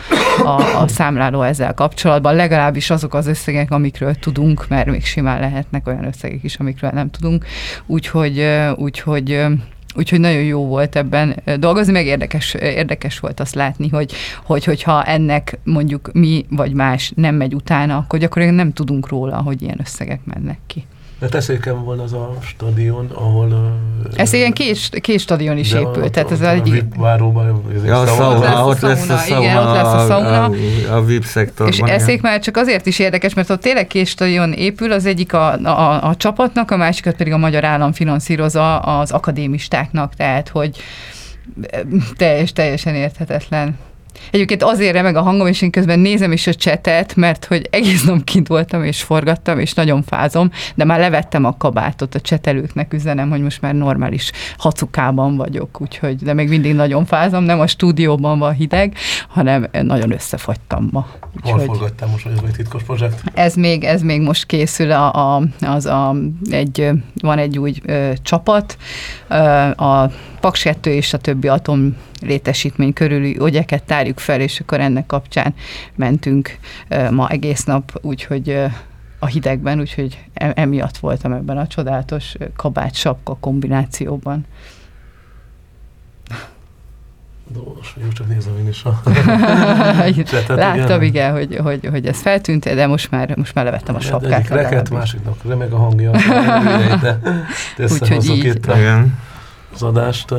a, 0.45 0.83
a 0.83 0.89
számláló 0.89 1.43
ezzel 1.43 1.75
kapcsolatban, 1.75 2.35
legalábbis 2.35 2.91
azok 2.91 3.15
az 3.15 3.27
összegek, 3.27 3.71
amikről 3.71 4.15
tudunk, 4.15 4.69
mert 4.69 4.91
még 4.91 5.05
simán 5.05 5.41
lehetnek 5.41 5.87
olyan 5.87 6.05
összegek 6.05 6.43
is, 6.43 6.57
amikről 6.57 6.91
nem 6.91 7.11
tudunk, 7.11 7.45
úgyhogy, 7.87 8.47
úgyhogy 8.77 9.47
Úgyhogy 9.95 10.21
nagyon 10.21 10.43
jó 10.43 10.67
volt 10.67 10.97
ebben 10.97 11.43
dolgozni, 11.57 11.93
meg 11.93 12.07
érdekes, 12.07 12.55
érdekes 12.55 13.19
volt 13.19 13.41
azt 13.41 13.55
látni, 13.55 13.89
hogy, 13.89 14.13
hogy 14.45 14.65
hogyha 14.65 15.05
ennek 15.05 15.59
mondjuk 15.65 16.13
mi 16.13 16.47
vagy 16.51 16.73
más 16.73 17.13
nem 17.17 17.35
megy 17.35 17.55
utána, 17.55 17.97
akkor 17.97 18.19
gyakorlatilag 18.19 18.61
nem 18.61 18.73
tudunk 18.73 19.09
róla, 19.09 19.37
hogy 19.37 19.63
ilyen 19.63 19.81
összegek 19.81 20.21
mennek 20.25 20.59
ki. 20.67 20.87
De 21.19 21.29
teszéken 21.29 21.85
volna 21.85 22.03
az 22.03 22.13
a 22.13 22.37
stadion, 22.43 23.11
ahol... 23.15 23.79
Ez 24.15 24.33
ilyen 24.33 24.53
két, 24.53 25.01
két 25.01 25.21
stadion 25.21 25.59
is 25.59 25.73
épült, 25.73 26.05
a, 26.05 26.11
tehát 26.11 26.31
ez 26.31 26.41
a, 26.41 26.51
egy... 26.51 26.71
VIP 26.71 26.97
váróban, 26.97 27.63
ja, 27.85 28.01
a 28.01 28.07
sauna, 28.07 28.67
ott 28.67 28.81
lesz 28.81 29.09
a 29.09 29.17
sauna, 29.17 29.43
igen, 29.43 29.57
ott 29.57 29.75
lesz 29.75 29.93
a 29.93 30.07
sauna. 30.09 30.45
A, 30.45 30.97
a 30.97 31.05
VIP 31.05 31.25
szektorban. 31.25 31.89
És 31.89 31.93
eszék 31.93 32.23
már 32.23 32.41
csak 32.41 32.57
azért 32.57 32.87
is 32.87 32.99
érdekes, 32.99 33.35
mert 33.35 33.51
ott 33.51 33.61
tényleg 33.61 33.87
két 33.87 34.07
stadion 34.07 34.53
épül, 34.53 34.93
az 34.93 35.07
egyik 35.07 35.33
a, 35.33 35.53
a, 35.53 36.09
a 36.09 36.17
csapatnak, 36.17 36.71
a 36.71 36.77
másikat 36.77 37.17
pedig 37.17 37.33
a 37.33 37.39
magyar 37.39 37.65
állam 37.65 37.93
finanszírozza 37.93 38.79
az 38.79 39.11
akadémistáknak, 39.11 40.15
tehát 40.15 40.49
hogy 40.49 40.77
teljes, 42.17 42.53
teljesen 42.53 42.95
érthetetlen. 42.95 43.77
Egyébként 44.31 44.63
azért 44.63 44.93
remeg 44.93 45.17
a 45.17 45.23
hangom, 45.23 45.47
és 45.47 45.63
én 45.63 45.71
közben 45.71 45.99
nézem 45.99 46.33
is 46.33 46.47
a 46.47 46.55
csetet, 46.55 47.17
mert 47.17 47.45
hogy 47.45 47.69
egész 47.71 48.05
nap 48.05 48.25
kint 48.25 48.47
voltam, 48.47 48.85
és 48.85 49.03
forgattam, 49.03 49.59
és 49.59 49.73
nagyon 49.73 50.03
fázom, 50.03 50.51
de 50.75 50.85
már 50.85 50.99
levettem 50.99 51.45
a 51.45 51.57
kabátot 51.57 52.15
a 52.15 52.21
csetelőknek, 52.21 52.93
üzenem, 52.93 53.31
hogy 53.31 53.43
most 53.43 53.61
már 53.61 53.75
normális 53.75 54.31
hacukában 54.57 55.37
vagyok, 55.37 55.81
úgyhogy, 55.81 56.17
de 56.17 56.33
még 56.33 56.49
mindig 56.49 56.75
nagyon 56.75 57.05
fázom, 57.05 57.45
nem 57.45 57.61
a 57.61 57.67
stúdióban 57.67 58.39
van 58.39 58.53
hideg, 58.53 58.95
hanem 59.29 59.67
nagyon 59.83 60.13
összefagytam 60.13 60.89
ma. 60.93 61.07
Úgyhogy 61.37 61.67
Hol 61.67 61.75
forgattam 61.75 62.11
most, 62.11 62.23
hogy 62.23 62.33
ez 62.33 62.39
egy 62.47 62.53
titkos 62.53 62.83
projekt? 62.83 63.23
Ez 63.35 63.55
még, 63.55 63.85
ez 63.85 64.03
még 64.03 64.21
most 64.21 64.47
készül, 64.47 64.93
a, 64.93 65.37
a, 65.37 65.43
az 65.61 65.87
a, 65.87 66.15
egy, 66.51 66.91
van 67.21 67.39
egy 67.39 67.59
új 67.59 67.75
ö, 67.85 68.13
csapat, 68.23 68.77
ö, 69.29 69.35
a 69.71 70.11
Paks 70.41 70.63
2 70.63 70.91
és 70.91 71.13
a 71.13 71.19
többi 71.19 71.49
atom 71.49 71.97
létesítmény 72.21 72.93
körüli 72.93 73.39
ügyeket 73.41 73.83
tárjuk 73.83 74.19
fel, 74.19 74.41
és 74.41 74.61
akkor 74.61 74.81
ennek 74.81 75.07
kapcsán 75.07 75.55
mentünk 75.95 76.59
ma 77.11 77.29
egész 77.29 77.65
nap, 77.65 77.99
úgyhogy 78.03 78.61
a 79.19 79.27
hidegben, 79.27 79.81
úgyhogy 79.81 80.25
e, 80.35 80.53
emiatt 80.55 80.99
voltam 80.99 81.33
ebben 81.33 81.59
a 81.59 81.67
csodálatos 81.67 82.37
kabát-sapka 82.57 83.37
kombinációban. 83.41 84.47
Dolgos 87.53 87.93
vagyok, 87.93 88.13
csak 88.13 88.29
nézem 88.29 88.59
én 88.59 88.69
is 88.69 88.85
a 88.85 89.01
csetet, 90.31 90.57
Láttam, 90.57 91.03
igen, 91.03 91.03
igen 91.03 91.33
hogy, 91.33 91.57
hogy, 91.57 91.89
hogy 91.91 92.07
ez 92.07 92.21
feltűnt, 92.21 92.65
de 92.65 92.87
most 92.87 93.11
már, 93.11 93.37
most 93.37 93.55
már 93.55 93.65
levettem 93.65 93.95
a 93.95 94.01
sapkát. 94.01 94.33
Egyik 94.33 94.49
reket, 94.49 94.91
másiknak 94.91 95.37
remeg 95.45 95.73
a 95.73 95.77
hangja, 95.77 96.11
Úgyhogy 97.79 98.25
így. 98.25 98.45
Itt 98.45 98.67
az 99.75 99.83
adást. 99.83 100.35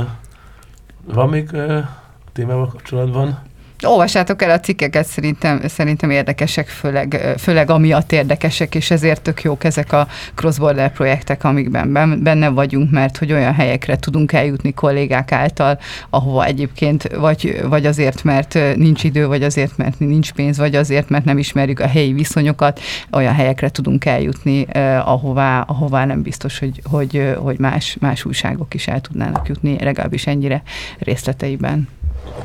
Van 1.13 1.29
még 1.29 1.49
uh, 1.53 1.85
témával 2.33 2.67
kapcsolatban? 2.67 3.39
Olvassátok 3.85 4.41
el 4.41 4.49
a 4.49 4.59
cikkeket, 4.59 5.05
szerintem, 5.05 5.61
szerintem 5.67 6.09
érdekesek, 6.09 6.67
főleg, 6.67 7.33
főleg 7.37 7.69
amiatt 7.69 8.11
érdekesek, 8.11 8.75
és 8.75 8.91
ezért 8.91 9.21
tök 9.21 9.41
jók 9.41 9.63
ezek 9.63 9.93
a 9.93 10.07
cross-border 10.35 10.91
projektek, 10.91 11.43
amikben 11.43 12.19
benne 12.23 12.49
vagyunk, 12.49 12.91
mert 12.91 13.17
hogy 13.17 13.31
olyan 13.31 13.53
helyekre 13.53 13.97
tudunk 13.97 14.31
eljutni 14.31 14.73
kollégák 14.73 15.31
által, 15.31 15.79
ahova 16.09 16.45
egyébként 16.45 17.07
vagy, 17.07 17.61
vagy 17.69 17.85
azért, 17.85 18.23
mert 18.23 18.59
nincs 18.75 19.03
idő, 19.03 19.27
vagy 19.27 19.43
azért, 19.43 19.77
mert 19.77 19.99
nincs 19.99 20.31
pénz, 20.31 20.57
vagy 20.57 20.75
azért, 20.75 21.09
mert 21.09 21.25
nem 21.25 21.37
ismerjük 21.37 21.79
a 21.79 21.87
helyi 21.87 22.13
viszonyokat, 22.13 22.79
olyan 23.11 23.33
helyekre 23.33 23.69
tudunk 23.69 24.05
eljutni, 24.05 24.67
ahová, 25.03 25.61
ahová 25.61 26.05
nem 26.05 26.21
biztos, 26.21 26.59
hogy, 26.59 26.81
hogy, 26.83 27.33
hogy 27.37 27.59
más, 27.59 27.97
más 27.99 28.25
újságok 28.25 28.73
is 28.73 28.87
el 28.87 29.01
tudnának 29.01 29.47
jutni, 29.47 29.83
legalábbis 29.83 30.27
ennyire 30.27 30.61
részleteiben. 30.97 31.87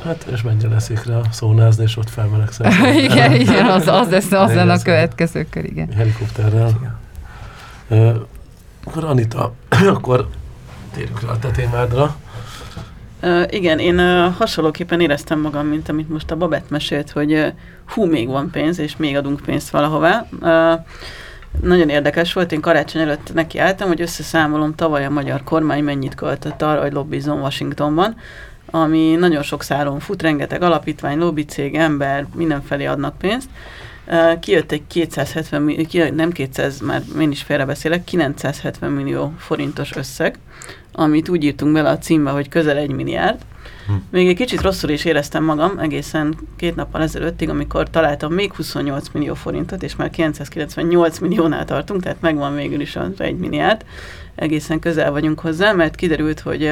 Hát, 0.05 0.27
és 0.33 0.43
menjen 0.43 0.70
leszékre 0.70 1.20
szónázni, 1.31 1.83
és 1.83 1.97
ott 1.97 2.11
felmelegszel. 2.11 2.72
igen, 3.09 3.35
igen, 3.35 3.66
az, 3.66 3.87
az 3.87 4.09
lesz, 4.11 4.33
az 4.33 4.55
lenne 4.55 4.72
a 4.72 4.83
következő 4.83 5.47
kör, 5.51 5.64
igen. 5.64 5.93
Helikopterrel. 5.93 7.01
Uh, 7.89 8.14
akkor 8.85 9.05
Anita, 9.05 9.53
akkor 9.95 10.29
térjünk 10.95 11.22
rá 11.22 11.29
a 11.29 11.39
te 11.39 11.51
témádra. 11.51 12.16
Uh, 13.22 13.43
igen, 13.51 13.79
én 13.79 13.99
uh, 13.99 14.35
hasonlóképpen 14.35 15.01
éreztem 15.01 15.41
magam, 15.41 15.66
mint 15.66 15.89
amit 15.89 16.09
most 16.09 16.31
a 16.31 16.37
Babett 16.37 16.70
mesélt, 16.70 17.11
hogy 17.11 17.33
uh, 17.33 17.47
hú, 17.87 18.05
még 18.05 18.29
van 18.29 18.51
pénz, 18.51 18.79
és 18.79 18.97
még 18.97 19.16
adunk 19.16 19.41
pénzt 19.41 19.70
valahová. 19.70 20.27
Uh, 20.41 20.81
nagyon 21.62 21.89
érdekes 21.89 22.33
volt, 22.33 22.53
én 22.53 22.61
karácsony 22.61 23.03
előtt 23.03 23.35
nekiálltam, 23.35 23.89
hogy 23.89 24.01
összeszámolom 24.01 24.75
tavaly 24.75 25.05
a 25.05 25.11
magyar 25.11 25.45
kormány 25.45 25.85
mennyit 25.85 26.14
költött 26.14 26.62
arra, 26.62 26.81
hogy 26.81 26.93
lobbizom 26.93 27.41
Washingtonban 27.41 28.16
ami 28.75 29.14
nagyon 29.14 29.43
sok 29.43 29.62
száron 29.62 30.01
fut, 30.01 30.22
rengeteg 30.22 30.62
alapítvány, 30.62 31.18
lobbicég, 31.18 31.75
ember, 31.75 32.27
mindenfelé 32.35 32.85
adnak 32.85 33.18
pénzt. 33.18 33.49
Kijött 34.41 34.72
egy 34.72 34.83
270 34.87 35.62
millió, 35.62 36.14
nem 36.14 36.33
200, 36.33 36.81
már 36.81 37.03
én 37.20 37.31
is 37.31 37.43
félrebeszélek, 37.43 38.05
970 38.05 38.91
millió 38.91 39.33
forintos 39.39 39.97
összeg, 39.97 40.39
amit 40.93 41.29
úgy 41.29 41.45
írtunk 41.45 41.72
bele 41.72 41.91
a 41.91 41.99
címbe, 41.99 42.31
hogy 42.31 42.49
közel 42.49 42.77
egy 42.77 42.91
milliárd. 42.91 43.39
Hm. 43.87 43.93
Még 44.11 44.29
egy 44.29 44.37
kicsit 44.37 44.61
rosszul 44.61 44.91
is 44.91 45.05
éreztem 45.05 45.45
magam 45.45 45.79
egészen 45.79 46.39
két 46.57 46.77
nappal 46.77 47.03
ezelőttig, 47.03 47.49
amikor 47.49 47.91
találtam 47.91 48.33
még 48.33 48.53
28 48.53 49.09
millió 49.12 49.35
forintot, 49.35 49.83
és 49.83 49.97
már 49.97 50.11
998 50.11 51.18
milliónál 51.18 51.64
tartunk, 51.64 52.03
tehát 52.03 52.20
megvan 52.20 52.55
végül 52.55 52.81
is 52.81 52.97
az 52.97 53.09
egy 53.16 53.37
milliárd. 53.37 53.85
Egészen 54.35 54.79
közel 54.79 55.11
vagyunk 55.11 55.41
hozzá, 55.41 55.72
mert 55.72 55.95
kiderült, 55.95 56.41
hogy 56.41 56.70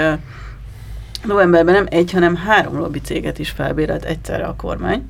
novemberben 1.24 1.74
nem 1.74 1.86
egy, 1.88 2.12
hanem 2.12 2.36
három 2.36 2.78
lobby 2.78 3.00
céget 3.00 3.38
is 3.38 3.50
felbérelt 3.50 4.04
egyszerre 4.04 4.44
a 4.44 4.54
kormány. 4.56 5.08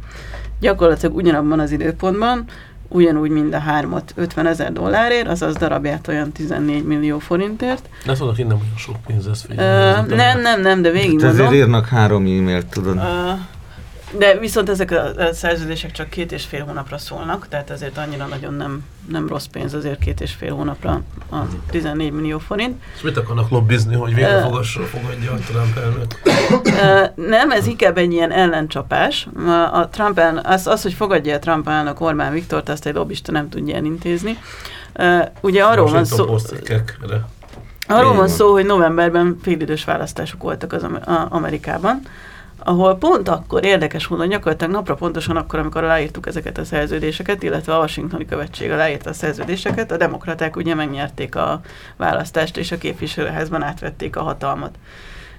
Gyakorlatilag 0.60 1.16
ugyanabban 1.16 1.60
az 1.60 1.70
időpontban, 1.70 2.44
ugyanúgy 2.88 3.30
mind 3.30 3.54
a 3.54 3.58
hármat 3.58 4.12
50 4.16 4.46
ezer 4.46 4.72
dollárért, 4.72 5.28
azaz 5.28 5.54
darabját 5.54 6.08
olyan 6.08 6.32
14 6.32 6.84
millió 6.84 7.18
forintért. 7.18 7.88
De 8.04 8.16
hogy 8.18 8.46
nem 8.46 8.56
olyan 8.56 8.76
sok 8.76 8.96
pénz 9.06 9.26
ez. 9.26 9.44
Uh, 9.50 9.56
nem, 10.16 10.40
nem, 10.40 10.60
nem, 10.60 10.82
de 10.82 10.90
végig 10.90 11.20
hát 11.20 11.30
Ezért 11.30 11.52
írnak 11.52 11.86
három 11.86 12.22
e-mailt, 12.22 12.66
tudod. 12.66 12.96
Uh, 12.96 13.02
de 14.18 14.38
viszont 14.38 14.68
ezek 14.68 14.90
a 14.90 15.32
szerződések 15.32 15.90
csak 15.90 16.10
két 16.10 16.32
és 16.32 16.44
fél 16.44 16.64
hónapra 16.64 16.98
szólnak, 16.98 17.46
tehát 17.48 17.70
ezért 17.70 17.98
annyira 17.98 18.26
nagyon 18.26 18.54
nem, 18.54 18.84
nem 19.08 19.28
rossz 19.28 19.44
pénz 19.44 19.74
azért 19.74 19.98
két 19.98 20.20
és 20.20 20.32
fél 20.32 20.54
hónapra 20.54 21.02
a 21.30 21.36
14 21.70 22.12
millió 22.12 22.38
forint. 22.38 22.82
És 22.96 23.00
mit 23.00 23.16
akarnak 23.16 23.50
lobbizni, 23.50 23.94
hogy 23.94 24.14
végre 24.14 24.46
uh, 24.46 24.64
fogadja 24.64 25.32
a 25.32 25.36
Trump 25.36 25.76
elnök? 25.76 26.20
Uh, 26.64 27.26
nem, 27.28 27.50
ez 27.50 27.66
inkább 27.66 27.98
egy 27.98 28.12
ilyen 28.12 28.30
ellencsapás. 28.30 29.28
A 29.72 29.88
Trump 29.88 30.18
elnök, 30.18 30.46
az, 30.46 30.66
az, 30.66 30.82
hogy 30.82 30.92
fogadja 30.92 31.34
a 31.34 31.38
Trump 31.38 31.68
elnök 31.68 32.00
Orbán 32.00 32.32
Viktort, 32.32 32.68
azt 32.68 32.86
egy 32.86 32.94
lobbista 32.94 33.32
nem 33.32 33.48
tudja 33.48 33.76
elintézni. 33.76 34.38
Uh, 34.98 35.26
ugye 35.40 35.64
arról 35.64 35.90
van 35.90 36.04
szó... 36.04 36.36
Arról 37.86 38.14
van 38.14 38.28
szó, 38.28 38.52
hogy 38.52 38.66
novemberben 38.66 39.38
félidős 39.42 39.84
választások 39.84 40.42
voltak 40.42 40.72
az 40.72 40.86
Amerikában, 41.28 42.02
ahol 42.64 42.96
pont 42.96 43.28
akkor 43.28 43.64
érdekes 43.64 44.06
módon 44.06 44.28
gyakorlatilag 44.28 44.72
napra 44.72 44.94
pontosan 44.94 45.36
akkor, 45.36 45.58
amikor 45.58 45.84
aláírtuk 45.84 46.26
ezeket 46.26 46.58
a 46.58 46.64
szerződéseket, 46.64 47.42
illetve 47.42 47.74
a 47.74 47.78
Washingtoni 47.78 48.24
Követség 48.24 48.70
aláírta 48.70 49.10
a 49.10 49.12
szerződéseket, 49.12 49.92
a 49.92 49.96
demokraták 49.96 50.56
ugye 50.56 50.74
megnyerték 50.74 51.36
a 51.36 51.60
választást, 51.96 52.56
és 52.56 52.72
a 52.72 52.78
képviselőházban 52.78 53.62
átvették 53.62 54.16
a 54.16 54.22
hatalmat. 54.22 54.74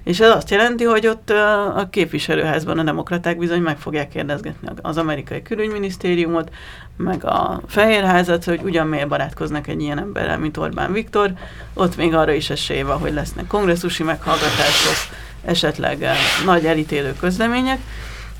És 0.03 0.19
ez 0.19 0.29
azt 0.29 0.49
jelenti, 0.49 0.83
hogy 0.83 1.07
ott 1.07 1.29
a 1.75 1.87
képviselőházban 1.89 2.79
a 2.79 2.83
demokraták 2.83 3.37
bizony 3.37 3.61
meg 3.61 3.77
fogják 3.77 4.09
kérdezgetni 4.09 4.67
az 4.81 4.97
amerikai 4.97 5.41
külügyminisztériumot, 5.41 6.51
meg 6.97 7.25
a 7.25 7.61
Fehérházat, 7.67 8.43
hogy 8.43 8.61
ugyan 8.63 8.87
miért 8.87 9.07
barátkoznak 9.07 9.67
egy 9.67 9.81
ilyen 9.81 9.99
emberrel, 9.99 10.37
mint 10.37 10.57
Orbán 10.57 10.93
Viktor. 10.93 11.33
Ott 11.73 11.97
még 11.97 12.13
arra 12.13 12.31
is 12.31 12.49
esély 12.49 12.81
van, 12.81 12.97
hogy 12.97 13.13
lesznek 13.13 13.47
kongresszusi 13.47 14.03
meghallgatások, 14.03 15.15
esetleg 15.45 16.03
eh, 16.03 16.15
nagy 16.45 16.65
elítélő 16.65 17.15
közlemények, 17.19 17.79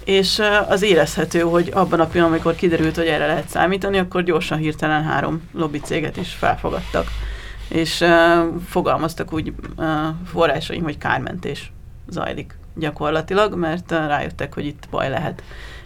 és 0.03 0.39
eh, 0.39 0.69
az 0.69 0.81
érezhető, 0.81 1.39
hogy 1.39 1.71
abban 1.73 1.99
a 1.99 2.05
pillanatban, 2.05 2.23
amikor 2.23 2.55
kiderült, 2.55 2.95
hogy 2.95 3.07
erre 3.07 3.25
lehet 3.25 3.49
számítani, 3.49 3.97
akkor 3.97 4.23
gyorsan 4.23 4.57
hirtelen 4.57 5.03
három 5.03 5.49
lobby 5.53 5.79
céget 5.79 6.17
is 6.17 6.33
felfogadtak. 6.33 7.07
És 7.67 8.01
uh, 8.01 8.09
fogalmaztak 8.67 9.33
úgy 9.33 9.53
uh, 9.77 9.87
forrásaim, 10.25 10.83
hogy 10.83 10.97
kármentés 10.97 11.71
zajlik 12.07 12.55
gyakorlatilag, 12.75 13.55
mert 13.55 13.91
rájöttek, 13.91 14.53
hogy 14.53 14.65
itt 14.65 14.83
baj 14.89 15.09
lehet. 15.09 15.43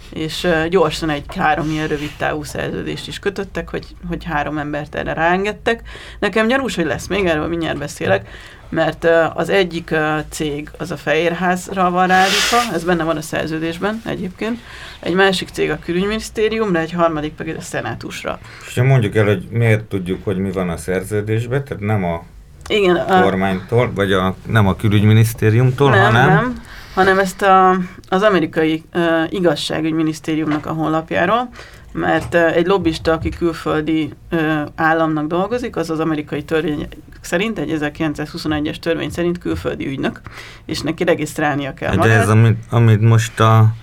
És 0.09 0.47
gyorsan 0.69 1.09
egy 1.09 1.25
három 1.35 1.69
ilyen 1.69 1.87
rövid 1.87 2.11
távú 2.17 2.43
szerződést 2.43 3.07
is 3.07 3.19
kötöttek, 3.19 3.69
hogy, 3.69 3.85
hogy 4.07 4.23
három 4.23 4.57
embert 4.57 4.95
erre 4.95 5.13
ráengedtek. 5.13 5.81
Nekem 6.19 6.47
gyanús, 6.47 6.75
hogy 6.75 6.85
lesz 6.85 7.07
még, 7.07 7.25
erről 7.25 7.47
mindjárt 7.47 7.77
beszélek, 7.77 8.29
mert 8.69 9.07
az 9.33 9.49
egyik 9.49 9.95
cég 10.29 10.69
az 10.77 10.91
a 10.91 10.97
Fehérházra 10.97 11.89
van 11.89 12.07
ráállítva, 12.07 12.57
ez 12.73 12.83
benne 12.83 13.03
van 13.03 13.17
a 13.17 13.21
szerződésben 13.21 14.01
egyébként, 14.05 14.59
egy 14.99 15.13
másik 15.13 15.49
cég 15.49 15.69
a 15.69 15.79
külügyminisztériumra, 15.79 16.79
egy 16.79 16.91
harmadik 16.91 17.33
pedig 17.33 17.55
a 17.55 17.61
szenátusra. 17.61 18.39
És 18.67 18.75
mondjuk 18.75 19.15
el, 19.15 19.25
hogy 19.25 19.47
miért 19.51 19.83
tudjuk, 19.83 20.23
hogy 20.23 20.37
mi 20.37 20.51
van 20.51 20.69
a 20.69 20.77
szerződésben, 20.77 21.63
tehát 21.63 21.83
nem 21.83 22.03
a 22.03 22.23
igen, 22.67 22.95
a 22.95 23.21
kormánytól, 23.21 23.91
vagy 23.95 24.11
a, 24.11 24.35
nem 24.47 24.67
a 24.67 24.75
külügyminisztériumtól, 24.75 25.89
nem, 25.89 26.03
hanem... 26.03 26.27
Nem, 26.27 26.61
hanem 26.93 27.19
ezt 27.19 27.41
a, 27.41 27.77
az 28.09 28.21
amerikai 28.21 28.83
uh, 28.93 29.03
igazságügyminisztériumnak 29.29 30.65
a 30.65 30.71
honlapjáról, 30.71 31.49
mert 31.97 32.35
egy 32.35 32.67
lobbista, 32.67 33.11
aki 33.11 33.29
külföldi 33.29 34.13
ö, 34.29 34.61
államnak 34.75 35.27
dolgozik, 35.27 35.75
az 35.75 35.89
az 35.89 35.99
amerikai 35.99 36.43
törvény 36.43 36.87
szerint, 37.21 37.59
egy 37.59 37.77
1921-es 37.79 38.75
törvény 38.75 39.09
szerint 39.09 39.37
külföldi 39.37 39.87
ügynök, 39.87 40.21
és 40.65 40.81
neki 40.81 41.03
regisztrálnia 41.03 41.73
kell 41.73 41.89
De 41.91 41.97
magát. 41.97 42.21
ez, 42.21 42.29
amit, 42.29 42.57
amit 42.69 43.01
most 43.01 43.39
a 43.39 43.73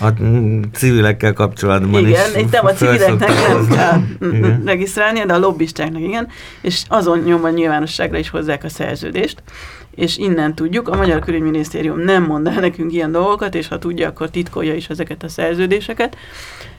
a 0.00 0.08
civilekkel 0.72 1.32
kapcsolatban 1.32 2.06
igen, 2.06 2.10
is. 2.10 2.34
Igen, 2.34 2.48
nem 2.50 2.66
a 2.66 2.72
civileknek 2.72 3.28
nem 3.28 3.68
kell 3.68 4.00
igen. 4.32 4.62
regisztrálnia, 4.64 5.26
de 5.26 5.32
a 5.32 5.38
lobbistáknak 5.38 6.02
igen, 6.02 6.28
és 6.60 6.82
azon 6.88 7.18
nyomban 7.18 7.52
nyilvánosságra 7.52 8.18
is 8.18 8.30
hozzák 8.30 8.64
a 8.64 8.68
szerződést 8.68 9.42
és 9.94 10.18
innen 10.18 10.54
tudjuk, 10.54 10.88
a 10.88 10.96
Magyar 10.96 11.20
Külügyminisztérium 11.20 12.00
nem 12.00 12.24
mond 12.24 12.46
el 12.46 12.60
nekünk 12.60 12.92
ilyen 12.92 13.12
dolgokat, 13.12 13.54
és 13.54 13.68
ha 13.68 13.78
tudja, 13.78 14.08
akkor 14.08 14.30
titkolja 14.30 14.74
is 14.74 14.88
ezeket 14.88 15.22
a 15.22 15.28
szerződéseket. 15.28 16.16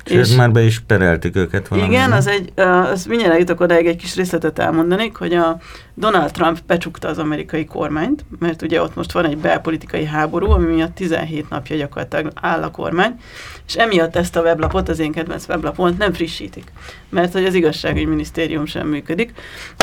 És, 0.05 0.29
és 0.29 0.35
már 0.35 0.51
be 0.51 0.61
is 0.61 0.79
pereltük 0.79 1.35
őket 1.35 1.67
valami. 1.67 1.87
Igen, 1.87 2.11
az 2.11 2.27
egy, 2.27 2.51
az 2.91 3.05
mindjárt 3.05 3.39
jutok 3.39 3.59
odáig 3.59 3.85
egy 3.85 3.95
kis 3.95 4.15
részletet 4.15 4.59
elmondanék, 4.59 5.15
hogy 5.15 5.33
a 5.33 5.59
Donald 5.95 6.31
Trump 6.31 6.59
becsukta 6.67 7.07
az 7.07 7.17
amerikai 7.17 7.65
kormányt, 7.65 8.25
mert 8.39 8.61
ugye 8.61 8.81
ott 8.81 8.95
most 8.95 9.11
van 9.11 9.25
egy 9.25 9.37
belpolitikai 9.37 10.05
háború, 10.05 10.51
ami 10.51 10.73
miatt 10.73 10.95
17 10.95 11.49
napja 11.49 11.75
gyakorlatilag 11.75 12.31
áll 12.35 12.63
a 12.63 12.71
kormány, 12.71 13.19
és 13.67 13.75
emiatt 13.75 14.15
ezt 14.15 14.35
a 14.35 14.41
weblapot, 14.41 14.89
az 14.89 14.99
én 14.99 15.11
kedvenc 15.11 15.47
weblapot 15.47 15.97
nem 15.97 16.13
frissítik, 16.13 16.71
mert 17.09 17.33
hogy 17.33 17.45
az 17.45 17.53
igazságügyminisztérium 17.53 18.65
sem 18.65 18.87
működik, 18.87 19.33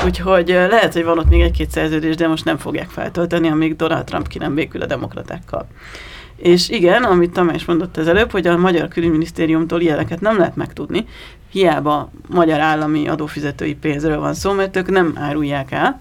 úgyhogy 0.04 0.48
lehet, 0.48 0.92
hogy 0.92 1.04
van 1.04 1.18
ott 1.18 1.28
még 1.28 1.40
egy-két 1.40 1.70
szerződés, 1.70 2.16
de 2.16 2.28
most 2.28 2.44
nem 2.44 2.56
fogják 2.56 2.88
feltölteni, 2.88 3.48
amíg 3.48 3.76
Donald 3.76 4.04
Trump 4.04 4.28
ki 4.28 4.38
nem 4.38 4.54
békül 4.54 4.82
a 4.82 4.86
demokratákkal. 4.86 5.66
És 6.42 6.68
igen, 6.68 7.02
amit 7.02 7.32
Tamás 7.32 7.64
mondott 7.64 7.96
az 7.96 8.08
előbb, 8.08 8.30
hogy 8.30 8.46
a 8.46 8.56
Magyar 8.56 8.88
Külügyminisztériumtól 8.88 9.80
ilyeneket 9.80 10.20
nem 10.20 10.38
lehet 10.38 10.56
megtudni, 10.56 11.06
hiába 11.50 12.10
magyar 12.28 12.60
állami 12.60 13.08
adófizetői 13.08 13.74
pénzről 13.74 14.18
van 14.18 14.34
szó, 14.34 14.52
mert 14.52 14.76
ők 14.76 14.90
nem 14.90 15.12
árulják 15.14 15.70
el. 15.70 16.00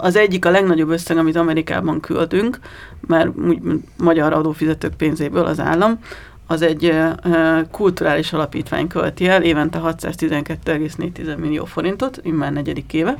Az 0.00 0.16
egyik 0.16 0.44
a 0.44 0.50
legnagyobb 0.50 0.88
összeg, 0.88 1.16
amit 1.16 1.36
Amerikában 1.36 2.00
küldünk, 2.00 2.58
mert 3.06 3.30
magyar 3.96 4.32
adófizetők 4.32 4.94
pénzéből 4.94 5.44
az 5.44 5.60
állam, 5.60 5.98
az 6.46 6.62
egy 6.62 6.94
kulturális 7.70 8.32
alapítvány 8.32 8.86
költi 8.86 9.28
el, 9.28 9.42
évente 9.42 9.80
612,4 9.84 11.36
millió 11.38 11.64
forintot, 11.64 12.20
immár 12.22 12.52
negyedik 12.52 12.92
éve. 12.92 13.16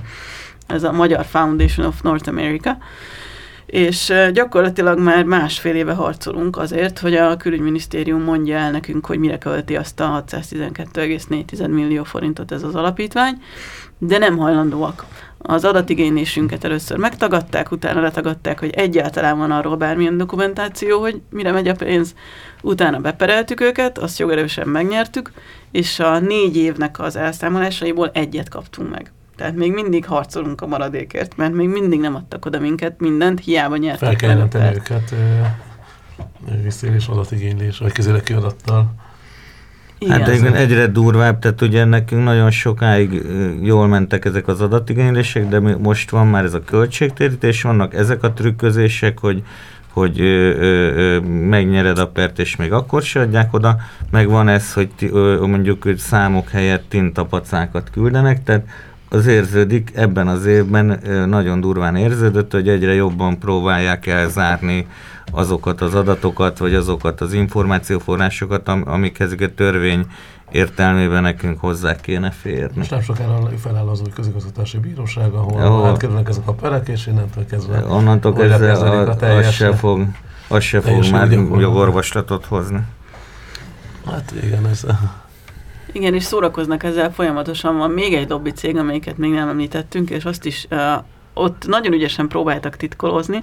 Ez 0.67 0.83
a 0.83 0.93
Magyar 0.93 1.25
Foundation 1.25 1.87
of 1.87 2.01
North 2.03 2.29
America 2.29 2.77
és 3.67 4.13
gyakorlatilag 4.33 4.99
már 4.99 5.25
másfél 5.25 5.75
éve 5.75 5.93
harcolunk 5.93 6.57
azért, 6.57 6.99
hogy 6.99 7.15
a 7.15 7.37
külügyminisztérium 7.37 8.23
mondja 8.23 8.57
el 8.57 8.71
nekünk, 8.71 9.07
hogy 9.07 9.19
mire 9.19 9.39
költi 9.39 9.77
azt 9.77 10.01
a 10.01 10.25
612,4 10.27 11.69
millió 11.71 12.05
forintot 12.05 12.53
ez 12.53 12.63
az 12.63 12.75
alapítvány, 12.75 13.43
de 13.99 14.19
nem 14.19 14.37
hajlandóak. 14.37 15.05
Az 15.39 15.65
adatigénylésünket 15.65 16.65
először 16.65 16.99
megtagadták, 16.99 17.71
utána 17.71 18.01
letagadták, 18.01 18.59
hogy 18.61 18.71
egyáltalán 18.71 19.39
van 19.39 19.51
arról 19.51 19.77
bármilyen 19.77 20.17
dokumentáció, 20.17 21.01
hogy 21.01 21.21
mire 21.31 21.53
megy 21.53 21.69
a 21.69 21.75
pénz. 21.75 22.15
Utána 22.63 22.99
bepereltük 22.99 23.61
őket, 23.61 23.99
azt 23.99 24.19
jogerősen 24.19 24.69
megnyertük, 24.69 25.33
és 25.71 25.99
a 25.99 26.19
négy 26.19 26.57
évnek 26.57 26.99
az 26.99 27.17
elszámolásaiból 27.17 28.11
egyet 28.15 28.49
kaptunk 28.49 28.91
meg. 28.91 29.13
Tehát 29.37 29.55
még 29.55 29.73
mindig 29.73 30.07
harcolunk 30.07 30.61
a 30.61 30.67
maradékért, 30.67 31.37
mert 31.37 31.53
még 31.53 31.69
mindig 31.69 32.01
nem 32.01 32.15
adtak 32.15 32.47
oda 32.47 32.61
minket 32.61 33.01
mindent, 33.01 33.41
hiába 33.41 33.77
nyertek. 33.77 34.09
Fel 34.09 34.17
kell 34.17 34.31
jelenteni 34.31 34.75
őket 34.75 35.15
visszaélés 36.63 37.07
adatigénylés, 37.07 37.79
vagy 37.79 37.93
közéleki 37.93 38.33
adattal. 38.33 38.95
Igen. 39.99 40.21
Hát 40.21 40.41
de 40.41 40.55
egyre 40.55 40.87
durvább, 40.87 41.39
tehát 41.39 41.61
ugye 41.61 41.85
nekünk 41.85 42.25
nagyon 42.25 42.51
sokáig 42.51 43.23
jól 43.63 43.87
mentek 43.87 44.25
ezek 44.25 44.49
az 44.49 44.61
adatigénylések, 44.61 45.49
de 45.49 45.61
most 45.61 46.11
van 46.11 46.27
már 46.27 46.45
ez 46.45 46.55
a 46.55 46.63
költségtérítés, 46.63 47.63
vannak 47.63 47.95
ezek 47.95 48.23
a 48.23 48.33
trükközések, 48.33 49.19
hogy 49.19 49.43
hogy 49.93 50.21
ö, 50.21 50.25
ö, 50.25 50.95
ö, 50.95 51.21
megnyered 51.29 51.99
a 51.99 52.09
pert, 52.09 52.39
és 52.39 52.57
még 52.57 52.73
akkor 52.73 53.03
se 53.03 53.21
adják 53.21 53.53
oda, 53.55 53.77
meg 54.11 54.29
van 54.29 54.49
ez, 54.49 54.73
hogy 54.73 54.91
ö, 54.99 55.47
mondjuk 55.47 55.83
hogy 55.83 55.97
számok 55.97 56.49
helyett 56.49 56.85
tintapacákat 56.89 57.91
küldenek, 57.91 58.43
tehát 58.43 58.67
az 59.09 59.27
érződik, 59.27 59.91
ebben 59.95 60.29
az 60.29 60.47
évben 60.47 61.01
nagyon 61.29 61.61
durván 61.61 61.97
érződött, 61.97 62.53
hogy 62.53 62.69
egyre 62.69 62.95
jobban 62.95 63.39
próbálják 63.39 64.07
elzárni 64.07 64.87
azokat 65.31 65.81
az 65.81 65.95
adatokat, 65.95 66.59
vagy 66.59 66.75
azokat 66.75 67.21
az 67.21 67.33
információforrásokat, 67.33 68.69
amik 68.69 69.19
ezeket 69.19 69.53
törvény 69.53 70.07
értelmében 70.51 71.23
nekünk 71.23 71.61
hozzá 71.61 71.97
kéne 71.97 72.31
férni. 72.31 72.77
Most 72.77 72.91
nem 72.91 73.01
sokára 73.01 73.49
feláll 73.59 73.89
az 73.89 74.01
új 74.01 74.11
közigazgatási 74.15 74.79
bíróság, 74.79 75.33
ahol 75.33 75.81
oh. 75.81 75.87
átkerülnek 75.87 76.29
ezek 76.29 76.49
a 76.49 76.53
perek, 76.53 76.89
és 76.89 77.07
innentől 77.07 77.47
kezdve 77.47 77.85
onnantól 77.87 78.33
kezdve 78.33 78.73
a, 78.73 79.09
a 79.09 79.37
az 79.37 79.51
se 79.51 79.75
fog, 79.75 80.07
az 80.49 80.63
se 80.63 80.81
fog 80.81 81.11
már 81.11 81.31
jogorvoslatot 81.33 82.45
hozni. 82.45 82.81
Hát 84.07 84.35
igen, 84.43 84.67
ez... 84.67 84.87
Igen, 85.95 86.15
és 86.15 86.23
szórakoznak 86.23 86.83
ezzel 86.83 87.13
folyamatosan. 87.13 87.77
Van 87.77 87.91
még 87.91 88.15
egy 88.15 88.29
lobby 88.29 88.51
cég, 88.51 88.77
amelyiket 88.77 89.19
még 89.19 89.31
nem 89.31 89.49
említettünk, 89.49 90.11
és 90.11 90.25
azt 90.25 90.45
is 90.45 90.67
ott 91.35 91.67
nagyon 91.67 91.93
ügyesen 91.93 92.29
próbáltak 92.29 92.77
titkolozni. 92.77 93.43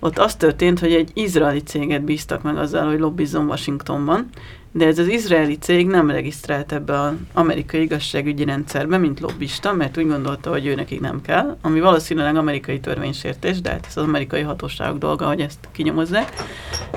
Ott 0.00 0.18
az 0.18 0.36
történt, 0.36 0.78
hogy 0.78 0.92
egy 0.92 1.10
izraeli 1.14 1.62
céget 1.62 2.02
bíztak 2.02 2.42
meg 2.42 2.56
azzal, 2.56 2.88
hogy 2.88 2.98
lobbizzon 2.98 3.46
Washingtonban, 3.46 4.28
de 4.74 4.86
ez 4.86 4.98
az 4.98 5.08
izraeli 5.08 5.58
cég 5.58 5.86
nem 5.86 6.10
regisztrált 6.10 6.72
ebbe 6.72 7.00
az 7.00 7.12
amerikai 7.32 7.80
igazságügyi 7.80 8.44
rendszerbe, 8.44 8.98
mint 8.98 9.20
lobbista, 9.20 9.72
mert 9.72 9.96
úgy 9.98 10.06
gondolta, 10.06 10.50
hogy 10.50 10.66
ő 10.66 10.74
nekik 10.74 11.00
nem 11.00 11.20
kell, 11.20 11.56
ami 11.62 11.80
valószínűleg 11.80 12.36
amerikai 12.36 12.80
törvénysértés, 12.80 13.60
de 13.60 13.70
hát 13.70 13.86
ez 13.88 13.96
az 13.96 14.04
amerikai 14.04 14.42
hatóságok 14.42 14.98
dolga, 14.98 15.26
hogy 15.26 15.40
ezt 15.40 15.68
kinyomozzák. 15.72 16.32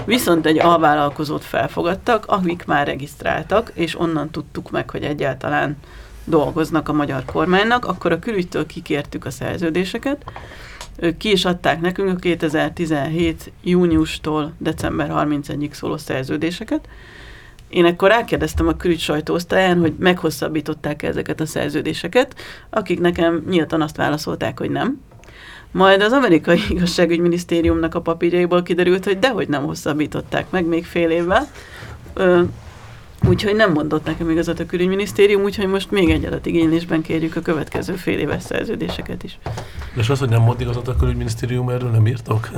Viszont 0.06 0.46
egy 0.46 0.60
alvállalkozót 0.60 1.44
felfogadtak, 1.44 2.26
akik 2.28 2.66
már 2.66 2.88
regisztráltak, 2.88 3.72
és 3.74 4.00
onnan 4.00 4.30
tudtuk 4.30 4.72
meg, 4.72 4.90
hogy 4.90 5.04
egyáltalán 5.04 5.78
dolgoznak 6.26 6.90
a 6.90 6.94
magyar 6.94 7.26
kormánynak, 7.26 7.86
akkor 7.86 8.12
a 8.12 8.20
külügytől 8.20 8.66
kikértük 8.66 9.26
a 9.26 9.32
szerződéseket, 9.32 10.24
ők 10.98 11.18
ki 11.18 11.32
is 11.32 11.46
adták 11.46 11.82
nekünk 11.82 12.10
a 12.10 12.16
2017. 12.16 13.52
júniustól 13.64 14.54
december 14.58 15.12
31-ig 15.14 15.74
szóló 15.74 15.98
szerződéseket, 15.98 16.88
én 17.70 17.86
akkor 17.86 18.10
rákérdeztem 18.10 18.68
a 18.68 18.76
külügy 18.76 19.00
sajtóosztályán, 19.00 19.80
hogy 19.80 19.94
meghosszabbították 20.00 21.04
ezeket 21.04 21.40
a 21.40 21.46
szerződéseket, 21.46 22.36
akik 22.70 23.00
nekem 23.00 23.44
nyíltan 23.50 23.82
azt 23.82 23.98
válaszolták, 23.98 24.60
hogy 24.60 24.70
nem. 24.70 25.02
Majd 25.72 26.02
az 26.02 26.12
amerikai 26.12 26.62
igazságügyminisztériumnak 26.70 27.96
a 27.96 28.02
papírjaiból 28.02 28.64
kiderült, 28.64 29.04
hogy 29.04 29.20
dehogy 29.20 29.48
nem 29.48 29.66
hosszabbították 29.66 30.50
meg 30.50 30.66
még 30.66 30.86
fél 30.86 31.10
évvel. 31.10 31.48
Úgyhogy 33.28 33.56
nem 33.56 33.72
mondott 33.72 34.06
nekem 34.06 34.30
igazat 34.30 34.60
a 34.60 34.66
külügyminisztérium, 34.66 35.44
úgyhogy 35.44 35.68
most 35.68 35.92
még 35.92 36.10
egy 36.10 36.26
adatigénylésben 36.26 37.02
kérjük 37.02 37.36
a 37.36 37.42
következő 37.42 37.94
fél 37.94 38.20
éves 38.20 38.44
szerződéseket 38.44 39.24
is. 39.24 39.38
És 39.96 40.10
az, 40.10 40.20
hogy 40.20 40.30
nem 40.30 40.42
mond 40.42 40.62
igazat 40.62 40.88
a 40.88 40.96
külügyminisztérium, 40.96 41.70
erről 41.70 41.90
nem 41.90 42.08
írtok? 42.08 42.50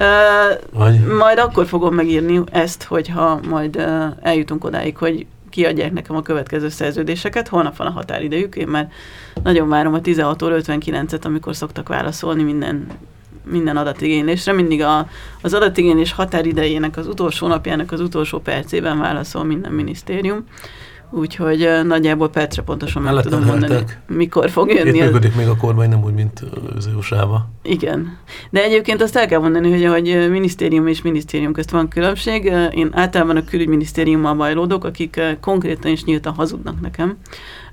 Vagy? 0.72 1.00
Majd 1.06 1.38
akkor 1.38 1.66
fogom 1.66 1.94
megírni 1.94 2.40
ezt, 2.50 2.82
hogyha 2.82 3.40
majd 3.48 3.76
eljutunk 4.20 4.64
odáig, 4.64 4.96
hogy 4.96 5.26
kiadják 5.50 5.92
nekem 5.92 6.16
a 6.16 6.22
következő 6.22 6.68
szerződéseket. 6.68 7.48
Holnap 7.48 7.76
van 7.76 7.86
a 7.86 7.90
határidejük, 7.90 8.56
én 8.56 8.68
már 8.68 8.90
nagyon 9.42 9.68
várom 9.68 9.94
a 9.94 10.00
16 10.00 10.42
óra 10.42 10.56
59-et, 10.58 11.24
amikor 11.24 11.56
szoktak 11.56 11.88
válaszolni 11.88 12.42
minden 12.42 12.86
minden 13.50 13.76
adatigénylésre, 13.76 14.52
mindig 14.52 14.82
a, 14.82 15.08
az 15.42 15.54
adatigénylés 15.54 16.12
határidejének 16.12 16.96
az 16.96 17.06
utolsó 17.06 17.46
napjának 17.46 17.92
az 17.92 18.00
utolsó 18.00 18.38
percében 18.38 18.98
válaszol 18.98 19.44
minden 19.44 19.72
minisztérium. 19.72 20.44
Úgyhogy 21.14 21.68
nagyjából 21.84 22.30
percre 22.30 22.62
pontosan 22.62 23.02
meg 23.02 23.22
tudom 23.22 23.44
mondani, 23.44 23.84
mikor 24.06 24.50
fog 24.50 24.70
jönni. 24.72 24.98
Itt 24.98 25.04
működik 25.04 25.34
még 25.34 25.48
a 25.48 25.56
kormány, 25.56 25.88
nem 25.88 26.04
úgy, 26.04 26.14
mint 26.14 26.44
az 26.76 26.88
usa 26.96 27.48
Igen. 27.62 28.16
De 28.50 28.62
egyébként 28.62 29.02
azt 29.02 29.16
el 29.16 29.26
kell 29.26 29.40
mondani, 29.40 29.70
hogy 29.70 29.84
ahogy 29.84 30.30
minisztérium 30.30 30.86
és 30.86 31.02
minisztérium 31.02 31.52
közt 31.52 31.70
van 31.70 31.88
különbség, 31.88 32.44
én 32.74 32.90
általában 32.92 33.36
a 33.36 33.44
külügyminisztériummal 33.44 34.34
bajlódok, 34.34 34.84
akik 34.84 35.20
konkrétan 35.40 35.90
is 35.90 36.04
nyíltan 36.04 36.34
hazudnak 36.34 36.80
nekem 36.80 37.16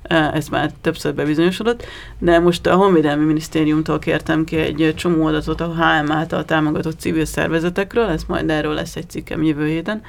ez 0.02 0.48
már 0.48 0.72
többször 0.82 1.14
bebizonyosodott, 1.14 1.86
de 2.20 2.40
most 2.40 2.68
a 2.68 2.76
Honvédelmi 2.76 3.26
Minisztériumtól 3.26 4.00
kértem 4.00 4.44
ki 4.44 4.58
egy 4.58 4.94
csomó 4.96 5.26
adatot 5.26 5.62
a 5.62 5.74
HM 5.74 6.12
által 6.12 6.46
támogatott 6.46 7.00
civil 7.00 7.26
szervezetekről, 7.26 8.08
ez 8.08 8.24
majd 8.28 8.50
erről 8.50 8.74
lesz 8.74 8.96
egy 8.96 9.10
cikkem 9.10 9.44
jövő 9.44 9.68
héten, 9.68 10.02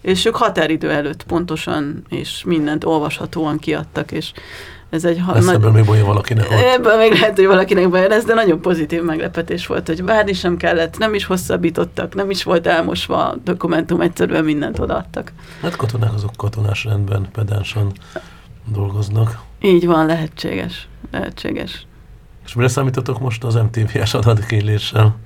és 0.00 0.24
ők 0.24 0.36
határidő 0.36 0.90
előtt 0.90 1.22
pontosan 1.22 2.04
és 2.08 2.42
mindent 2.44 2.84
olvashatóan 2.84 3.58
kiadtak, 3.58 4.12
és 4.12 4.32
ez 4.90 5.04
egy... 5.04 5.20
Ha, 5.26 5.38
nagy... 5.38 5.54
ebből 5.54 5.70
még 5.70 5.84
baj 5.84 6.00
valakinek 6.00 6.48
volt. 6.48 6.62
Ebből 6.62 6.96
még 6.96 7.12
lehet, 7.12 7.36
hogy 7.36 7.46
valakinek 7.46 7.90
baj 7.90 8.08
lesz, 8.08 8.24
de 8.24 8.34
nagyon 8.34 8.60
pozitív 8.60 9.02
meglepetés 9.02 9.66
volt, 9.66 9.86
hogy 9.86 10.04
várni 10.04 10.32
sem 10.32 10.56
kellett, 10.56 10.98
nem 10.98 11.14
is 11.14 11.24
hosszabbítottak, 11.24 12.14
nem 12.14 12.30
is 12.30 12.42
volt 12.42 12.66
elmosva 12.66 13.28
a 13.28 13.36
dokumentum, 13.44 14.00
egyszerűen 14.00 14.44
mindent 14.44 14.78
odaadtak. 14.78 15.32
Hát 15.62 15.76
katonák 15.76 16.14
azok 16.14 16.32
katonás 16.36 16.84
rendben, 16.84 17.28
pedánsan 17.32 17.92
dolgoznak. 18.72 19.38
Így 19.60 19.86
van, 19.86 20.06
lehetséges. 20.06 20.88
Lehetséges. 21.10 21.86
És 22.46 22.54
mire 22.54 22.68
számítotok 22.68 23.20
most 23.20 23.44
az 23.44 23.54
MTV-es 23.54 24.14
adatikényléssel? 24.14 25.16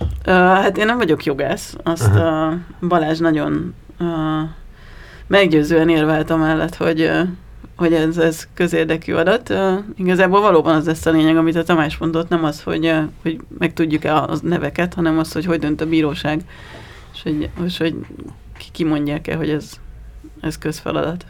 Uh, 0.00 0.34
hát 0.34 0.78
én 0.78 0.86
nem 0.86 0.96
vagyok 0.96 1.24
jogász. 1.24 1.76
Azt 1.82 2.06
uh-huh. 2.06 2.52
uh, 2.52 2.88
Balázs 2.88 3.18
nagyon 3.18 3.74
uh, 4.00 4.08
meggyőzően 5.26 5.88
érvelt 5.88 6.30
amellett, 6.30 6.76
hogy, 6.76 7.00
uh, 7.02 7.20
hogy 7.76 7.92
ez, 7.92 8.18
ez 8.18 8.48
közérdekű 8.54 9.14
adat. 9.14 9.48
Uh, 9.48 9.78
igazából 9.96 10.40
valóban 10.40 10.74
az 10.74 10.86
lesz 10.86 11.06
a 11.06 11.10
lényeg, 11.10 11.36
amit 11.36 11.56
a 11.56 11.64
Tamás 11.64 11.96
mondott, 11.96 12.28
nem 12.28 12.44
az, 12.44 12.62
hogy, 12.62 12.86
uh, 12.86 13.02
hogy 13.22 13.40
megtudjuk-e 13.58 14.16
a 14.16 14.36
neveket, 14.42 14.94
hanem 14.94 15.18
az, 15.18 15.32
hogy 15.32 15.44
hogy 15.44 15.58
dönt 15.58 15.80
a 15.80 15.86
bíróság, 15.86 16.40
és 17.14 17.22
hogy, 17.22 17.50
és 17.64 17.78
hogy 17.78 17.94
kimondják-e, 18.72 19.36
hogy 19.36 19.50
ez, 19.50 19.72
ez 20.40 20.58
közfeladat. 20.58 21.26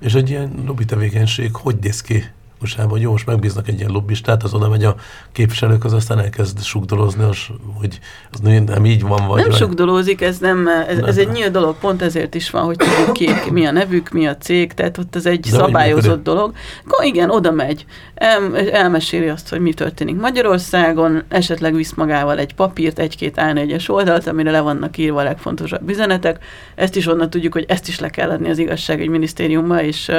És 0.00 0.14
egy 0.14 0.30
ilyen 0.30 0.52
lobby 0.66 0.84
tevékenység 0.84 1.54
hogy 1.54 1.76
néz 1.80 2.00
ki 2.00 2.24
USA-ban, 2.62 2.90
hogy 2.90 3.00
jó, 3.00 3.10
most 3.10 3.26
megbíznak 3.26 3.68
egy 3.68 3.78
ilyen 3.78 3.90
lobbistát, 3.90 4.42
az 4.42 4.54
oda 4.54 4.68
megy 4.68 4.84
a 4.84 4.94
képviselők, 5.32 5.84
az 5.84 5.92
aztán 5.92 6.18
elkezd 6.18 6.62
sugdolozni, 6.62 7.22
az, 7.22 7.46
hogy 7.74 7.98
az 8.32 8.40
nem 8.40 8.84
így 8.84 9.02
van, 9.02 9.26
vagy... 9.26 9.40
Nem 9.40 9.48
vagy... 9.48 9.58
sugdolózik, 9.58 10.20
ez 10.20 10.38
nem, 10.38 10.68
ez, 10.68 10.98
ez 10.98 11.16
egy 11.16 11.28
nyílt 11.28 11.52
dolog, 11.52 11.76
pont 11.78 12.02
ezért 12.02 12.34
is 12.34 12.50
van, 12.50 12.64
hogy 12.64 12.76
tudjuk 12.76 13.12
ki, 13.12 13.50
mi 13.50 13.66
a 13.66 13.70
nevük, 13.70 14.08
mi 14.08 14.26
a 14.26 14.36
cég, 14.36 14.72
tehát 14.72 14.98
ott 14.98 15.16
ez 15.16 15.26
egy 15.26 15.40
De 15.40 15.56
szabályozott 15.56 16.22
dolog. 16.22 16.52
Akkor 16.86 17.04
igen, 17.04 17.30
oda 17.30 17.50
megy, 17.50 17.84
el, 18.14 18.56
elmeséli 18.56 19.28
azt, 19.28 19.48
hogy 19.48 19.60
mi 19.60 19.72
történik 19.72 20.16
Magyarországon, 20.16 21.22
esetleg 21.28 21.74
visz 21.74 21.92
magával 21.94 22.38
egy 22.38 22.54
papírt, 22.54 22.98
egy-két 22.98 23.34
A4-es 23.36 23.90
oldalt, 23.90 24.26
amire 24.26 24.50
le 24.50 24.60
vannak 24.60 24.96
írva 24.96 25.20
a 25.20 25.24
legfontosabb 25.24 25.90
üzenetek. 25.90 26.44
Ezt 26.74 26.96
is 26.96 27.06
onnan 27.06 27.30
tudjuk, 27.30 27.52
hogy 27.52 27.64
ezt 27.68 27.88
is 27.88 27.98
le 27.98 28.08
kell 28.08 28.30
adni 28.30 28.50
az 28.50 28.58
igazságügyminisztériumba, 28.58 29.82
és 29.82 30.10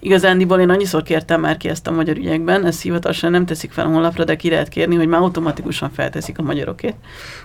Igazándiból 0.00 0.60
én 0.60 0.70
annyiszor 0.70 1.02
kértem 1.02 1.40
már 1.40 1.56
ki 1.56 1.68
ezt 1.68 1.86
a 1.86 1.90
magyar 1.90 2.16
ügyekben, 2.16 2.66
ezt 2.66 2.82
hivatalosan 2.82 3.30
nem 3.30 3.46
teszik 3.46 3.70
fel 3.70 3.86
a 3.86 3.88
honlapra, 3.88 4.24
de 4.24 4.36
ki 4.36 4.50
lehet 4.50 4.68
kérni, 4.68 4.94
hogy 4.94 5.06
már 5.06 5.20
automatikusan 5.20 5.90
felteszik 5.90 6.38
a 6.38 6.42
magyarokét. 6.42 6.94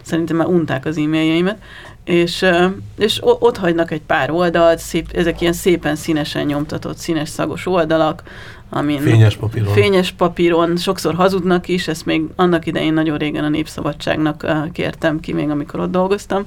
Szerintem 0.01 0.37
már 0.37 0.47
unták 0.47 0.85
az 0.85 0.97
e-mailjeimet. 0.97 1.57
És, 2.03 2.45
és 2.97 3.19
ott 3.21 3.57
hagynak 3.57 3.91
egy 3.91 4.01
pár 4.01 4.31
oldalt, 4.31 4.79
szép, 4.79 5.07
ezek 5.13 5.41
ilyen 5.41 5.53
szépen 5.53 5.95
színesen 5.95 6.45
nyomtatott, 6.45 6.97
színes 6.97 7.29
szagos 7.29 7.67
oldalak, 7.67 8.23
amin 8.69 9.01
fényes 9.01 9.35
papíron. 9.35 9.73
fényes 9.73 10.11
papíron, 10.11 10.77
sokszor 10.77 11.15
hazudnak 11.15 11.67
is, 11.67 11.87
ezt 11.87 12.05
még 12.05 12.23
annak 12.35 12.65
idején 12.65 12.93
nagyon 12.93 13.17
régen 13.17 13.43
a 13.43 13.49
Népszabadságnak 13.49 14.45
kértem 14.71 15.19
ki, 15.19 15.33
még 15.33 15.49
amikor 15.49 15.79
ott 15.79 15.91
dolgoztam, 15.91 16.45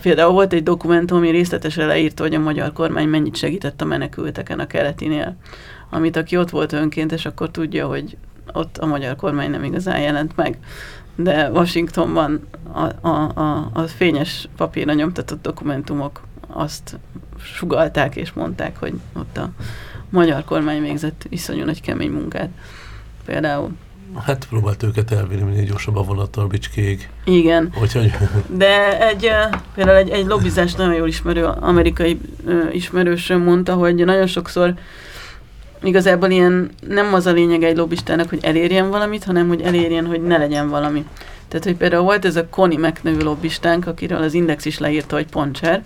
Például 0.00 0.32
volt 0.32 0.52
egy 0.52 0.62
dokumentum, 0.62 1.16
ami 1.16 1.30
részletesen 1.30 1.86
leírta, 1.86 2.22
hogy 2.22 2.34
a 2.34 2.38
magyar 2.38 2.72
kormány 2.72 3.08
mennyit 3.08 3.36
segített 3.36 3.80
a 3.80 3.84
menekülteken 3.84 4.58
a 4.58 4.66
keletinél. 4.66 5.36
Amit 5.90 6.16
aki 6.16 6.36
ott 6.36 6.50
volt 6.50 6.72
önkéntes, 6.72 7.26
akkor 7.26 7.50
tudja, 7.50 7.86
hogy 7.86 8.16
ott 8.52 8.78
a 8.78 8.86
magyar 8.86 9.16
kormány 9.16 9.50
nem 9.50 9.64
igazán 9.64 10.00
jelent 10.00 10.36
meg. 10.36 10.58
De 11.16 11.50
Washingtonban 11.50 12.40
a, 12.72 13.08
a, 13.08 13.38
a, 13.40 13.70
a 13.72 13.82
fényes 13.82 14.48
papírra 14.56 14.92
nyomtatott 14.92 15.42
dokumentumok 15.42 16.20
azt 16.46 16.98
sugalták 17.38 18.16
és 18.16 18.32
mondták, 18.32 18.78
hogy 18.78 18.94
ott 19.12 19.36
a 19.36 19.50
magyar 20.10 20.44
kormány 20.44 20.82
végzett 20.82 21.26
iszonyú 21.28 21.64
nagy 21.64 21.80
kemény 21.80 22.10
munkát. 22.10 22.48
Például 23.24 23.70
Hát 24.22 24.46
próbált 24.48 24.82
őket 24.82 25.12
elvinni 25.12 25.42
minél 25.42 25.64
gyorsabb 25.64 25.96
a 25.96 26.02
vonattal 26.02 26.46
Bicskéig. 26.46 27.08
Igen. 27.24 27.72
Úgyhogy... 27.82 28.12
De 28.46 29.00
egy, 29.08 29.30
például 29.74 29.96
egy, 29.96 30.08
egy 30.08 30.26
lobbizás 30.26 30.74
nagyon 30.74 30.94
jól 30.94 31.08
ismerő 31.08 31.44
amerikai 31.44 32.20
ismerősöm 32.72 33.42
mondta, 33.42 33.74
hogy 33.74 33.94
nagyon 33.94 34.26
sokszor 34.26 34.74
igazából 35.82 36.30
ilyen 36.30 36.70
nem 36.88 37.14
az 37.14 37.26
a 37.26 37.32
lényeg 37.32 37.62
egy 37.62 37.76
lobbistának, 37.76 38.28
hogy 38.28 38.44
elérjen 38.44 38.90
valamit, 38.90 39.24
hanem 39.24 39.48
hogy 39.48 39.60
elérjen, 39.60 40.06
hogy 40.06 40.22
ne 40.22 40.36
legyen 40.36 40.68
valami. 40.68 41.04
Tehát, 41.48 41.64
hogy 41.64 41.76
például 41.76 42.02
volt 42.02 42.24
ez 42.24 42.36
a 42.36 42.48
Connie 42.48 42.78
Mac 42.78 43.00
nevű 43.02 43.20
lobbistánk, 43.20 43.86
akiről 43.86 44.22
az 44.22 44.34
Index 44.34 44.64
is 44.64 44.78
leírta, 44.78 45.16
hogy 45.16 45.26
poncser. 45.26 45.82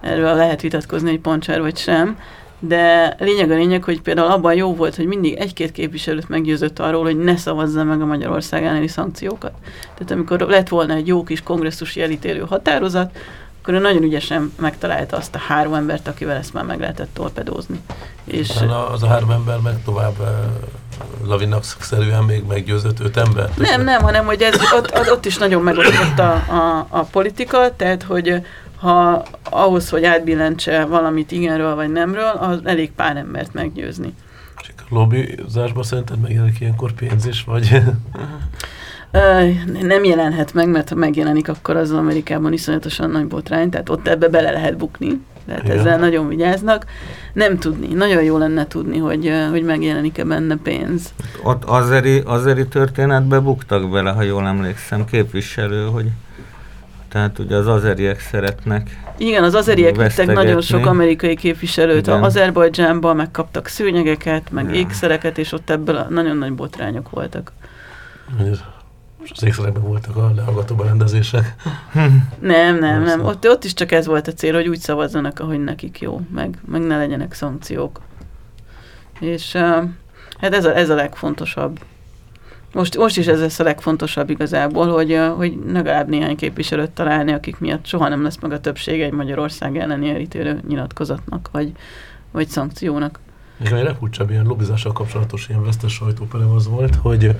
Erről 0.00 0.34
lehet 0.34 0.60
vitatkozni, 0.60 1.10
hogy 1.10 1.20
poncser 1.20 1.60
vagy 1.60 1.76
sem 1.76 2.16
de 2.58 3.14
lényeg 3.18 3.50
a 3.50 3.54
lényeg, 3.54 3.84
hogy 3.84 4.00
például 4.00 4.30
abban 4.30 4.54
jó 4.54 4.74
volt, 4.74 4.96
hogy 4.96 5.06
mindig 5.06 5.34
egy-két 5.34 5.72
képviselőt 5.72 6.28
meggyőzött 6.28 6.78
arról, 6.78 7.02
hogy 7.02 7.18
ne 7.18 7.36
szavazza 7.36 7.84
meg 7.84 8.00
a 8.00 8.06
Magyarország 8.06 8.64
elleni 8.64 8.88
szankciókat. 8.88 9.52
Tehát 9.80 10.10
amikor 10.10 10.40
lett 10.40 10.68
volna 10.68 10.94
egy 10.94 11.06
jó 11.06 11.24
kis 11.24 11.42
kongresszusi 11.42 12.02
elítélő 12.02 12.40
határozat, 12.40 13.16
akkor 13.62 13.74
ő 13.74 13.78
nagyon 13.78 14.02
ügyesen 14.02 14.52
megtalálta 14.60 15.16
azt 15.16 15.34
a 15.34 15.38
három 15.38 15.74
embert, 15.74 16.08
akivel 16.08 16.36
ezt 16.36 16.52
már 16.52 16.64
meg 16.64 16.80
lehetett 16.80 17.08
torpedózni. 17.12 17.80
És 18.24 18.50
az 18.92 19.02
a 19.02 19.06
három 19.06 19.30
ember 19.30 19.58
meg 19.58 19.82
tovább 19.84 20.14
lavinak 21.26 21.64
szerűen 21.80 22.24
még 22.24 22.44
meggyőzött 22.48 23.00
öt 23.00 23.16
ember? 23.16 23.50
Nem, 23.56 23.84
nem, 23.84 24.02
hanem 24.02 24.24
hogy 24.24 24.42
ez, 24.42 24.60
ott, 24.76 25.10
ott 25.10 25.24
is 25.24 25.36
nagyon 25.36 25.62
megosztott 25.62 26.18
a, 26.18 26.32
a, 26.32 26.86
a 26.88 27.02
politika, 27.02 27.76
tehát 27.76 28.02
hogy 28.02 28.42
ha 28.80 29.22
ahhoz, 29.42 29.88
hogy 29.88 30.04
átbillentse 30.04 30.84
valamit 30.84 31.32
igenről 31.32 31.74
vagy 31.74 31.92
nemről, 31.92 32.28
az 32.38 32.60
elég 32.64 32.92
pár 32.92 33.16
embert 33.16 33.54
meggyőzni. 33.54 34.14
És 34.62 34.68
a 34.76 34.82
lobbizásban 34.88 35.82
szerinted 35.82 36.20
megjelenik 36.20 36.60
ilyenkor 36.60 36.92
pénz 36.92 37.26
is, 37.26 37.44
vagy? 37.44 37.82
nem 39.82 40.04
jelenhet 40.04 40.54
meg, 40.54 40.68
mert 40.68 40.88
ha 40.88 40.94
megjelenik, 40.94 41.48
akkor 41.48 41.76
az 41.76 41.90
Amerikában 41.90 42.52
iszonyatosan 42.52 43.10
nagy 43.10 43.26
botrány, 43.26 43.70
tehát 43.70 43.88
ott 43.88 44.08
ebbe 44.08 44.28
bele 44.28 44.50
lehet 44.50 44.76
bukni. 44.76 45.20
Tehát 45.46 45.64
Igen. 45.64 45.78
ezzel 45.78 45.98
nagyon 45.98 46.28
vigyáznak. 46.28 46.84
Nem 47.32 47.58
tudni, 47.58 47.94
nagyon 47.94 48.22
jó 48.22 48.38
lenne 48.38 48.66
tudni, 48.66 48.98
hogy, 48.98 49.32
hogy 49.50 49.62
megjelenik-e 49.62 50.24
benne 50.24 50.56
pénz. 50.56 51.12
Ott 51.42 51.64
azeri, 51.64 52.22
azeri 52.24 52.66
történetbe 52.66 53.38
buktak 53.38 53.90
bele, 53.90 54.10
ha 54.10 54.22
jól 54.22 54.46
emlékszem, 54.46 55.04
képviselő, 55.04 55.86
hogy 55.86 56.06
tehát 57.08 57.38
ugye 57.38 57.56
az 57.56 57.66
azeriek 57.66 58.20
szeretnek 58.20 59.00
Igen, 59.16 59.44
az 59.44 59.54
azeriek 59.54 59.96
vittek 59.96 60.26
nagyon 60.26 60.60
sok 60.60 60.86
amerikai 60.86 61.36
képviselőt 61.36 62.06
Igen. 62.06 62.22
Azerbajdzsánba, 62.22 63.14
megkaptak 63.14 63.66
szőnyegeket, 63.66 64.50
meg 64.50 64.64
Igen. 64.64 64.76
ékszereket, 64.76 65.38
és 65.38 65.52
ott 65.52 65.70
ebből 65.70 66.06
nagyon 66.08 66.36
nagy 66.36 66.52
botrányok 66.52 67.10
voltak. 67.10 67.52
És 69.22 69.30
az 69.34 69.42
ékszerekben 69.42 69.82
voltak 69.82 70.16
a 70.16 70.32
lehallgató 70.36 70.74
berendezések. 70.74 71.54
nem, 72.38 72.78
nem, 72.78 73.02
nem. 73.02 73.24
Ott, 73.24 73.48
ott 73.48 73.64
is 73.64 73.74
csak 73.74 73.92
ez 73.92 74.06
volt 74.06 74.28
a 74.28 74.32
cél, 74.32 74.54
hogy 74.54 74.68
úgy 74.68 74.78
szavazzanak, 74.78 75.38
ahogy 75.38 75.64
nekik 75.64 76.00
jó, 76.00 76.20
meg, 76.34 76.58
meg 76.64 76.80
ne 76.80 76.96
legyenek 76.96 77.32
szankciók. 77.32 78.00
És 79.20 79.54
uh, 79.54 79.84
hát 80.40 80.54
ez 80.54 80.64
a, 80.64 80.76
ez 80.76 80.90
a 80.90 80.94
legfontosabb. 80.94 81.78
Most, 82.72 82.96
most 82.96 83.16
is 83.16 83.26
ez 83.26 83.40
lesz 83.40 83.58
a 83.58 83.64
legfontosabb 83.64 84.30
igazából, 84.30 84.88
hogy, 84.88 85.20
hogy 85.36 85.58
legalább 85.66 86.08
néhány 86.08 86.36
képviselőt 86.36 86.90
találni, 86.90 87.32
akik 87.32 87.58
miatt 87.58 87.86
soha 87.86 88.08
nem 88.08 88.22
lesz 88.22 88.38
meg 88.40 88.52
a 88.52 88.60
többsége 88.60 89.04
egy 89.04 89.12
Magyarország 89.12 89.76
elleni 89.76 90.10
elítélő 90.10 90.60
nyilatkozatnak, 90.68 91.48
vagy, 91.52 91.72
vagy 92.32 92.48
szankciónak. 92.48 93.18
Még 93.56 93.72
a 93.72 93.82
legfurcsább 93.82 94.30
ilyen 94.30 94.44
lobbizással 94.44 94.92
kapcsolatos 94.92 95.48
ilyen 95.48 95.64
vesztes 95.64 95.92
sajtóperem 95.92 96.50
az 96.50 96.68
volt, 96.68 96.94
hogy 96.94 97.36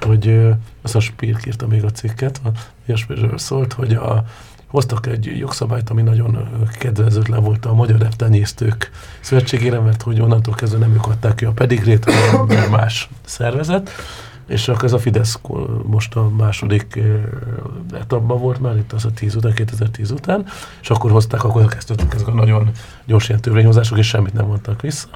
hogy 0.00 0.40
az 0.82 0.94
a 0.94 1.00
Spirk 1.00 1.46
írta 1.46 1.66
még 1.66 1.84
a 1.84 1.90
cikket, 1.90 2.40
ilyesmiről 2.86 3.38
szólt, 3.38 3.72
hogy 3.72 3.92
a, 3.92 4.24
hoztak 4.66 5.06
egy 5.06 5.38
jogszabályt, 5.38 5.90
ami 5.90 6.02
nagyon 6.02 6.48
kedvezőtlen 6.78 7.42
volt 7.42 7.66
a 7.66 7.74
magyar 7.74 7.98
reptenyésztők 7.98 8.90
szövetségére, 9.20 9.78
mert 9.78 10.02
hogy 10.02 10.20
onnantól 10.20 10.54
kezdve 10.54 10.78
nem 10.78 10.94
ők 10.94 11.06
adták 11.06 11.34
ki 11.34 11.44
a 11.44 11.52
pedigrét, 11.52 12.10
hanem 12.10 12.70
más 12.70 13.08
szervezet, 13.24 13.90
és 14.46 14.68
akkor 14.68 14.84
ez 14.84 14.92
a 14.92 14.98
Fidesz 14.98 15.40
most 15.82 16.16
a 16.16 16.28
második 16.28 16.98
etapban 17.92 18.38
volt 18.38 18.60
már, 18.60 18.76
itt 18.76 18.92
az 18.92 19.04
a 19.04 19.10
10 19.10 19.34
után, 19.34 19.54
2010 19.54 20.10
után, 20.10 20.46
és 20.80 20.90
akkor 20.90 21.10
hozták, 21.10 21.44
akkor 21.44 21.66
kezdődtek 21.66 22.14
ezek 22.14 22.26
a 22.26 22.32
nagyon 22.32 22.70
gyors 23.04 23.28
ilyen 23.28 23.40
törvényhozások, 23.40 23.98
és 23.98 24.06
semmit 24.06 24.32
nem 24.32 24.46
mondtak 24.46 24.80
vissza. 24.80 25.08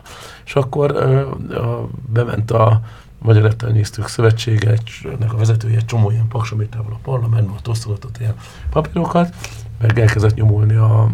És 0.45 0.55
akkor 0.55 0.97
a, 0.97 1.89
bement 2.13 2.51
a 2.51 2.81
Magyar 3.19 3.43
Reptenyésztők 3.43 4.09
Szövetsége, 4.09 4.79
ennek 5.05 5.33
a 5.33 5.37
vezetője 5.37 5.77
egy 5.77 5.85
csomó 5.85 6.11
ilyen 6.11 6.29
paksamétával 6.29 6.93
a 6.93 6.99
parlamentben, 7.03 7.55
ott 7.55 7.69
osztogatott 7.69 8.19
ilyen 8.19 8.35
papírokat, 8.71 9.35
meg 9.81 9.99
elkezdett 9.99 10.35
nyomulni 10.35 10.75
a, 10.75 11.11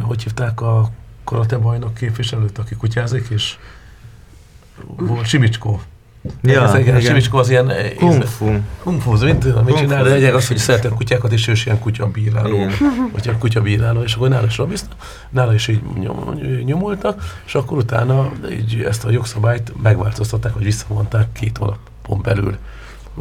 hogy 0.00 0.22
hívták 0.22 0.60
a 0.60 0.90
karate 1.24 1.58
bajnok 1.58 1.94
képviselőt, 1.94 2.58
aki 2.58 2.74
kutyázik, 2.74 3.28
és 3.28 3.58
volt 4.96 5.26
Simicskó 5.26 5.80
Ja, 6.42 6.62
ez 6.62 6.74
igen. 6.74 7.00
Simicskó 7.00 7.38
az 7.38 7.50
ilyen... 7.50 7.70
Eh, 7.70 7.90
kung 7.90 8.22
fu. 8.22 8.46
Kung 8.82 9.00
fu, 9.00 9.24
mit 9.24 9.36
tudom, 9.36 9.64
mit 9.64 9.76
csinál, 9.76 10.02
de 10.02 10.08
legyek 10.08 10.34
az, 10.34 10.48
hogy 10.48 10.56
szeretem 10.56 10.94
kutyákat, 10.94 11.32
és 11.32 11.48
ő 11.48 11.52
is 11.52 11.66
ilyen 11.66 11.78
kutyabíráló. 11.78 12.66
Vagy 13.12 13.28
a 13.34 13.38
kutyabíráló, 13.38 14.02
és 14.02 14.14
akkor 14.14 14.28
nála 14.28 14.46
is 14.46 14.56
rabizta, 14.56 14.94
nála 15.30 15.54
is 15.54 15.68
így 15.68 15.82
nyom, 16.00 16.40
nyomultak, 16.64 17.40
és 17.46 17.54
akkor 17.54 17.78
utána 17.78 18.32
így 18.50 18.82
ezt 18.88 19.04
a 19.04 19.10
jogszabályt 19.10 19.72
megváltoztatták, 19.82 20.52
hogy 20.52 20.64
visszavonták 20.64 21.26
két 21.32 21.58
hónapon 21.58 22.20
belül. 22.22 22.56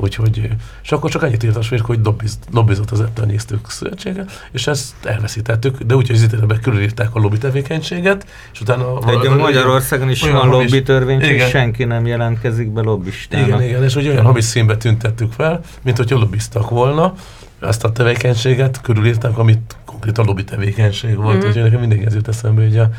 Úgyhogy, 0.02 0.50
és 0.84 0.92
akkor 0.92 1.10
csak 1.10 1.22
annyit 1.24 1.44
írt 1.44 1.56
a 1.56 1.62
svéd, 1.62 1.80
hogy 1.80 2.00
lobbiz, 2.04 2.40
lobbizott 2.52 2.92
az 2.92 3.02
Ettelnyésztők 3.02 3.70
szövetsége, 3.70 4.26
és 4.52 4.68
ezt 4.68 4.94
elveszítettük, 5.04 5.82
de 5.82 5.96
úgy, 5.96 6.08
hogy 6.08 6.16
az 6.16 6.24
ítéletben 6.24 6.60
körülírták 6.62 7.16
a 7.16 7.20
lobby 7.20 7.38
tevékenységet, 7.38 8.26
és 8.54 8.62
utána... 8.62 9.00
Egy 9.08 9.30
Magyarországon 9.30 10.10
is 10.10 10.22
van 10.22 10.50
lobby 10.50 10.84
törvény, 10.84 11.22
és 11.22 11.50
senki 11.50 11.84
nem 11.84 12.06
jelentkezik 12.06 12.70
be 12.72 12.82
lobbistának. 12.82 13.48
Igen, 13.48 13.62
igen, 13.62 13.84
és 13.84 13.96
ugye 13.96 14.12
olyan 14.12 14.26
hamis 14.26 14.44
színbe 14.44 14.78
tüntettük 14.78 15.32
fel, 15.32 15.62
mint 15.82 15.98
hogyha 15.98 16.18
lobbiztak 16.18 16.70
volna, 16.70 17.14
azt 17.60 17.84
a 17.84 17.92
tevékenységet 17.92 18.82
körülírták, 18.82 19.38
amit 19.38 19.76
konkrétan 19.86 20.26
lobby 20.26 20.44
tevékenység 20.44 21.16
volt, 21.16 21.38
mm-hmm. 21.38 21.48
úgyhogy 21.48 21.64
nekem 21.64 21.80
mindig 21.80 22.04
ez 22.04 22.14
jut 22.14 22.28
eszembe, 22.28 22.64
hogy 22.64 22.78
a 22.78 22.90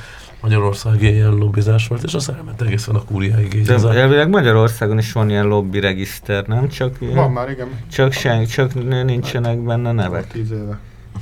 Magyarország 0.41 1.03
ilyen 1.03 1.35
lobbizás 1.35 1.89
volt, 1.89 2.03
és 2.03 2.15
aztán 2.15 2.37
elment 2.37 2.61
egészen 2.63 2.95
a 2.95 3.05
kúriáig. 3.05 3.55
Így 3.55 3.67
De 3.67 3.75
a... 3.75 3.95
elvileg 3.95 4.29
Magyarországon 4.29 4.99
is 4.99 5.13
van 5.13 5.31
ilyen 5.31 5.47
lobby 5.47 5.81
regiszter, 5.81 6.47
nem? 6.47 6.69
Csak 6.69 6.99
van 6.99 7.31
már, 7.31 7.51
igen. 7.51 7.69
Csak, 7.93 8.13
sen, 8.13 8.47
csak 8.47 8.75
nincsenek 9.05 9.59
benne 9.59 9.93
nevek. 9.93 10.27
Tíz 10.27 10.51
éve. 10.51 10.79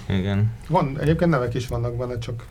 Igen. 0.08 0.50
Van, 0.68 0.96
egyébként 1.00 1.30
nevek 1.30 1.54
is 1.54 1.66
vannak 1.68 1.96
benne, 1.96 2.18
csak 2.18 2.44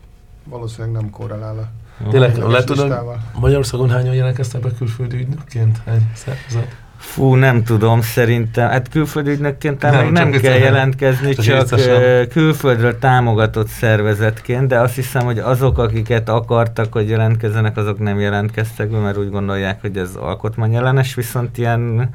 valószínűleg 0.43 1.01
nem 1.01 1.09
korrelál 1.09 1.57
a 1.57 2.09
Tényleg, 2.09 2.37
lehet 2.37 2.65
tudod, 2.65 2.95
Magyarországon 3.39 3.89
hányan 3.89 4.13
jelentkeztek 4.13 4.61
be 4.61 4.71
külföldi 4.77 5.17
ügynökként? 5.17 5.81
Hány 5.85 6.11
szervezet? 6.15 6.75
Fú, 6.97 7.35
nem 7.35 7.63
tudom, 7.63 8.01
szerintem. 8.01 8.69
Hát 8.69 8.89
külföldi 8.89 9.31
ügynökként 9.31 9.81
nem, 9.81 9.93
nem, 9.93 10.11
nem 10.11 10.31
kell 10.31 10.57
jelentkezni, 10.57 11.33
csak, 11.33 11.65
csak 11.65 12.29
külföldről 12.29 12.99
támogatott 12.99 13.67
szervezetként, 13.67 14.67
de 14.67 14.79
azt 14.79 14.95
hiszem, 14.95 15.25
hogy 15.25 15.39
azok, 15.39 15.77
akiket 15.77 16.29
akartak, 16.29 16.93
hogy 16.93 17.09
jelentkezzenek, 17.09 17.77
azok 17.77 17.99
nem 17.99 18.19
jelentkeztek 18.19 18.89
mert 18.89 19.17
úgy 19.17 19.29
gondolják, 19.29 19.81
hogy 19.81 19.97
ez 19.97 20.15
alkotmányellenes, 20.15 21.15
viszont 21.15 21.57
ilyen, 21.57 22.09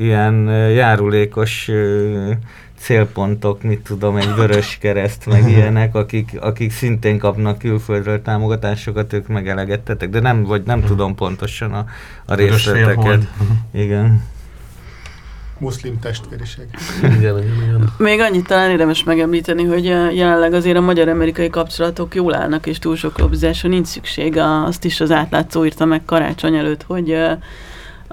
ilyen 0.00 0.34
járulékos 0.70 1.70
célpontok, 2.78 3.62
mit 3.62 3.80
tudom, 3.80 4.16
egy 4.16 4.34
vörös 4.34 4.78
kereszt, 4.80 5.26
meg 5.26 5.48
ilyenek, 5.56 5.94
akik, 5.94 6.36
akik 6.40 6.72
szintén 6.72 7.18
kapnak 7.18 7.58
külföldről 7.58 8.22
támogatásokat, 8.22 9.12
ők 9.12 9.26
megelegettetek, 9.26 10.08
de 10.08 10.20
nem, 10.20 10.44
vagy 10.44 10.62
nem 10.62 10.84
tudom 10.84 11.14
pontosan 11.14 11.72
a, 11.72 11.86
a 12.24 12.34
részleteket. 12.34 13.28
Igen 13.72 14.22
muszlim 15.58 15.98
testvériség. 15.98 16.64
Igen, 17.02 17.18
igen, 17.18 17.62
igen. 17.62 17.92
Még 17.98 18.20
annyit 18.20 18.46
talán 18.46 18.70
érdemes 18.70 19.04
megemlíteni, 19.04 19.64
hogy 19.64 19.84
jelenleg 20.14 20.52
azért 20.52 20.76
a 20.76 20.80
magyar-amerikai 20.80 21.50
kapcsolatok 21.50 22.14
jól 22.14 22.34
állnak, 22.34 22.66
és 22.66 22.78
túl 22.78 22.96
sok 22.96 23.18
lobbizásra 23.18 23.68
nincs 23.68 23.86
szükség. 23.86 24.36
Azt 24.38 24.84
is 24.84 25.00
az 25.00 25.10
átlátszó 25.10 25.64
írta 25.64 25.84
meg 25.84 26.04
karácsony 26.04 26.56
előtt, 26.56 26.82
hogy 26.82 27.18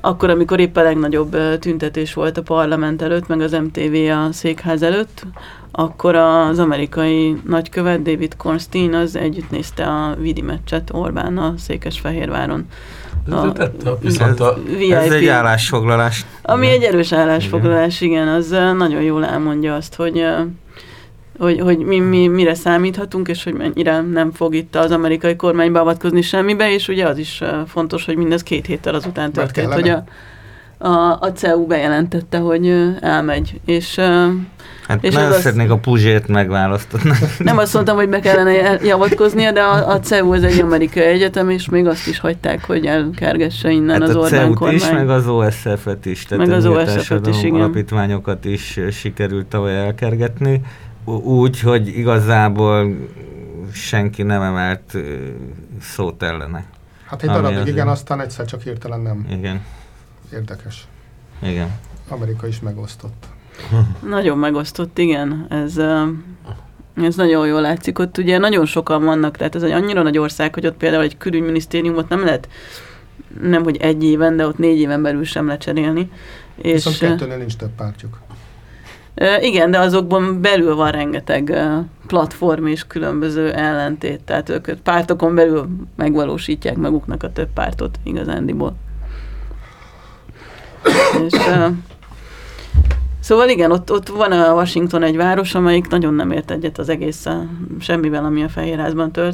akkor, 0.06 0.30
amikor 0.30 0.60
épp 0.60 0.76
a 0.76 0.82
legnagyobb 0.82 1.38
tüntetés 1.60 2.14
volt 2.14 2.38
a 2.38 2.42
parlament 2.42 3.02
előtt, 3.02 3.28
meg 3.28 3.42
az 3.42 3.52
MTV 3.52 3.96
a 4.10 4.32
székház 4.32 4.82
előtt, 4.82 5.26
akkor 5.72 6.16
az 6.16 6.60
amerikai 6.60 7.36
nagykövet 7.46 8.02
David 8.02 8.36
Kornstein 8.36 8.94
az 8.94 9.16
együtt 9.16 9.50
nézte 9.50 9.84
a 9.84 10.16
Vidi 10.20 10.42
meccset 10.42 10.90
Orbán 10.94 11.54
Székesfehérváron. 11.58 12.66
A, 13.30 13.52
tette, 13.52 13.92
viszont 14.02 14.40
a, 14.40 14.58
VIP, 14.78 14.92
ez 14.92 15.12
egy 15.12 15.28
állásfoglalás. 15.28 16.26
Ami 16.42 16.68
egy 16.68 16.84
erős 16.84 17.12
állásfoglalás, 17.12 18.02
igen 18.02 18.28
az 18.28 18.50
nagyon 18.78 19.02
jól 19.02 19.26
elmondja 19.26 19.76
azt, 19.76 19.96
hogy 19.96 20.26
hogy, 21.38 21.60
hogy 21.60 21.78
mi, 21.78 22.00
mi, 22.00 22.28
mire 22.28 22.54
számíthatunk, 22.54 23.28
és 23.28 23.44
hogy 23.44 23.54
mennyire 23.54 24.02
nem 24.02 24.32
fog 24.32 24.56
itt 24.56 24.76
az 24.76 24.92
amerikai 24.92 25.36
kormány 25.36 25.72
beavatkozni 25.72 26.22
semmibe, 26.22 26.72
és 26.72 26.88
ugye 26.88 27.08
az 27.08 27.18
is 27.18 27.42
fontos, 27.68 28.06
hogy 28.06 28.16
mindez 28.16 28.44
két 28.44 28.66
héttel 28.66 28.96
azután 28.96 29.32
történt, 29.32 29.74
hogy 29.74 29.90
a, 29.90 30.04
a, 30.88 31.18
a 31.20 31.32
CEU 31.36 31.66
bejelentette, 31.66 32.38
hogy 32.38 32.94
elmegy, 33.00 33.60
és 33.66 34.00
Hát 34.88 35.04
és 35.04 35.14
nagyon 35.14 35.32
az 35.32 35.40
szeretnék 35.40 35.70
a 35.70 35.78
Puzsét 35.78 36.28
megválasztani. 36.28 37.12
Nem 37.38 37.58
azt 37.58 37.74
mondtam, 37.74 37.96
hogy 37.96 38.10
be 38.10 38.20
kellene 38.20 38.78
javatkoznia, 38.84 39.52
de 39.52 39.62
a, 39.62 39.90
a 39.90 40.00
CEU 40.00 40.34
az 40.34 40.44
egy 40.44 40.60
amerikai 40.60 41.04
egyetem, 41.04 41.50
és 41.50 41.70
még 41.70 41.88
azt 41.88 42.08
is 42.08 42.20
hagyták, 42.20 42.66
hogy 42.66 42.86
elkergesse 42.86 43.70
innen 43.70 44.02
hát 44.02 44.10
az 44.10 44.16
Orbán 44.16 44.30
CEU 44.30 44.54
kormány. 44.54 44.76
is, 44.76 44.90
meg 44.90 45.10
az 45.10 45.28
OSF-et 45.28 46.06
is. 46.06 46.26
Tehát 46.26 46.48
meg 46.48 46.58
az 46.58 46.66
OSF-et 46.66 47.28
is, 47.28 47.44
igen. 47.44 47.60
alapítványokat 47.60 48.46
is 48.46 48.80
sikerült 48.92 49.46
tavaly 49.46 49.76
elkergetni 49.76 50.62
úgy, 51.06 51.60
hogy 51.60 51.88
igazából 51.88 52.96
senki 53.72 54.24
nem 54.24 54.42
emelt 54.42 54.98
szót 55.82 56.24
ellene. 56.24 56.66
Hát 57.06 57.24
egy 57.24 57.30
darabig 57.30 57.68
igen, 57.68 57.88
aztán 57.88 58.20
egyszer 58.20 58.46
csak 58.46 58.62
hirtelen 58.62 59.00
nem. 59.00 59.28
Igen. 59.30 59.62
Érdekes. 60.34 60.88
Igen. 61.42 61.70
Amerika 62.10 62.48
is 62.48 62.60
megosztott. 62.60 63.26
Nagyon 64.10 64.38
megosztott, 64.38 64.98
igen. 64.98 65.46
Ez, 65.50 65.78
ez 66.96 67.16
nagyon 67.16 67.48
jól 67.48 67.62
látszik. 67.62 68.00
Ott 68.00 68.18
ugye 68.18 68.38
nagyon 68.38 68.66
sokan 68.66 69.04
vannak, 69.04 69.38
tehát 69.38 69.56
ez 69.56 69.64
egy 69.64 69.72
annyira 69.72 70.02
nagy 70.02 70.18
ország, 70.18 70.54
hogy 70.54 70.66
ott 70.66 70.78
például 70.78 71.04
egy 71.04 71.18
külügyminisztériumot 71.18 72.10
nem 72.10 72.26
lehet 72.26 72.48
nem 73.42 73.64
hogy 73.64 73.78
egy 73.78 74.04
éven, 74.04 74.36
de 74.36 74.48
ott 74.48 74.58
négy 74.58 74.80
éven 74.80 75.02
belül 75.02 75.24
sem 75.24 75.48
lecserélni. 75.48 76.12
És 76.56 76.72
Viszont 76.72 76.98
kettőnél 76.98 77.38
nincs 77.38 77.56
több 77.56 77.72
pártjuk. 77.76 78.20
Igen, 79.42 79.72
de 79.72 79.80
azokban 79.80 80.42
belül 80.42 80.76
van 80.76 80.92
rengeteg 80.92 81.54
platform 82.08 82.68
és 82.68 82.88
különböző 82.88 83.52
ellentét, 83.52 84.22
tehát 84.26 84.50
ők 84.50 84.72
pártokon 84.84 85.36
belül 85.36 85.68
megvalósítják 85.96 86.76
maguknak 86.76 87.24
a 87.24 87.32
több 87.32 87.50
pártot 87.54 88.00
igazándiból. 88.04 88.76
és, 91.26 91.34
Szóval 93.24 93.50
igen, 93.50 93.72
ott, 93.72 93.92
ott 93.92 94.08
van 94.08 94.32
a 94.32 94.54
Washington 94.54 95.04
egy 95.04 95.16
város, 95.16 95.56
amelyik 95.56 95.88
nagyon 95.88 96.14
nem 96.14 96.32
ért 96.32 96.52
egyet 96.52 96.78
az 96.78 96.90
egész 96.90 97.26
semmivel, 97.80 98.26
ami 98.26 98.44
a 98.44 98.50
Fehérházban 98.50 99.12